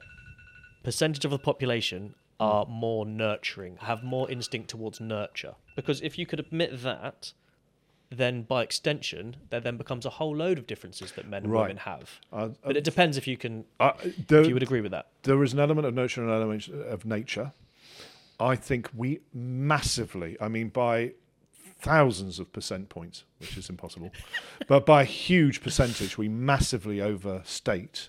percentage 0.83 1.27
of 1.27 1.31
the 1.31 1.39
population, 1.39 2.15
are 2.41 2.67
more 2.67 3.05
nurturing, 3.07 3.77
have 3.83 4.03
more 4.03 4.29
instinct 4.31 4.71
towards 4.71 5.01
nurture? 5.01 5.55
Because 5.77 6.01
if 6.01 6.19
you 6.19 6.27
could 6.27 6.41
admit 6.41 6.83
that, 6.83 7.33
then 8.11 8.43
by 8.43 8.63
extension, 8.63 9.37
there 9.51 9.61
then 9.61 9.77
becomes 9.77 10.05
a 10.05 10.11
whole 10.11 10.35
load 10.35 10.59
of 10.59 10.67
differences 10.67 11.13
that 11.13 11.29
men 11.29 11.45
and 11.45 11.53
Right. 11.53 11.63
women 11.63 11.77
have. 11.77 12.19
uh, 12.33 12.49
But 12.65 12.77
it 12.77 12.83
depends 12.85 13.17
if 13.17 13.27
you 13.29 13.37
can, 13.37 13.67
uh, 13.79 13.93
there, 14.27 14.41
if 14.41 14.49
you 14.49 14.55
would 14.55 14.63
agree 14.65 14.81
with 14.81 14.91
that. 14.91 15.09
there 15.23 15.41
is 15.45 15.53
an 15.53 15.61
element 15.61 15.87
of 15.87 15.95
nurture 15.95 16.23
and 16.23 16.31
an 16.31 16.37
element 16.37 16.69
of 16.69 17.05
nature. 17.05 17.53
I 18.41 18.57
think 18.57 18.89
we 18.97 19.21
massively, 19.35 20.37
I 20.41 20.49
mean, 20.49 20.69
by 20.71 21.13
thousands 21.79 22.39
of 22.39 22.53
percent 22.53 22.89
points, 22.89 23.25
which 23.39 23.57
is 23.57 23.69
impossible, 23.71 24.13
but 24.67 24.85
by 24.87 25.03
a 25.03 25.05
huge 25.05 25.61
percentage, 25.63 26.17
we 26.19 26.29
massively 26.29 27.01
overstate 27.01 28.09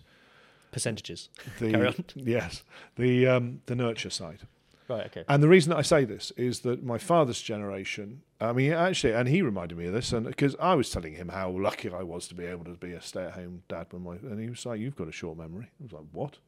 Percentages. 0.72 1.30
the 1.60 1.72
Carry 1.72 1.88
on. 1.88 2.06
yes 2.16 2.64
the 2.96 3.28
um, 3.28 3.62
the 3.66 3.76
nurture 3.76 4.10
side. 4.10 4.48
Right. 4.88 5.06
Okay. 5.06 5.24
And 5.30 5.42
the 5.42 5.48
reason 5.48 5.70
that 5.70 5.78
I 5.78 5.84
say 5.84 6.04
this 6.04 6.32
is 6.36 6.62
that 6.62 6.84
my 6.84 6.98
father's 6.98 7.42
generation, 7.42 8.24
I 8.42 8.52
mean, 8.52 8.74
actually, 8.74 9.14
and 9.14 9.30
he 9.30 9.42
reminded 9.42 9.78
me 9.78 9.86
of 9.86 9.94
this, 9.94 10.12
and 10.12 10.26
because 10.26 10.54
I 10.60 10.76
was 10.76 10.90
telling 10.90 11.14
him 11.14 11.30
how 11.30 11.50
lucky 11.50 11.90
I 11.90 12.04
was 12.04 12.28
to 12.28 12.36
be 12.36 12.44
able 12.44 12.66
to 12.66 12.72
be 12.72 12.92
a 12.92 13.02
stay-at-home 13.02 13.64
dad 13.70 13.88
when 13.92 14.04
my, 14.04 14.16
and 14.16 14.40
he 14.40 14.50
was 14.50 14.66
like, 14.66 14.82
"You've 14.82 14.98
got 14.98 15.08
a 15.08 15.14
short 15.14 15.38
memory." 15.38 15.70
I 15.80 15.84
was 15.84 15.94
like, 15.94 16.04
"What?" 16.12 16.40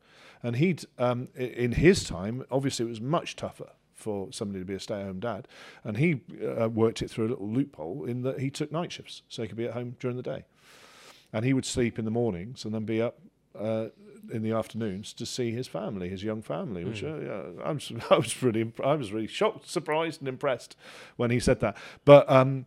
And 0.41 0.57
he'd, 0.57 0.83
um, 0.99 1.29
in 1.35 1.71
his 1.73 2.03
time, 2.03 2.43
obviously, 2.51 2.85
it 2.85 2.89
was 2.89 2.99
much 2.99 3.37
tougher 3.37 3.69
for 3.93 4.27
somebody 4.33 4.59
to 4.59 4.65
be 4.65 4.73
a 4.73 4.79
stay-at-home 4.79 5.21
dad, 5.21 5.47
and 5.85 5.95
he 5.95 6.19
uh, 6.59 6.67
worked 6.67 7.01
it 7.01 7.09
through 7.09 7.27
a 7.27 7.29
little 7.29 7.47
loophole 7.49 8.03
in 8.03 8.23
that 8.23 8.39
he 8.39 8.49
took 8.49 8.73
night 8.73 8.91
shifts 8.91 9.21
so 9.29 9.41
he 9.41 9.47
could 9.47 9.57
be 9.57 9.65
at 9.65 9.73
home 9.73 9.95
during 10.01 10.17
the 10.17 10.23
day, 10.23 10.43
and 11.31 11.45
he 11.45 11.53
would 11.53 11.65
sleep 11.65 11.97
in 11.97 12.03
the 12.03 12.11
mornings 12.11 12.65
and 12.65 12.73
then 12.73 12.83
be 12.83 13.01
up. 13.01 13.19
Uh, 13.57 13.89
in 14.31 14.41
the 14.41 14.51
afternoons 14.53 15.11
to 15.13 15.25
see 15.25 15.51
his 15.51 15.67
family, 15.67 16.07
his 16.09 16.23
young 16.23 16.41
family, 16.41 16.83
which 16.85 17.03
uh, 17.03 17.17
yeah, 17.19 17.41
I 17.63 17.71
was 17.73 17.91
I 18.09 18.15
was 18.15 18.41
really 18.41 18.61
imp- 18.61 18.79
I 18.83 18.95
was 18.95 19.11
really 19.11 19.27
shocked, 19.27 19.69
surprised, 19.69 20.21
and 20.21 20.27
impressed 20.29 20.75
when 21.17 21.29
he 21.29 21.39
said 21.39 21.59
that. 21.59 21.75
But 22.05 22.29
um, 22.31 22.65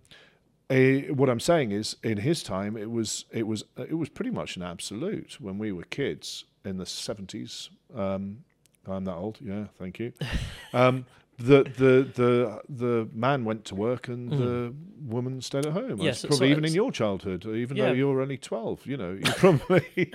eh, 0.70 1.08
what 1.08 1.28
I'm 1.30 1.40
saying 1.40 1.72
is, 1.72 1.96
in 2.02 2.18
his 2.18 2.42
time, 2.42 2.76
it 2.76 2.90
was 2.90 3.24
it 3.32 3.46
was 3.46 3.64
it 3.78 3.94
was 3.94 4.08
pretty 4.10 4.30
much 4.30 4.56
an 4.56 4.62
absolute 4.62 5.38
when 5.40 5.58
we 5.58 5.72
were 5.72 5.84
kids 5.84 6.44
in 6.64 6.76
the 6.76 6.84
70s. 6.84 7.70
Um, 7.94 8.44
I'm 8.86 9.04
that 9.04 9.14
old, 9.14 9.38
yeah. 9.40 9.64
Thank 9.78 9.98
you. 9.98 10.12
Um, 10.72 11.06
the 11.38 11.62
the 11.64 12.10
the 12.14 12.60
the 12.68 13.08
man 13.12 13.44
went 13.44 13.64
to 13.66 13.74
work 13.74 14.08
and 14.08 14.30
the 14.30 14.74
woman 15.06 15.40
stayed 15.40 15.66
at 15.66 15.72
home. 15.72 16.00
Yes, 16.00 16.20
probably 16.22 16.36
so 16.38 16.44
even 16.44 16.64
in 16.64 16.74
your 16.74 16.90
childhood, 16.92 17.44
even 17.46 17.76
Yeah. 17.76 17.86
though 17.86 17.92
you're 17.92 18.20
only 18.20 18.36
twelve. 18.38 18.86
You 18.86 18.96
know, 18.98 19.12
you 19.12 19.20
probably 19.36 20.12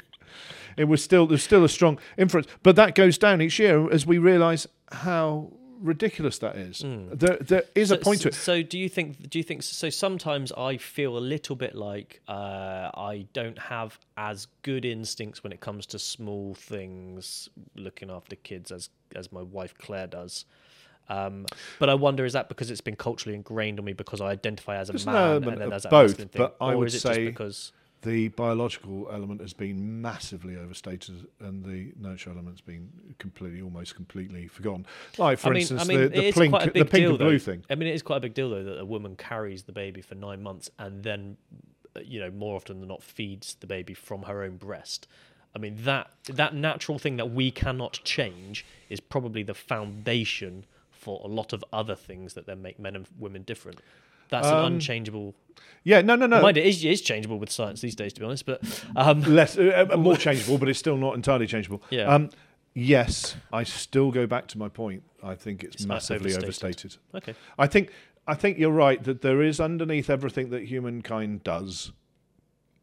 it 0.78 0.86
was 0.86 1.04
still 1.04 1.28
there's 1.28 1.44
still 1.44 1.64
a 1.64 1.70
strong 1.70 2.00
influence, 2.18 2.48
but 2.64 2.76
that 2.76 2.96
goes 2.96 3.18
down 3.18 3.42
each 3.42 3.60
year 3.60 3.92
as 3.92 4.06
we 4.06 4.18
realise 4.18 4.68
how 4.92 5.52
ridiculous 5.80 6.38
that 6.38 6.56
is. 6.58 6.80
There 6.84 7.38
there 7.38 7.64
is 7.74 7.90
a 7.92 7.96
Hmm. 7.96 8.00
So- 8.00 8.04
point 8.04 8.22
to 8.22 8.28
it. 8.28 8.34
So, 8.36 8.62
do 8.62 8.78
you 8.78 8.88
think? 8.88 9.30
Do 9.30 9.40
you 9.40 9.44
think? 9.44 9.64
So, 9.64 9.90
sometimes 9.90 10.52
I 10.52 10.78
feel 10.78 11.18
a 11.18 11.20
little 11.20 11.56
bit 11.56 11.74
like 11.76 12.22
uh, 12.28 12.92
I 12.94 13.26
don't 13.34 13.58
have 13.58 13.98
as 14.18 14.48
good 14.62 14.86
instincts 14.86 15.44
when 15.44 15.52
it 15.52 15.60
comes 15.60 15.86
to 15.88 16.00
small 16.00 16.54
things, 16.54 17.50
looking 17.76 18.12
after 18.12 18.36
kids 18.36 18.72
as 18.72 18.90
as 19.16 19.32
my 19.32 19.42
wife 19.42 19.74
Claire 19.78 20.08
does. 20.08 20.46
Um, 21.10 21.46
but 21.80 21.90
I 21.90 21.94
wonder, 21.96 22.24
is 22.24 22.34
that 22.34 22.48
because 22.48 22.72
it's 22.72 22.80
been 22.80 22.96
culturally 22.96 23.36
ingrained 23.36 23.80
on 23.80 23.86
me 23.86 23.92
because 23.94 24.22
I 24.22 24.28
identify 24.28 24.78
as 24.78 24.90
a 24.90 24.94
man 25.06 25.16
element 25.16 25.54
and 25.54 25.62
then 25.62 25.74
as 25.74 25.86
both, 25.88 26.16
thing, 26.16 26.30
but 26.34 26.56
I 26.62 26.72
or 26.74 26.78
would 26.78 26.88
is 26.88 26.96
it 26.96 27.00
say- 27.02 27.08
just 27.10 27.20
because? 27.26 27.72
The 28.02 28.30
biological 28.30 29.10
element 29.12 29.42
has 29.42 29.54
been 29.54 30.02
massively 30.02 30.58
overstated, 30.58 31.28
and 31.40 31.64
the 31.64 31.94
nurture 32.00 32.32
element's 32.32 32.62
been 32.62 32.90
completely, 33.20 33.62
almost 33.62 33.96
completely 33.96 34.48
forgotten. 34.48 34.88
Like, 35.20 35.38
for 35.38 35.50
I 35.50 35.52
mean, 35.52 35.60
instance, 35.62 35.82
I 35.82 35.86
mean, 35.86 36.02
the, 36.02 36.08
the 36.10 36.24
is 36.26 36.36
pink, 36.36 36.60
the 36.60 36.72
pink 36.72 36.92
deal, 36.92 37.10
and 37.12 37.20
blue 37.20 37.38
though. 37.38 37.38
thing. 37.38 37.64
I 37.70 37.76
mean, 37.76 37.88
it 37.88 37.94
is 37.94 38.02
quite 38.02 38.18
a 38.18 38.22
big 38.22 38.34
deal 38.34 38.50
though 38.50 38.64
that 38.64 38.80
a 38.80 38.86
woman 38.86 39.16
carries 39.16 39.64
the 39.64 39.72
baby 39.72 40.02
for 40.02 40.16
nine 40.16 40.42
months 40.42 40.72
and 40.80 41.04
then, 41.04 41.38
uh, 41.96 42.00
you 42.04 42.20
know, 42.20 42.32
more 42.32 42.56
often 42.56 42.80
than 42.80 42.90
not, 42.90 43.04
feeds 43.04 43.56
the 43.60 43.68
baby 43.68 43.94
from 43.94 44.24
her 44.24 44.42
own 44.42 44.58
breast. 44.58 45.08
I 45.56 45.60
mean, 45.60 45.78
that 45.84 46.12
that 46.26 46.56
natural 46.56 46.98
thing 46.98 47.18
that 47.18 47.32
we 47.32 47.52
cannot 47.52 48.00
change 48.04 48.66
is 48.90 49.00
probably 49.00 49.44
the 49.44 49.54
foundation 49.54 50.66
for 50.90 51.22
a 51.24 51.28
lot 51.28 51.52
of 51.52 51.64
other 51.74 51.96
things 51.96 52.36
that 52.36 52.46
then 52.46 52.62
make 52.62 52.80
men 52.80 52.96
and 52.96 53.08
women 53.20 53.44
different. 53.44 53.80
That's 54.32 54.48
Um, 54.48 54.58
an 54.66 54.74
unchangeable. 54.74 55.36
Yeah, 55.84 56.02
no, 56.02 56.16
no, 56.16 56.26
no. 56.26 56.42
Mind 56.42 56.58
it 56.58 56.66
is, 56.66 56.84
it 56.84 56.90
is 56.92 57.02
changeable 57.02 57.38
with 57.40 57.52
science 57.52 57.82
these 57.82 57.96
days, 57.96 58.14
to 58.14 58.20
be 58.20 58.26
honest. 58.26 58.46
But 58.46 58.62
um, 58.96 59.22
less 59.22 59.58
uh, 59.58 59.88
uh, 59.92 59.98
more 59.98 60.16
changeable, 60.26 60.58
but 60.58 60.68
it's 60.70 60.80
still 60.80 60.98
not 60.98 61.16
entirely 61.16 61.48
changeable. 61.48 61.82
Yeah. 61.90 62.04
Um, 62.08 62.30
yes, 62.74 63.36
I 63.52 63.64
still 63.64 64.12
go 64.12 64.26
back 64.28 64.48
to 64.50 64.58
my 64.58 64.70
point. 64.70 65.04
I 65.24 65.36
think 65.36 65.64
it's, 65.64 65.76
It's 65.78 65.86
massively 65.86 66.34
overstated. 66.36 66.46
overstated. 66.46 66.98
okay, 67.16 67.36
I 67.60 67.68
think 67.68 67.92
I 68.28 68.36
think 68.36 68.58
you're 68.58 68.72
right 68.72 69.04
that 69.04 69.22
there 69.22 69.42
is 69.42 69.60
underneath 69.60 70.10
everything 70.10 70.50
that 70.52 70.64
humankind 70.66 71.44
does, 71.44 71.92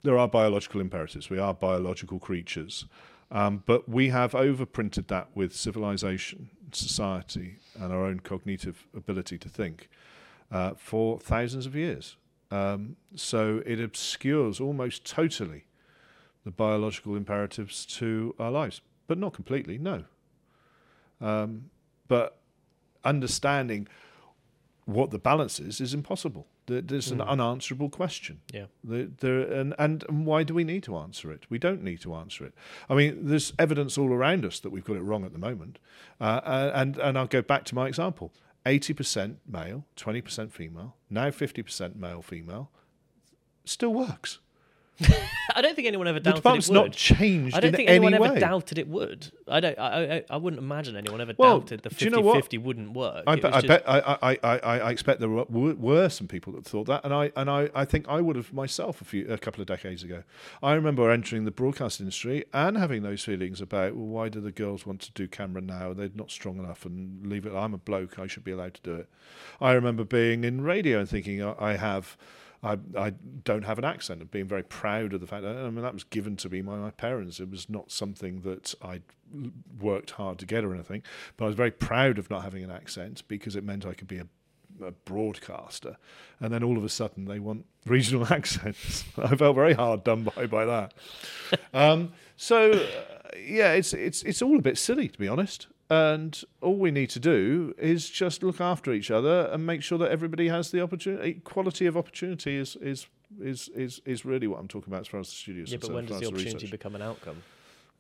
there 0.03 0.19
are 0.19 0.29
biological 0.29 0.81
imperatives. 0.81 1.31
We 1.31 1.39
are 1.39 1.55
biological 1.55 2.19
creatures, 2.19 2.85
um, 3.31 3.63
but 3.65 3.89
we 3.89 4.09
have 4.09 4.33
overprinted 4.33 5.07
that 5.09 5.29
with 5.37 5.55
civilization, 5.55 6.51
society, 6.73 7.57
and 7.81 7.93
our 7.93 8.05
own 8.05 8.21
cognitive 8.21 8.87
ability 8.95 9.39
to 9.39 9.49
think 9.49 9.89
uh, 10.51 10.73
for 10.77 11.19
thousands 11.21 11.67
of 11.67 11.75
years. 11.77 12.17
Um, 12.51 12.97
so 13.15 13.63
it 13.67 13.81
obscures 13.81 14.59
almost 14.61 15.05
totally 15.05 15.65
the 16.45 16.51
biological 16.51 17.15
imperatives 17.17 17.85
to 17.87 18.35
our 18.39 18.51
lives, 18.51 18.81
but 19.07 19.19
not 19.19 19.35
completely. 19.35 19.77
No. 19.79 20.05
Um, 21.21 21.71
but 22.07 22.39
understanding 23.05 23.89
what 24.87 25.11
the 25.11 25.19
balance 25.19 25.61
is 25.61 25.81
is 25.81 25.93
impossible. 25.93 26.47
There's 26.67 27.11
an 27.11 27.19
Mm. 27.19 27.29
unanswerable 27.29 27.89
question. 27.89 28.41
yeah, 28.53 28.67
There, 28.85 29.07
there, 29.07 29.41
and, 29.53 29.75
and 29.79 30.05
and 30.09 30.27
why 30.27 30.43
do 30.43 30.53
we 30.55 30.65
need 30.65 30.83
to 30.85 30.97
answer 30.99 31.33
it? 31.33 31.45
We 31.51 31.59
don't 31.59 31.83
need 31.83 32.01
to 32.03 32.15
answer 32.15 32.45
it. 32.45 32.53
I 32.91 32.95
mean, 32.95 33.27
there's 33.27 33.55
evidence 33.59 33.97
all 33.97 34.13
around 34.13 34.45
us 34.45 34.61
that 34.61 34.71
we've 34.71 34.85
got 34.85 34.97
it 34.97 35.03
wrong 35.03 35.25
at 35.25 35.33
the 35.33 35.39
moment. 35.39 35.79
Uh, 36.21 36.71
and 36.75 36.99
and 36.99 37.17
I'll 37.19 37.27
go 37.27 37.41
back 37.43 37.65
to 37.67 37.75
my 37.75 37.89
example: 37.89 38.33
eighty 38.69 38.93
percent 38.93 39.39
male, 39.47 39.85
twenty 39.97 40.21
percent 40.21 40.53
female, 40.53 40.95
now 41.09 41.31
fifty 41.31 41.63
percent 41.63 41.97
male 41.97 42.23
female, 42.23 42.71
still 43.65 43.93
works. 43.93 44.39
I 45.55 45.63
don't 45.63 45.75
think 45.75 45.89
anyone 45.89 46.07
ever 46.09 46.19
The 46.21 46.25
doubted 46.25 46.37
department's 46.39 46.69
it 46.69 46.73
would. 46.73 46.79
not 46.79 46.93
changed 46.93 47.57
I 47.57 47.61
don't 47.61 47.69
in 47.71 47.77
think 47.77 47.89
any 47.89 47.97
anyone 47.97 48.15
ever 48.15 48.35
way. 48.35 48.41
doubted 48.41 48.79
it 48.79 48.87
would. 48.89 49.29
I 49.49 49.61
don't. 49.61 49.79
I, 49.79 50.17
I, 50.17 50.25
I 50.31 50.37
wouldn't 50.37 50.63
imagine 50.63 50.97
anyone 50.97 51.21
ever 51.21 51.35
Well, 51.37 51.61
doubted 51.61 51.83
the 51.83 51.91
do 51.91 52.05
you 52.05 52.11
know 52.11 52.33
50 52.35 52.59
wouldn't 52.59 52.93
work. 52.93 53.25
I 53.27 53.37
bet, 53.37 53.55
I, 53.55 53.61
just- 53.61 53.67
bet 53.67 53.83
I, 53.89 53.99
I, 54.23 54.39
I, 54.43 54.59
I, 54.81 54.91
expect 54.91 55.21
there 55.21 55.29
were, 55.29 55.45
were 55.49 56.09
some 56.09 56.29
people 56.29 56.53
that 56.55 56.65
thought 56.65 56.87
that, 56.87 57.05
and 57.05 57.15
I 57.15 57.33
and 57.37 57.49
I, 57.49 57.71
I 57.75 57.85
think 57.85 58.07
I 58.09 58.21
would 58.21 58.37
have 58.37 58.53
myself 58.53 59.01
a 59.01 59.05
few 59.05 59.27
a 59.29 59.39
couple 59.39 59.61
of 59.61 59.67
decades 59.67 60.03
ago. 60.03 60.23
I 60.63 60.75
remember 60.75 61.11
entering 61.11 61.45
the 61.45 61.51
broadcast 61.51 62.01
industry 62.01 62.45
and 62.53 62.77
having 62.77 63.03
those 63.03 63.25
feelings 63.25 63.61
about 63.61 63.95
well, 63.97 64.07
why 64.07 64.29
do 64.29 64.41
the 64.41 64.53
girls 64.53 64.85
want 64.87 65.01
to 65.03 65.13
do 65.13 65.27
camera 65.29 65.63
now? 65.63 65.93
They're 65.93 66.11
not 66.15 66.31
strong 66.31 66.59
enough, 66.59 66.85
and 66.85 67.27
leave 67.27 67.47
it. 67.47 67.55
I'm 67.55 67.75
a 67.75 67.79
bloke. 67.79 68.19
I 68.19 68.27
should 68.27 68.45
be 68.45 68.53
allowed 68.53 68.75
to 68.75 68.83
do 68.83 68.95
it. 68.97 69.09
I 69.61 69.73
remember 69.73 70.05
being 70.05 70.45
in 70.45 70.61
radio 70.61 70.99
and 71.01 71.09
thinking 71.09 71.43
I, 71.43 71.55
I 71.59 71.77
have. 71.77 72.17
I, 72.63 72.77
I 72.97 73.11
don't 73.45 73.65
have 73.65 73.79
an 73.79 73.85
accent 73.85 74.21
and 74.21 74.31
being 74.31 74.47
very 74.47 74.65
proud 74.65 75.13
of 75.13 75.21
the 75.21 75.27
fact 75.27 75.43
that 75.45 75.57
I 75.57 75.71
mean 75.71 75.83
that 75.83 75.95
was 75.95 76.05
given 76.05 76.37
to 76.39 76.49
me 76.49 76.61
by 76.61 76.77
my 76.77 76.91
parents. 76.91 77.39
It 77.39 77.51
was 77.51 77.69
not 77.69 77.93
something 77.93 78.41
that 78.41 78.75
I 78.83 79.01
worked 79.81 80.13
hard 80.13 80.39
to 80.41 80.47
get 80.47 80.65
or 80.65 80.75
anything, 80.75 81.03
but 81.37 81.45
I 81.45 81.49
was 81.49 81.57
very 81.57 81.71
proud 81.71 82.19
of 82.19 82.31
not 82.31 82.43
having 82.43 82.65
an 82.65 82.71
accent 82.71 83.23
because 83.29 83.55
it 83.55 83.63
meant 83.63 83.87
I 83.87 83.95
could 83.95 84.09
be 84.09 84.19
a, 84.19 84.27
a 84.85 84.91
broadcaster. 84.91 85.99
And 86.41 86.53
then 86.53 86.65
all 86.65 86.77
of 86.77 86.85
a 86.85 86.89
sudden 86.89 87.27
they 87.27 87.39
want 87.39 87.65
regional 87.87 88.27
accents. 88.33 89.05
I 89.17 89.37
felt 89.37 89.55
very 89.55 89.75
hard 89.75 90.03
done 90.03 90.25
by 90.25 90.47
by 90.47 90.65
that. 90.65 90.95
um, 91.73 92.13
so 92.37 92.73
uh, 92.73 93.37
yeah, 93.39 93.73
it's 93.73 93.95
it's 93.95 94.23
it's 94.25 94.43
all 94.43 94.59
a 94.59 94.63
bit 94.63 94.79
silly 94.79 95.09
to 95.09 95.19
be 95.19 95.29
honest. 95.29 95.69
And 95.91 96.39
all 96.61 96.77
we 96.77 96.91
need 96.91 97.09
to 97.11 97.21
do 97.21 97.75
is 97.79 98.11
just 98.11 98.43
look 98.43 98.61
after 98.61 98.93
each 98.93 99.11
other 99.11 99.49
and 99.51 99.65
make 99.65 99.83
sure 99.83 99.97
that 99.99 100.11
everybody 100.11 100.49
has 100.49 100.71
the 100.71 100.83
opportunity. 100.83 101.31
Equality 101.31 101.87
of 101.87 101.97
opportunity 101.97 102.57
is 102.57 102.77
is 102.77 103.07
is 103.41 103.69
is, 103.69 104.01
is 104.05 104.25
really 104.25 104.47
what 104.47 104.61
I'm 104.61 104.69
talking 104.69 104.93
about 104.93 105.01
as 105.01 105.09
far 105.09 105.21
as 105.21 105.29
the 105.29 105.35
studio 105.35 105.63
is 105.63 105.73
yeah, 105.73 105.77
but 105.77 105.87
concerned, 105.87 105.95
when 105.97 106.07
does 106.07 106.21
the 106.21 106.35
opportunity 106.35 106.67
become 106.67 106.95
an 106.95 107.03
outcome? 107.03 107.43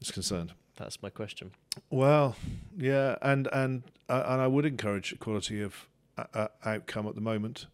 is 0.00 0.10
concerned. 0.10 0.52
That's 0.76 1.02
my 1.02 1.10
question. 1.10 1.52
Well, 1.90 2.36
yeah, 2.76 3.16
and 3.22 3.48
and 3.52 3.82
uh, 4.08 4.22
and 4.26 4.40
I 4.40 4.46
would 4.46 4.64
encourage 4.64 5.12
equality 5.12 5.62
of 5.62 5.88
uh, 6.16 6.24
uh, 6.34 6.48
outcome 6.64 7.06
at 7.08 7.14
the 7.14 7.20
moment. 7.20 7.66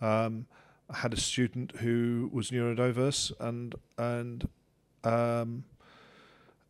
Um, 0.00 0.46
I 0.90 0.98
had 0.98 1.12
a 1.12 1.20
student 1.20 1.72
who 1.76 2.30
was 2.32 2.50
neurodiverse 2.50 3.32
and 3.40 3.74
and 3.96 4.48
um, 5.04 5.64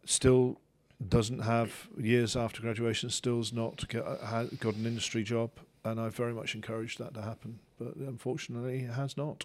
still 0.04 0.60
doesn't 1.08 1.40
have 1.40 1.88
years 1.98 2.36
after 2.36 2.60
graduation 2.62 3.10
still's 3.10 3.52
not 3.52 3.88
get, 3.88 4.04
uh, 4.04 4.44
got 4.60 4.74
an 4.74 4.86
industry 4.86 5.22
job, 5.22 5.50
and 5.84 6.00
I 6.00 6.08
very 6.08 6.32
much 6.32 6.54
encouraged 6.54 6.98
that 6.98 7.14
to 7.14 7.22
happen, 7.22 7.58
but 7.78 7.96
unfortunately, 7.96 8.80
it 8.80 8.92
has 8.92 9.16
not. 9.16 9.44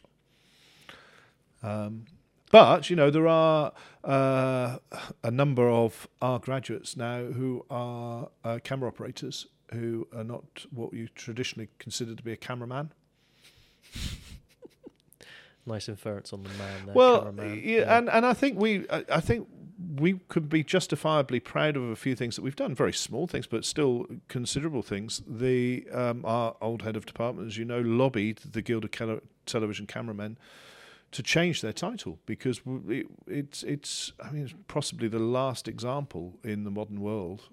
Um, 1.63 2.05
but 2.51 2.89
you 2.89 2.95
know 2.95 3.09
there 3.09 3.27
are 3.27 3.73
uh, 4.03 4.77
a 5.23 5.31
number 5.31 5.67
of 5.67 6.07
our 6.21 6.39
graduates 6.39 6.95
now 6.95 7.25
who 7.25 7.65
are 7.69 8.29
uh, 8.43 8.59
camera 8.63 8.87
operators 8.87 9.47
who 9.73 10.07
are 10.15 10.23
not 10.23 10.65
what 10.71 10.93
you 10.93 11.09
traditionally 11.09 11.67
consider 11.77 12.15
to 12.15 12.23
be 12.23 12.31
a 12.31 12.37
cameraman. 12.37 12.93
Nice 15.67 15.89
inference 15.89 16.31
on 16.31 16.43
the 16.43 16.49
man 16.51 16.85
there. 16.85 16.95
well, 16.95 17.17
cameraman. 17.23 17.61
yeah, 17.61 17.97
and 17.97 18.09
and 18.09 18.25
I 18.25 18.31
think 18.31 18.57
we 18.57 18.89
I, 18.89 19.03
I 19.09 19.19
think 19.19 19.49
we 19.95 20.19
could 20.27 20.49
be 20.49 20.63
justifiably 20.63 21.39
proud 21.39 21.77
of 21.77 21.83
a 21.83 21.95
few 21.95 22.15
things 22.15 22.35
that 22.35 22.41
we've 22.41 22.55
done, 22.55 22.73
very 22.73 22.93
small 22.93 23.27
things, 23.27 23.45
but 23.45 23.63
still 23.63 24.05
considerable 24.27 24.81
things. 24.81 25.21
The 25.27 25.87
um, 25.91 26.25
our 26.25 26.55
old 26.61 26.81
head 26.81 26.95
of 26.95 27.05
department, 27.05 27.47
as 27.47 27.57
you 27.57 27.65
know, 27.65 27.81
lobbied 27.81 28.39
the 28.39 28.61
Guild 28.61 28.85
of 28.85 28.91
Cele- 28.95 29.21
Television 29.45 29.85
Cameramen 29.85 30.37
to 31.11 31.23
change 31.23 31.61
their 31.61 31.73
title 31.73 32.19
because 32.25 32.61
it, 32.87 33.07
it's 33.27 33.63
it's 33.63 34.13
I 34.23 34.31
mean 34.31 34.43
it's 34.45 34.55
possibly 34.67 35.07
the 35.07 35.19
last 35.19 35.67
example 35.67 36.39
in 36.43 36.63
the 36.63 36.71
modern 36.71 36.99
world. 37.01 37.49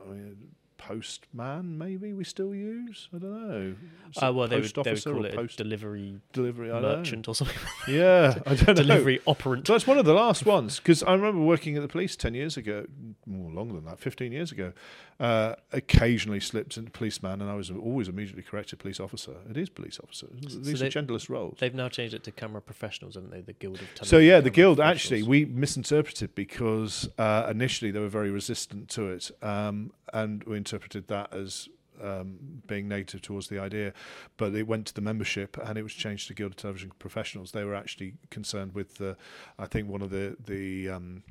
I 0.00 0.10
mean, 0.12 0.36
postman 0.78 1.76
maybe 1.76 2.12
we 2.14 2.24
still 2.24 2.54
use. 2.54 3.08
I 3.14 3.18
don't 3.18 3.48
know. 3.48 3.74
Uh, 4.16 4.32
well, 4.32 4.48
they 4.48 4.60
would, 4.60 4.72
they 4.84 4.92
would 4.92 5.04
call 5.04 5.24
it 5.24 5.34
post 5.34 5.58
delivery 5.58 6.20
delivery 6.32 6.70
I 6.70 6.74
don't 6.74 6.82
know. 6.82 6.96
merchant 6.96 7.28
or 7.28 7.34
something. 7.34 7.56
Yeah, 7.88 8.34
I 8.46 8.54
don't 8.54 8.68
know. 8.68 8.74
delivery 8.74 9.20
operant. 9.26 9.66
So 9.66 9.74
it's 9.74 9.86
one 9.86 9.98
of 9.98 10.04
the 10.04 10.14
last 10.14 10.46
ones 10.46 10.78
because 10.78 11.02
I 11.02 11.12
remember 11.12 11.40
working 11.40 11.76
at 11.76 11.82
the 11.82 11.88
police 11.88 12.16
ten 12.16 12.34
years 12.34 12.56
ago, 12.56 12.86
more 13.26 13.50
longer 13.50 13.74
than 13.74 13.84
that, 13.84 13.98
fifteen 13.98 14.32
years 14.32 14.52
ago. 14.52 14.72
Uh, 15.20 15.56
occasionally 15.72 16.38
slipped 16.38 16.76
into 16.76 16.92
policeman, 16.92 17.42
and 17.42 17.50
I 17.50 17.56
was 17.56 17.72
always 17.72 18.06
immediately 18.06 18.44
corrected 18.44 18.78
police 18.78 19.00
officer. 19.00 19.34
It 19.50 19.56
is 19.56 19.68
police 19.68 19.98
officer. 20.00 20.28
These 20.32 20.78
they- 20.78 20.86
are 20.86 20.90
genderless 20.90 21.28
roles. 21.28 21.58
They've 21.58 21.74
now 21.74 21.88
changed 21.88 22.14
it 22.14 22.22
to 22.22 22.30
camera 22.30 22.62
professionals, 22.62 23.16
haven't 23.16 23.32
they? 23.32 23.40
The 23.40 23.52
Guild 23.54 23.80
of 24.00 24.06
So 24.06 24.18
yeah, 24.18 24.38
the 24.40 24.50
guild 24.50 24.78
actually 24.78 25.24
we 25.24 25.44
misinterpreted 25.44 26.36
because 26.36 27.08
uh, 27.18 27.48
initially 27.50 27.90
they 27.90 27.98
were 27.98 28.08
very 28.08 28.30
resistant 28.30 28.88
to 28.90 29.08
it, 29.08 29.32
um, 29.42 29.90
and 30.12 30.44
we 30.44 30.56
interpreted 30.68 31.08
that 31.08 31.32
as 31.32 31.68
um, 32.02 32.62
being 32.66 32.88
negative 32.88 33.22
towards 33.22 33.48
the 33.48 33.58
idea. 33.58 33.92
But 34.36 34.54
it 34.54 34.66
went 34.66 34.86
to 34.86 34.94
the 34.94 35.00
membership, 35.00 35.56
and 35.58 35.78
it 35.78 35.82
was 35.82 35.92
changed 35.92 36.28
to 36.28 36.34
Guild 36.34 36.52
of 36.52 36.56
Television 36.56 36.92
Professionals. 36.98 37.52
They 37.52 37.64
were 37.64 37.74
actually 37.74 38.14
concerned 38.30 38.74
with 38.74 38.98
the, 38.98 39.16
I 39.58 39.66
think 39.66 39.88
one 39.88 40.02
of 40.02 40.10
the 40.10 40.36
the 40.44 40.90
um, 40.90 41.22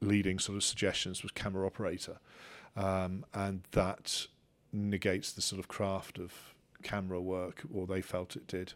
leading 0.00 0.38
sort 0.38 0.56
of 0.56 0.64
suggestions 0.64 1.22
was 1.22 1.32
camera 1.32 1.66
operator, 1.66 2.18
um, 2.76 3.24
and 3.34 3.62
that 3.72 4.26
negates 4.72 5.32
the 5.32 5.42
sort 5.42 5.58
of 5.58 5.68
craft 5.68 6.18
of 6.18 6.32
camera 6.82 7.20
work, 7.20 7.62
or 7.72 7.86
they 7.86 8.00
felt 8.00 8.36
it 8.36 8.46
did 8.46 8.72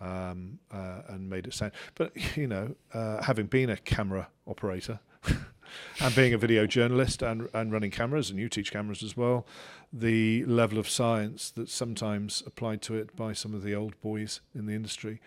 um, 0.00 0.58
uh, 0.70 1.02
and 1.08 1.28
made 1.28 1.46
it 1.46 1.54
sound. 1.54 1.72
But 1.94 2.36
you 2.36 2.46
know, 2.46 2.74
uh, 2.92 3.22
having 3.22 3.46
been 3.46 3.70
a 3.70 3.76
camera 3.76 4.28
operator 4.46 5.00
and 6.00 6.14
being 6.14 6.32
a 6.34 6.38
video 6.38 6.66
journalist 6.66 7.22
and 7.22 7.48
and 7.54 7.72
running 7.72 7.90
cameras, 7.90 8.30
and 8.30 8.38
you 8.38 8.48
teach 8.48 8.72
cameras 8.72 9.02
as 9.02 9.16
well, 9.16 9.46
the 9.92 10.44
level 10.46 10.78
of 10.78 10.88
science 10.88 11.50
that's 11.50 11.72
sometimes 11.72 12.42
applied 12.46 12.82
to 12.82 12.94
it 12.94 13.14
by 13.16 13.32
some 13.32 13.54
of 13.54 13.62
the 13.62 13.74
old 13.74 14.00
boys 14.00 14.40
in 14.54 14.66
the 14.66 14.74
industry 14.74 15.20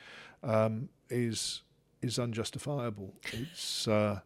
um, 0.43 0.89
is 1.09 1.61
is 2.01 2.17
unjustifiable. 2.19 3.13
It's 3.33 3.87
uh, 3.87 4.19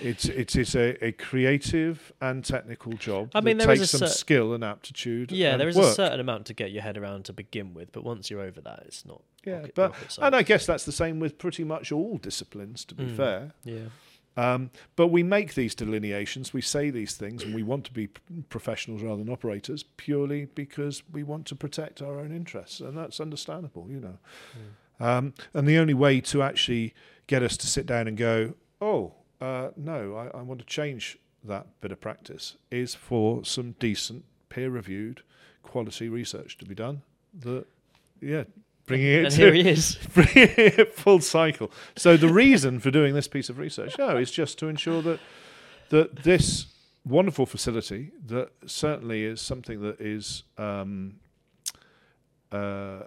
it's 0.00 0.24
it's 0.24 0.56
it's 0.56 0.74
a, 0.74 1.04
a 1.04 1.12
creative 1.12 2.12
and 2.20 2.44
technical 2.44 2.94
job. 2.94 3.30
I 3.34 3.40
mean, 3.40 3.58
that 3.58 3.66
there 3.66 3.74
is 3.74 3.80
takes 3.80 3.90
some 3.90 4.00
cer- 4.00 4.06
skill 4.14 4.52
and 4.54 4.64
aptitude. 4.64 5.30
Yeah, 5.30 5.52
and 5.52 5.60
there 5.60 5.68
is 5.68 5.76
work. 5.76 5.92
a 5.92 5.94
certain 5.94 6.18
amount 6.18 6.46
to 6.46 6.54
get 6.54 6.72
your 6.72 6.82
head 6.82 6.96
around 6.96 7.26
to 7.26 7.32
begin 7.32 7.74
with, 7.74 7.92
but 7.92 8.02
once 8.02 8.30
you're 8.30 8.40
over 8.40 8.60
that, 8.62 8.82
it's 8.86 9.04
not. 9.04 9.22
Yeah, 9.44 9.58
rocket- 9.58 9.74
but 9.74 9.90
rocket 9.92 10.18
and. 10.22 10.34
I 10.36 10.42
guess 10.42 10.66
that's 10.66 10.84
the 10.84 10.92
same 10.92 11.20
with 11.20 11.36
pretty 11.38 11.62
much 11.62 11.92
all 11.92 12.16
disciplines. 12.18 12.84
To 12.86 12.94
be 12.94 13.04
Mm. 13.04 13.16
fair, 13.16 13.52
yeah, 13.64 13.78
um, 14.36 14.70
but 14.96 15.08
we 15.08 15.22
make 15.22 15.54
these 15.54 15.74
delineations, 15.74 16.52
we 16.52 16.62
say 16.62 16.90
these 16.90 17.14
things, 17.14 17.42
and 17.42 17.54
we 17.54 17.62
want 17.62 17.84
to 17.84 17.92
be 17.92 18.08
professionals 18.48 19.02
rather 19.02 19.22
than 19.22 19.32
operators 19.32 19.82
purely 19.96 20.46
because 20.46 21.02
we 21.12 21.22
want 21.22 21.46
to 21.46 21.54
protect 21.54 22.00
our 22.00 22.18
own 22.18 22.34
interests, 22.34 22.80
and 22.80 22.96
that's 22.96 23.20
understandable, 23.20 23.86
you 23.90 24.00
know. 24.00 24.18
Um, 25.00 25.34
and 25.52 25.66
the 25.66 25.78
only 25.78 25.94
way 25.94 26.20
to 26.20 26.42
actually 26.42 26.94
get 27.26 27.42
us 27.42 27.56
to 27.58 27.66
sit 27.66 27.86
down 27.86 28.08
and 28.08 28.16
go, 28.16 28.54
oh, 28.80 29.14
uh, 29.40 29.70
no, 29.76 30.14
I, 30.14 30.38
I 30.38 30.42
want 30.42 30.60
to 30.60 30.66
change 30.66 31.18
that 31.44 31.66
bit 31.80 31.92
of 31.92 32.00
practice, 32.00 32.56
is 32.70 32.94
for 32.94 33.44
some 33.44 33.72
decent, 33.78 34.24
peer-reviewed, 34.48 35.22
quality 35.62 36.08
research 36.08 36.56
to 36.58 36.64
be 36.64 36.74
done 36.74 37.02
that, 37.40 37.66
yeah, 38.20 38.44
bringing 38.86 39.06
it 39.06 39.24
and 39.24 39.34
to 39.34 39.36
here 39.36 39.52
he 39.52 39.68
is. 39.68 39.98
bringing 40.14 40.54
it 40.56 40.94
full 40.94 41.20
cycle. 41.20 41.70
So 41.96 42.16
the 42.16 42.32
reason 42.32 42.80
for 42.80 42.90
doing 42.90 43.14
this 43.14 43.28
piece 43.28 43.48
of 43.48 43.58
research, 43.58 43.98
no, 43.98 44.16
is 44.16 44.30
just 44.30 44.58
to 44.58 44.68
ensure 44.68 45.02
that 45.02 45.20
that 45.90 46.22
this 46.22 46.66
wonderful 47.04 47.46
facility 47.46 48.12
that 48.26 48.50
certainly 48.66 49.24
is 49.24 49.40
something 49.40 49.82
that 49.82 50.00
is 50.00 50.44
um, 50.56 51.16
uh, 52.50 53.00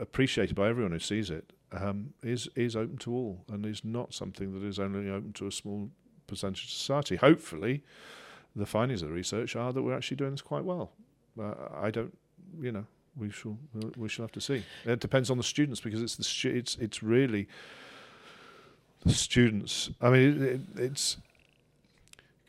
appreciated 0.00 0.56
by 0.56 0.68
everyone 0.68 0.92
who 0.92 0.98
sees 0.98 1.30
it 1.30 1.52
um, 1.72 2.12
is 2.22 2.48
is 2.54 2.76
open 2.76 2.96
to 2.98 3.12
all 3.12 3.44
and 3.50 3.64
is 3.66 3.84
not 3.84 4.12
something 4.14 4.52
that 4.52 4.66
is 4.66 4.78
only 4.78 5.10
open 5.10 5.32
to 5.32 5.46
a 5.46 5.52
small 5.52 5.90
percentage 6.26 6.64
of 6.64 6.70
society. 6.70 7.16
Hopefully, 7.16 7.82
the 8.54 8.66
findings 8.66 9.02
of 9.02 9.08
the 9.08 9.14
research 9.14 9.56
are 9.56 9.72
that 9.72 9.82
we're 9.82 9.96
actually 9.96 10.16
doing 10.16 10.32
this 10.32 10.42
quite 10.42 10.64
well. 10.64 10.92
Uh, 11.40 11.54
I 11.74 11.90
don't, 11.90 12.16
you 12.60 12.72
know, 12.72 12.86
we 13.16 13.30
shall 13.30 13.58
we 13.96 14.08
shall 14.08 14.24
have 14.24 14.32
to 14.32 14.40
see. 14.40 14.64
It 14.84 15.00
depends 15.00 15.30
on 15.30 15.36
the 15.36 15.42
students 15.42 15.80
because 15.80 16.02
it's 16.02 16.16
the 16.16 16.24
stu- 16.24 16.54
it's 16.54 16.76
it's 16.76 17.02
really 17.02 17.48
the 19.04 19.12
students. 19.12 19.90
I 20.00 20.10
mean, 20.10 20.42
it, 20.42 20.42
it, 20.42 20.60
it's 20.76 21.16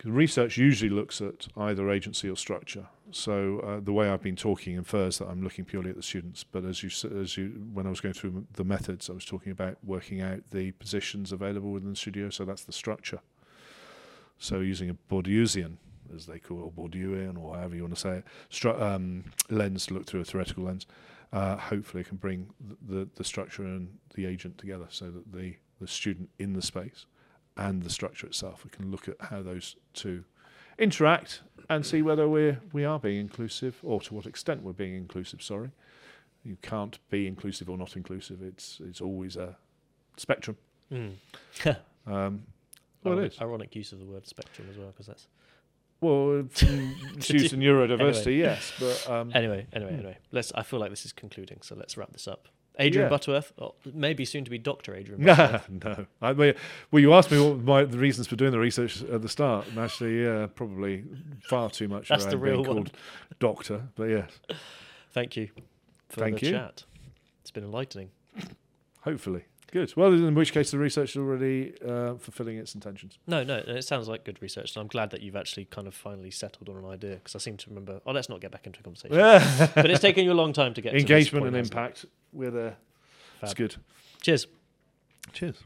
research 0.03 0.57
usually 0.57 0.89
looks 0.89 1.21
at 1.21 1.47
either 1.55 1.89
agency 1.89 2.29
or 2.29 2.35
structure. 2.35 2.87
So 3.11 3.59
uh, 3.59 3.79
the 3.79 3.93
way 3.93 4.09
I've 4.09 4.21
been 4.21 4.35
talking 4.35 4.75
infers 4.75 5.19
that 5.19 5.27
I'm 5.27 5.43
looking 5.43 5.65
purely 5.65 5.89
at 5.89 5.95
the 5.95 6.03
students. 6.03 6.43
But 6.43 6.65
as 6.65 6.83
you 6.83 6.89
as 7.21 7.37
you 7.37 7.49
when 7.73 7.85
I 7.85 7.89
was 7.89 8.01
going 8.01 8.13
through 8.13 8.45
the 8.53 8.63
methods, 8.63 9.09
I 9.09 9.13
was 9.13 9.25
talking 9.25 9.51
about 9.51 9.77
working 9.83 10.21
out 10.21 10.41
the 10.51 10.71
positions 10.71 11.31
available 11.31 11.71
within 11.71 11.91
the 11.91 11.95
studio. 11.95 12.29
So 12.29 12.45
that's 12.45 12.63
the 12.63 12.73
structure. 12.73 13.19
So 14.37 14.59
using 14.59 14.89
a 14.89 14.95
Bourdieusian, 15.09 15.77
as 16.15 16.25
they 16.25 16.39
call 16.39 16.59
it, 16.59 16.63
or 16.63 16.71
Bourdieuian, 16.71 17.37
or 17.37 17.55
however 17.55 17.75
you 17.75 17.81
want 17.83 17.95
to 17.95 17.99
say 17.99 18.17
it, 18.17 18.23
stru- 18.51 18.79
um, 18.81 19.25
lens 19.49 19.85
to 19.87 19.93
look 19.93 20.05
through 20.05 20.21
a 20.21 20.25
theoretical 20.25 20.63
lens, 20.63 20.85
uh, 21.31 21.57
hopefully 21.57 22.03
can 22.03 22.17
bring 22.17 22.49
th- 22.67 22.77
the 22.87 23.09
the 23.15 23.23
structure 23.23 23.63
and 23.63 23.97
the 24.15 24.25
agent 24.25 24.57
together, 24.57 24.87
so 24.89 25.09
that 25.11 25.31
the 25.33 25.55
the 25.79 25.87
student 25.87 26.29
in 26.39 26.53
the 26.53 26.61
space 26.61 27.05
and 27.57 27.83
the 27.83 27.89
structure 27.89 28.25
itself, 28.27 28.63
we 28.63 28.69
can 28.71 28.89
look 28.89 29.07
at 29.07 29.15
how 29.19 29.41
those 29.43 29.75
two 29.93 30.23
interact 30.79 31.41
and 31.69 31.85
see 31.85 32.01
whether 32.01 32.27
we're 32.27 32.59
we 32.71 32.83
are 32.83 32.99
being 32.99 33.19
inclusive 33.19 33.79
or 33.83 34.01
to 34.01 34.13
what 34.13 34.25
extent 34.25 34.63
we're 34.63 34.73
being 34.73 34.95
inclusive. 34.95 35.41
Sorry, 35.41 35.71
you 36.43 36.57
can't 36.61 36.97
be 37.09 37.27
inclusive 37.27 37.69
or 37.69 37.77
not 37.77 37.95
inclusive. 37.95 38.41
It's 38.41 38.79
it's 38.83 39.01
always 39.01 39.35
a 39.35 39.55
spectrum. 40.17 40.57
Mm. 40.91 41.13
Um, 42.05 42.43
well, 43.03 43.13
it 43.13 43.17
ironic, 43.17 43.31
is. 43.33 43.41
ironic 43.41 43.75
use 43.77 43.91
of 43.93 43.99
the 43.99 44.05
word 44.05 44.27
spectrum 44.27 44.67
as 44.69 44.77
well, 44.77 44.87
because 44.87 45.05
that's 45.07 45.27
Well, 46.03 46.43
from 46.51 46.69
in 46.69 46.91
neurodiversity, 47.19 48.37
yes, 48.37 48.71
but 48.79 49.09
um, 49.09 49.31
anyway. 49.33 49.65
Anyway, 49.73 49.93
anyway. 49.93 50.17
Let's. 50.31 50.51
I 50.53 50.63
feel 50.63 50.79
like 50.79 50.89
this 50.89 51.05
is 51.05 51.13
concluding, 51.13 51.59
so 51.61 51.75
let's 51.75 51.97
wrap 51.97 52.11
this 52.11 52.27
up. 52.27 52.47
Adrian 52.79 53.05
Yeah. 53.05 53.09
Butterworth, 53.09 53.53
or 53.57 53.75
maybe 53.93 54.25
soon 54.25 54.43
to 54.45 54.49
be 54.51 54.57
Doctor 54.57 54.95
Adrian. 54.95 55.21
no, 55.21 55.35
Butterworth. 55.35 55.69
no. 55.85 56.05
I 56.21 56.33
mean, 56.33 56.53
well, 56.91 56.99
you 57.01 57.13
asked 57.13 57.31
me 57.31 57.39
what 57.39 57.59
my 57.59 57.83
the 57.85 57.97
reasons 57.99 58.27
for 58.27 58.35
doing 58.35 58.51
the 58.51 58.59
research 58.59 59.03
at 59.03 59.21
the 59.21 59.29
start, 59.29 59.67
and 59.67 59.77
actually, 59.77 60.23
yeah, 60.23 60.47
probably 60.47 61.03
far 61.47 61.69
too 61.69 61.87
much 61.87 62.07
That's 62.09 62.25
the 62.25 62.37
real 62.37 62.63
one. 62.63 62.87
doctor. 63.39 63.83
But 63.95 64.05
yes, 64.09 64.31
Thank 65.11 65.35
you 65.37 65.49
for 66.09 66.21
Thank 66.21 66.39
the 66.39 66.47
you. 66.47 66.51
chat. 66.53 66.83
It's 67.41 67.51
been 67.51 67.63
enlightening. 67.63 68.09
hopefully, 69.01 69.43
good. 69.73 69.93
Well, 69.97 70.13
in 70.13 70.35
which 70.35 70.53
case, 70.53 70.71
the 70.71 70.77
research 70.77 71.11
is 71.11 71.17
already 71.17 71.73
uh, 71.81 72.15
fulfilling 72.15 72.57
its 72.57 72.75
intentions. 72.75 73.17
No, 73.27 73.43
no, 73.43 73.57
it 73.57 73.81
sounds 73.81 74.07
like 74.07 74.23
good 74.23 74.41
research, 74.41 74.75
and 74.75 74.81
I'm 74.81 74.87
glad 74.87 75.09
that 75.09 75.21
you've 75.21 75.35
actually 75.35 75.65
kind 75.65 75.87
of 75.87 75.95
finally 75.95 76.31
settled 76.31 76.69
on 76.69 76.77
an 76.77 76.85
idea 76.85 77.15
because 77.15 77.35
I 77.35 77.39
seem 77.39 77.57
to 77.57 77.69
remember. 77.69 77.99
Oh, 78.05 78.11
let's 78.11 78.29
not 78.29 78.39
get 78.39 78.51
back 78.51 78.65
into 78.65 78.79
a 78.79 78.83
conversation. 78.83 79.17
but 79.75 79.89
it's 79.89 79.99
taken 79.99 80.23
you 80.23 80.31
a 80.31 80.33
long 80.35 80.53
time 80.53 80.73
to 80.75 80.81
get 80.81 80.91
to 80.91 80.95
this 80.95 81.01
Engagement 81.01 81.43
point, 81.43 81.55
and 81.55 81.57
hasn't 81.57 81.75
it? 81.75 81.77
impact. 81.77 82.05
We're 82.31 82.51
there. 82.51 82.77
It's 83.41 83.53
good. 83.53 83.75
Cheers. 84.21 84.47
Cheers. 85.33 85.57